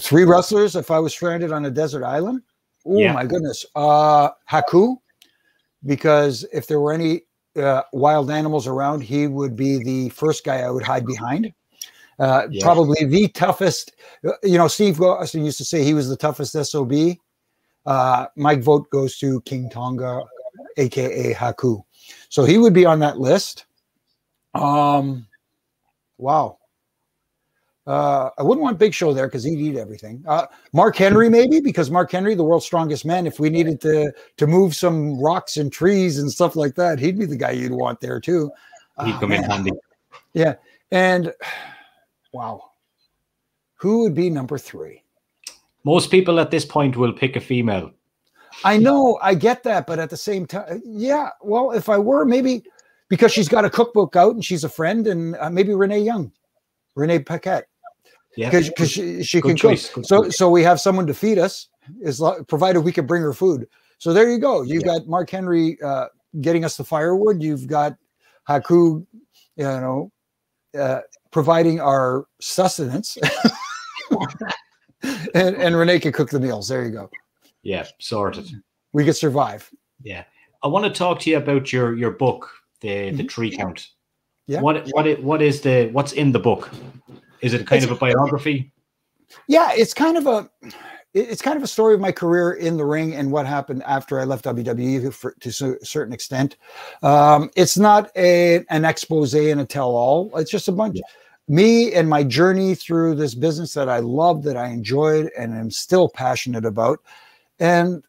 Three 0.00 0.24
wrestlers 0.24 0.76
if 0.76 0.92
I 0.92 1.00
was 1.00 1.12
stranded 1.12 1.50
on 1.50 1.64
a 1.64 1.70
desert 1.70 2.04
island? 2.04 2.42
Oh 2.86 2.98
yeah. 2.98 3.12
my 3.12 3.24
goodness. 3.26 3.66
Uh 3.74 4.30
Haku, 4.48 4.96
because 5.84 6.44
if 6.52 6.68
there 6.68 6.80
were 6.80 6.92
any 6.92 7.22
uh, 7.56 7.82
wild 7.92 8.30
animals 8.30 8.66
around, 8.66 9.00
he 9.00 9.26
would 9.26 9.56
be 9.56 9.82
the 9.82 10.08
first 10.10 10.44
guy 10.44 10.60
I 10.60 10.70
would 10.70 10.82
hide 10.82 11.06
behind. 11.06 11.52
Uh, 12.18 12.46
yeah. 12.50 12.64
Probably 12.64 13.04
the 13.04 13.28
toughest. 13.28 13.92
Uh, 14.26 14.32
you 14.42 14.58
know, 14.58 14.68
Steve 14.68 15.00
Austin 15.00 15.44
used 15.44 15.58
to 15.58 15.64
say 15.64 15.82
he 15.82 15.94
was 15.94 16.08
the 16.08 16.16
toughest 16.16 16.52
SOB. 16.52 17.16
Uh, 17.86 18.26
my 18.36 18.56
vote 18.56 18.88
goes 18.90 19.18
to 19.18 19.40
King 19.42 19.68
Tonga, 19.68 20.22
aka 20.76 21.34
Haku. 21.34 21.82
So 22.28 22.44
he 22.44 22.58
would 22.58 22.72
be 22.72 22.86
on 22.86 22.98
that 23.00 23.18
list. 23.18 23.66
Um, 24.54 25.26
wow. 26.18 26.58
Uh, 27.86 28.30
I 28.38 28.42
wouldn't 28.42 28.62
want 28.62 28.78
Big 28.78 28.94
Show 28.94 29.12
there 29.12 29.26
because 29.26 29.44
he'd 29.44 29.58
eat 29.58 29.76
everything. 29.76 30.24
Uh, 30.26 30.46
Mark 30.72 30.96
Henry, 30.96 31.28
maybe 31.28 31.60
because 31.60 31.90
Mark 31.90 32.10
Henry, 32.10 32.34
the 32.34 32.42
world's 32.42 32.64
strongest 32.64 33.04
man. 33.04 33.26
If 33.26 33.38
we 33.38 33.50
needed 33.50 33.80
to 33.82 34.10
to 34.38 34.46
move 34.46 34.74
some 34.74 35.20
rocks 35.20 35.58
and 35.58 35.70
trees 35.70 36.18
and 36.18 36.30
stuff 36.30 36.56
like 36.56 36.76
that, 36.76 36.98
he'd 36.98 37.18
be 37.18 37.26
the 37.26 37.36
guy 37.36 37.50
you'd 37.50 37.72
want 37.72 38.00
there 38.00 38.20
too. 38.20 38.50
He'd 39.04 39.14
come 39.16 39.32
in 39.32 39.42
handy. 39.42 39.72
Yeah, 40.32 40.54
and 40.90 41.32
wow, 42.32 42.70
who 43.76 44.00
would 44.00 44.16
be 44.16 44.30
number 44.30 44.58
three? 44.58 45.04
Most 45.84 46.10
people 46.10 46.40
at 46.40 46.50
this 46.50 46.64
point 46.64 46.96
will 46.96 47.12
pick 47.12 47.36
a 47.36 47.40
female. 47.40 47.92
I 48.62 48.76
know, 48.76 49.18
I 49.22 49.34
get 49.34 49.62
that, 49.64 49.86
but 49.86 49.98
at 49.98 50.10
the 50.10 50.16
same 50.16 50.46
time, 50.46 50.82
yeah. 50.84 51.30
Well, 51.42 51.72
if 51.72 51.88
I 51.88 51.98
were, 51.98 52.24
maybe 52.24 52.62
because 53.08 53.32
she's 53.32 53.48
got 53.48 53.64
a 53.64 53.70
cookbook 53.70 54.16
out 54.16 54.34
and 54.34 54.44
she's 54.44 54.64
a 54.64 54.68
friend, 54.68 55.06
and 55.06 55.36
uh, 55.36 55.50
maybe 55.50 55.74
Renee 55.74 56.00
Young, 56.00 56.32
Renee 56.94 57.20
Paquette. 57.20 57.66
Yeah, 58.36 58.50
because 58.50 58.90
she, 58.90 59.22
she 59.22 59.40
can 59.40 59.56
choice. 59.56 59.88
cook. 59.88 60.02
Good 60.02 60.06
so 60.06 60.24
choice. 60.24 60.36
so 60.36 60.50
we 60.50 60.62
have 60.62 60.80
someone 60.80 61.06
to 61.06 61.14
feed 61.14 61.38
us, 61.38 61.68
is 62.00 62.22
provided 62.48 62.80
we 62.80 62.92
can 62.92 63.06
bring 63.06 63.22
her 63.22 63.32
food. 63.32 63.66
So 63.98 64.12
there 64.12 64.30
you 64.30 64.38
go. 64.38 64.62
You've 64.62 64.82
yeah. 64.84 64.98
got 64.98 65.06
Mark 65.06 65.30
Henry 65.30 65.78
uh, 65.82 66.06
getting 66.40 66.64
us 66.64 66.76
the 66.76 66.84
firewood. 66.84 67.42
You've 67.42 67.66
got 67.66 67.96
Haku, 68.48 69.06
you 69.56 69.64
know, 69.64 70.12
uh, 70.78 71.00
providing 71.30 71.80
our 71.80 72.26
sustenance. 72.40 73.16
and, 75.34 75.56
and 75.56 75.76
Renee 75.76 76.00
can 76.00 76.12
cook 76.12 76.30
the 76.30 76.40
meals. 76.40 76.68
There 76.68 76.84
you 76.84 76.90
go. 76.90 77.10
Yeah, 77.64 77.86
sorted. 77.98 78.48
We 78.92 79.04
could 79.04 79.16
survive. 79.16 79.68
Yeah. 80.02 80.24
I 80.62 80.68
want 80.68 80.84
to 80.84 80.90
talk 80.90 81.18
to 81.20 81.30
you 81.30 81.36
about 81.36 81.72
your 81.72 81.96
your 81.96 82.12
book, 82.12 82.50
the 82.80 82.88
mm-hmm. 82.88 83.16
the 83.16 83.24
Three 83.24 83.50
Count. 83.50 83.88
Yeah. 84.46 84.60
What 84.60 84.88
what 84.92 85.06
it, 85.06 85.22
what 85.22 85.42
is 85.42 85.62
the 85.62 85.88
what's 85.92 86.12
in 86.12 86.32
the 86.32 86.38
book? 86.38 86.70
Is 87.40 87.52
it 87.52 87.66
kind 87.66 87.82
it's, 87.82 87.90
of 87.90 87.96
a 87.96 88.00
biography? 88.00 88.72
Yeah, 89.48 89.72
it's 89.72 89.92
kind 89.92 90.16
of 90.16 90.26
a 90.26 90.48
it's 91.14 91.42
kind 91.42 91.56
of 91.56 91.62
a 91.62 91.68
story 91.68 91.94
of 91.94 92.00
my 92.00 92.12
career 92.12 92.52
in 92.54 92.76
the 92.76 92.84
ring 92.84 93.14
and 93.14 93.30
what 93.30 93.46
happened 93.46 93.82
after 93.84 94.18
I 94.18 94.24
left 94.24 94.44
WWE 94.46 95.12
for, 95.12 95.32
to 95.40 95.76
a 95.80 95.84
certain 95.84 96.12
extent. 96.12 96.56
Um, 97.02 97.50
it's 97.56 97.78
not 97.78 98.10
a 98.16 98.64
an 98.70 98.84
expose 98.84 99.34
and 99.34 99.60
a 99.60 99.64
tell 99.64 99.90
all. 99.90 100.36
It's 100.36 100.50
just 100.50 100.68
a 100.68 100.72
bunch. 100.72 100.96
Yeah. 100.96 101.02
Me 101.46 101.92
and 101.92 102.08
my 102.08 102.24
journey 102.24 102.74
through 102.74 103.14
this 103.14 103.34
business 103.34 103.74
that 103.74 103.88
I 103.88 103.98
love, 103.98 104.42
that 104.44 104.56
I 104.56 104.68
enjoyed, 104.68 105.30
and 105.38 105.52
am 105.52 105.70
still 105.70 106.08
passionate 106.08 106.64
about. 106.64 107.00
And 107.58 108.04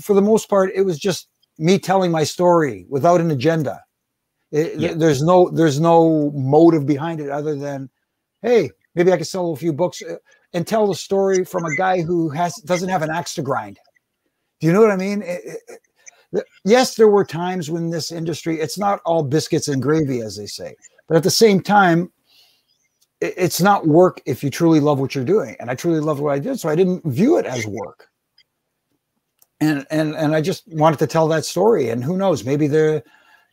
for 0.00 0.14
the 0.14 0.22
most 0.22 0.48
part, 0.48 0.70
it 0.74 0.82
was 0.82 0.98
just 0.98 1.28
me 1.58 1.78
telling 1.78 2.10
my 2.10 2.24
story 2.24 2.86
without 2.88 3.20
an 3.20 3.30
agenda. 3.30 3.80
It, 4.52 4.78
yeah. 4.78 4.94
There's 4.94 5.22
no 5.22 5.50
there's 5.50 5.80
no 5.80 6.30
motive 6.30 6.86
behind 6.86 7.20
it 7.20 7.30
other 7.30 7.56
than 7.56 7.90
hey, 8.42 8.70
maybe 8.94 9.12
I 9.12 9.16
could 9.16 9.26
sell 9.26 9.52
a 9.52 9.56
few 9.56 9.72
books 9.72 10.02
uh, 10.02 10.16
and 10.52 10.66
tell 10.66 10.86
the 10.86 10.94
story 10.94 11.44
from 11.44 11.64
a 11.64 11.74
guy 11.76 12.00
who 12.00 12.28
has 12.30 12.54
doesn't 12.62 12.88
have 12.88 13.02
an 13.02 13.10
axe 13.10 13.34
to 13.34 13.42
grind. 13.42 13.78
Do 14.60 14.66
you 14.66 14.72
know 14.72 14.80
what 14.80 14.92
I 14.92 14.96
mean? 14.96 15.22
It, 15.22 15.40
it, 16.32 16.44
yes, 16.64 16.94
there 16.94 17.08
were 17.08 17.24
times 17.24 17.70
when 17.70 17.90
this 17.90 18.10
industry, 18.10 18.60
it's 18.60 18.78
not 18.78 19.00
all 19.04 19.22
biscuits 19.22 19.68
and 19.68 19.82
gravy, 19.82 20.20
as 20.20 20.36
they 20.36 20.46
say, 20.46 20.74
but 21.08 21.16
at 21.16 21.22
the 21.22 21.30
same 21.30 21.60
time, 21.60 22.10
it's 23.20 23.60
not 23.60 23.86
work 23.86 24.20
if 24.26 24.44
you 24.44 24.50
truly 24.50 24.80
love 24.80 24.98
what 24.98 25.14
you're 25.14 25.24
doing. 25.24 25.56
And 25.58 25.70
I 25.70 25.74
truly 25.74 26.00
loved 26.00 26.20
what 26.20 26.32
I 26.32 26.38
did, 26.38 26.60
so 26.60 26.68
I 26.68 26.74
didn't 26.74 27.04
view 27.06 27.38
it 27.38 27.46
as 27.46 27.66
work. 27.66 28.08
And 29.60 29.86
and 29.90 30.14
and 30.14 30.34
I 30.34 30.40
just 30.40 30.68
wanted 30.68 30.98
to 30.98 31.06
tell 31.06 31.28
that 31.28 31.44
story. 31.44 31.88
And 31.88 32.04
who 32.04 32.16
knows, 32.16 32.44
maybe 32.44 32.66
the 32.66 33.02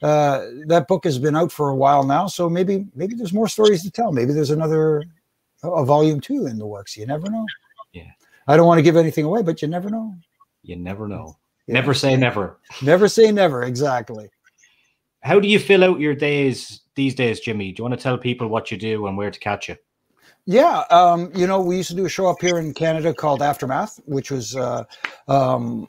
uh, 0.01 0.45
that 0.67 0.87
book 0.87 1.05
has 1.05 1.17
been 1.17 1.35
out 1.35 1.51
for 1.51 1.69
a 1.69 1.75
while 1.75 2.03
now, 2.03 2.27
so 2.27 2.49
maybe 2.49 2.85
maybe 2.93 3.15
there's 3.15 3.33
more 3.33 3.47
stories 3.47 3.83
to 3.83 3.91
tell. 3.91 4.11
Maybe 4.11 4.33
there's 4.33 4.49
another 4.49 5.03
a 5.63 5.85
volume 5.85 6.19
two 6.19 6.45
in 6.45 6.57
the 6.57 6.65
works. 6.65 6.97
You 6.97 7.05
never 7.05 7.29
know. 7.29 7.45
Yeah. 7.93 8.11
I 8.47 8.57
don't 8.57 8.67
want 8.67 8.79
to 8.79 8.83
give 8.83 8.97
anything 8.97 9.25
away, 9.25 9.41
but 9.41 9.61
you 9.61 9.67
never 9.67 9.89
know. 9.89 10.13
You 10.63 10.75
never 10.75 11.07
know. 11.07 11.37
Yeah. 11.67 11.75
Never 11.75 11.93
say 11.93 12.17
never. 12.17 12.59
Never 12.81 13.07
say 13.07 13.31
never. 13.31 13.63
Exactly. 13.63 14.29
How 15.21 15.39
do 15.39 15.47
you 15.47 15.59
fill 15.59 15.85
out 15.85 16.01
your 16.01 16.13
days 16.13 16.81
these 16.95 17.15
days, 17.15 17.39
Jimmy? 17.39 17.71
Do 17.71 17.79
you 17.79 17.83
want 17.85 17.97
to 17.97 18.03
tell 18.03 18.17
people 18.17 18.49
what 18.49 18.69
you 18.69 18.77
do 18.77 19.07
and 19.07 19.15
where 19.15 19.31
to 19.31 19.39
catch 19.39 19.69
you? 19.69 19.77
Yeah, 20.45 20.83
um, 20.89 21.31
you 21.33 21.47
know, 21.47 21.61
we 21.61 21.77
used 21.77 21.89
to 21.91 21.95
do 21.95 22.05
a 22.05 22.09
show 22.09 22.27
up 22.27 22.41
here 22.41 22.57
in 22.57 22.73
Canada 22.73 23.13
called 23.13 23.41
Aftermath, 23.41 24.01
which 24.05 24.29
was 24.29 24.57
uh, 24.57 24.83
um, 25.29 25.87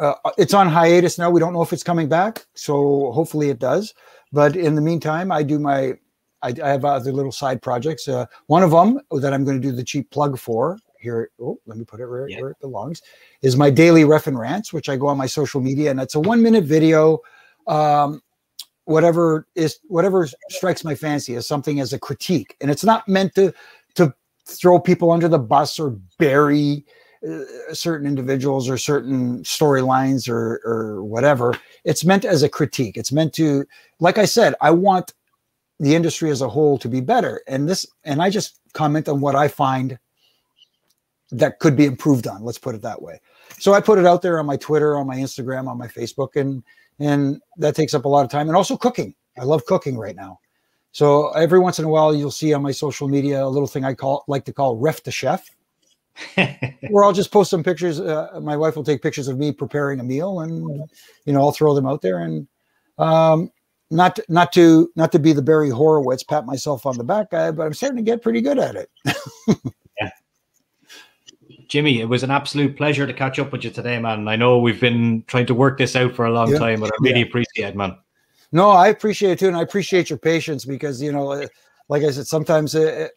uh, 0.00 0.14
it's 0.38 0.54
on 0.54 0.66
hiatus 0.66 1.18
now. 1.18 1.30
We 1.30 1.40
don't 1.40 1.52
know 1.52 1.62
if 1.62 1.72
it's 1.72 1.82
coming 1.82 2.08
back, 2.08 2.46
so 2.54 3.12
hopefully 3.12 3.50
it 3.50 3.58
does. 3.58 3.94
But 4.32 4.56
in 4.56 4.74
the 4.74 4.80
meantime, 4.80 5.30
I 5.30 5.42
do 5.42 5.58
my 5.58 5.94
I, 6.42 6.54
I 6.62 6.68
have 6.68 6.84
other 6.84 7.12
little 7.12 7.32
side 7.32 7.60
projects. 7.60 8.08
Uh, 8.08 8.26
one 8.46 8.62
of 8.62 8.70
them 8.70 9.00
that 9.10 9.32
I'm 9.32 9.44
going 9.44 9.60
to 9.60 9.68
do 9.68 9.74
the 9.74 9.84
cheap 9.84 10.10
plug 10.10 10.38
for 10.38 10.78
here. 10.98 11.30
Oh, 11.40 11.58
let 11.66 11.76
me 11.76 11.84
put 11.84 12.00
it 12.00 12.06
where, 12.06 12.28
yeah. 12.28 12.40
where 12.40 12.50
it 12.50 12.60
belongs. 12.60 13.02
Is 13.42 13.56
my 13.56 13.70
daily 13.70 14.04
ref 14.04 14.26
and 14.26 14.38
rants, 14.38 14.72
which 14.72 14.88
I 14.88 14.96
go 14.96 15.06
on 15.08 15.18
my 15.18 15.26
social 15.26 15.60
media, 15.60 15.90
and 15.90 16.00
it's 16.00 16.14
a 16.14 16.20
one 16.20 16.42
minute 16.42 16.64
video. 16.64 17.18
Um, 17.66 18.22
whatever 18.84 19.46
is 19.54 19.78
whatever 19.88 20.26
strikes 20.48 20.82
my 20.82 20.94
fancy 20.94 21.36
as 21.36 21.46
something 21.46 21.78
as 21.78 21.92
a 21.92 21.98
critique, 21.98 22.56
and 22.60 22.70
it's 22.70 22.84
not 22.84 23.06
meant 23.06 23.34
to 23.34 23.52
to 23.96 24.14
throw 24.46 24.80
people 24.80 25.12
under 25.12 25.28
the 25.28 25.38
bus 25.38 25.78
or 25.78 25.90
bury 26.18 26.84
uh, 26.86 26.99
Uh, 27.22 27.44
certain 27.74 28.06
individuals 28.06 28.66
or 28.66 28.78
certain 28.78 29.42
storylines 29.42 30.26
or 30.26 30.58
or 30.64 31.04
whatever. 31.04 31.54
It's 31.84 32.02
meant 32.02 32.24
as 32.24 32.42
a 32.42 32.48
critique. 32.48 32.96
It's 32.96 33.12
meant 33.12 33.34
to, 33.34 33.66
like 33.98 34.16
I 34.16 34.24
said, 34.24 34.54
I 34.62 34.70
want 34.70 35.12
the 35.78 35.94
industry 35.94 36.30
as 36.30 36.40
a 36.40 36.48
whole 36.48 36.78
to 36.78 36.88
be 36.88 37.02
better. 37.02 37.42
And 37.46 37.68
this, 37.68 37.86
and 38.04 38.22
I 38.22 38.30
just 38.30 38.58
comment 38.72 39.06
on 39.06 39.20
what 39.20 39.36
I 39.36 39.48
find 39.48 39.98
that 41.30 41.58
could 41.58 41.76
be 41.76 41.84
improved 41.84 42.26
on. 42.26 42.42
Let's 42.42 42.56
put 42.56 42.74
it 42.74 42.80
that 42.80 43.02
way. 43.02 43.20
So 43.58 43.74
I 43.74 43.82
put 43.82 43.98
it 43.98 44.06
out 44.06 44.22
there 44.22 44.38
on 44.38 44.46
my 44.46 44.56
Twitter, 44.56 44.96
on 44.96 45.06
my 45.06 45.16
Instagram, 45.16 45.68
on 45.68 45.76
my 45.76 45.88
Facebook, 45.88 46.36
and 46.36 46.62
and 47.00 47.38
that 47.58 47.74
takes 47.74 47.92
up 47.92 48.06
a 48.06 48.08
lot 48.08 48.24
of 48.24 48.30
time. 48.30 48.48
And 48.48 48.56
also 48.56 48.78
cooking. 48.78 49.14
I 49.38 49.44
love 49.44 49.66
cooking 49.66 49.98
right 49.98 50.16
now. 50.16 50.40
So 50.92 51.28
every 51.32 51.58
once 51.58 51.78
in 51.78 51.84
a 51.84 51.88
while, 51.90 52.14
you'll 52.14 52.30
see 52.30 52.54
on 52.54 52.62
my 52.62 52.72
social 52.72 53.08
media 53.08 53.44
a 53.44 53.46
little 53.46 53.68
thing 53.68 53.84
I 53.84 53.92
call 53.92 54.24
like 54.26 54.46
to 54.46 54.54
call 54.54 54.78
ref 54.78 55.02
the 55.02 55.10
chef 55.10 55.50
where 56.90 57.04
I'll 57.04 57.12
just 57.12 57.30
post 57.30 57.50
some 57.50 57.62
pictures. 57.62 58.00
Uh, 58.00 58.40
my 58.42 58.56
wife 58.56 58.76
will 58.76 58.84
take 58.84 59.02
pictures 59.02 59.28
of 59.28 59.38
me 59.38 59.52
preparing 59.52 60.00
a 60.00 60.04
meal, 60.04 60.40
and 60.40 60.88
you 61.24 61.32
know 61.32 61.40
I'll 61.40 61.52
throw 61.52 61.74
them 61.74 61.86
out 61.86 62.02
there. 62.02 62.18
And 62.18 62.46
um, 62.98 63.50
not 63.90 64.18
not 64.28 64.52
to 64.52 64.90
not 64.96 65.12
to 65.12 65.18
be 65.18 65.32
the 65.32 65.42
Barry 65.42 65.70
Horowitz, 65.70 66.22
pat 66.22 66.46
myself 66.46 66.86
on 66.86 66.96
the 66.96 67.04
back 67.04 67.30
guy, 67.30 67.50
but 67.50 67.66
I'm 67.66 67.74
starting 67.74 67.96
to 67.96 68.02
get 68.02 68.22
pretty 68.22 68.40
good 68.40 68.58
at 68.58 68.76
it. 68.76 68.90
yeah. 70.00 70.10
Jimmy, 71.68 72.00
it 72.00 72.08
was 72.08 72.22
an 72.22 72.30
absolute 72.30 72.76
pleasure 72.76 73.06
to 73.06 73.12
catch 73.12 73.38
up 73.38 73.52
with 73.52 73.64
you 73.64 73.70
today, 73.70 73.98
man. 73.98 74.28
I 74.28 74.36
know 74.36 74.58
we've 74.58 74.80
been 74.80 75.24
trying 75.26 75.46
to 75.46 75.54
work 75.54 75.78
this 75.78 75.96
out 75.96 76.14
for 76.14 76.26
a 76.26 76.30
long 76.32 76.50
yeah. 76.50 76.58
time, 76.58 76.80
but 76.80 76.90
I 76.90 76.96
really 77.00 77.20
yeah. 77.20 77.26
appreciate 77.26 77.68
it, 77.68 77.76
man. 77.76 77.96
No, 78.52 78.70
I 78.70 78.88
appreciate 78.88 79.32
it 79.32 79.38
too, 79.38 79.48
and 79.48 79.56
I 79.56 79.62
appreciate 79.62 80.10
your 80.10 80.18
patience 80.18 80.64
because 80.64 81.00
you 81.00 81.12
know, 81.12 81.46
like 81.88 82.02
I 82.04 82.10
said, 82.10 82.26
sometimes 82.26 82.74
uh, 82.74 83.08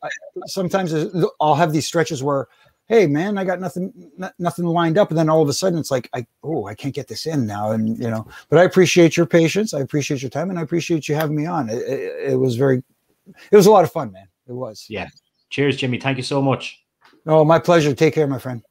sometimes 0.45 0.93
I'll 1.39 1.55
have 1.55 1.71
these 1.71 1.85
stretches 1.85 2.23
where 2.23 2.47
hey 2.87 3.07
man 3.07 3.37
i 3.37 3.43
got 3.43 3.59
nothing 3.59 4.11
nothing 4.39 4.65
lined 4.65 4.97
up. 4.97 5.09
And 5.09 5.17
then 5.17 5.29
all 5.29 5.41
of 5.41 5.49
a 5.49 5.53
sudden 5.53 5.79
it's 5.79 5.91
like 5.91 6.09
i 6.13 6.25
oh 6.43 6.67
i 6.67 6.75
can't 6.75 6.95
get 6.95 7.07
this 7.07 7.25
in 7.25 7.45
now. 7.45 7.71
And 7.71 7.97
you 7.97 8.09
know 8.09 8.27
but 8.49 8.59
i 8.59 8.63
appreciate 8.63 9.17
your 9.17 9.25
patience. 9.25 9.73
I 9.73 9.79
appreciate 9.79 10.21
your 10.21 10.29
time 10.29 10.49
and 10.49 10.59
i 10.59 10.61
appreciate 10.61 11.07
you 11.07 11.15
having 11.15 11.35
me 11.35 11.45
on. 11.45 11.69
It, 11.69 11.77
it, 11.77 12.31
it 12.31 12.35
was 12.35 12.55
very 12.55 12.83
it 13.51 13.55
was 13.55 13.67
a 13.67 13.71
lot 13.71 13.83
of 13.83 13.91
fun 13.91 14.11
man. 14.11 14.27
It 14.47 14.53
was. 14.53 14.85
Yeah. 14.89 15.07
Cheers 15.49 15.77
jimmy. 15.77 15.99
Thank 15.99 16.17
you 16.17 16.23
so 16.23 16.41
much. 16.41 16.83
Oh 17.25 17.45
my 17.45 17.59
pleasure. 17.59 17.93
Take 17.93 18.15
care 18.15 18.27
my 18.27 18.39
friend 18.39 18.61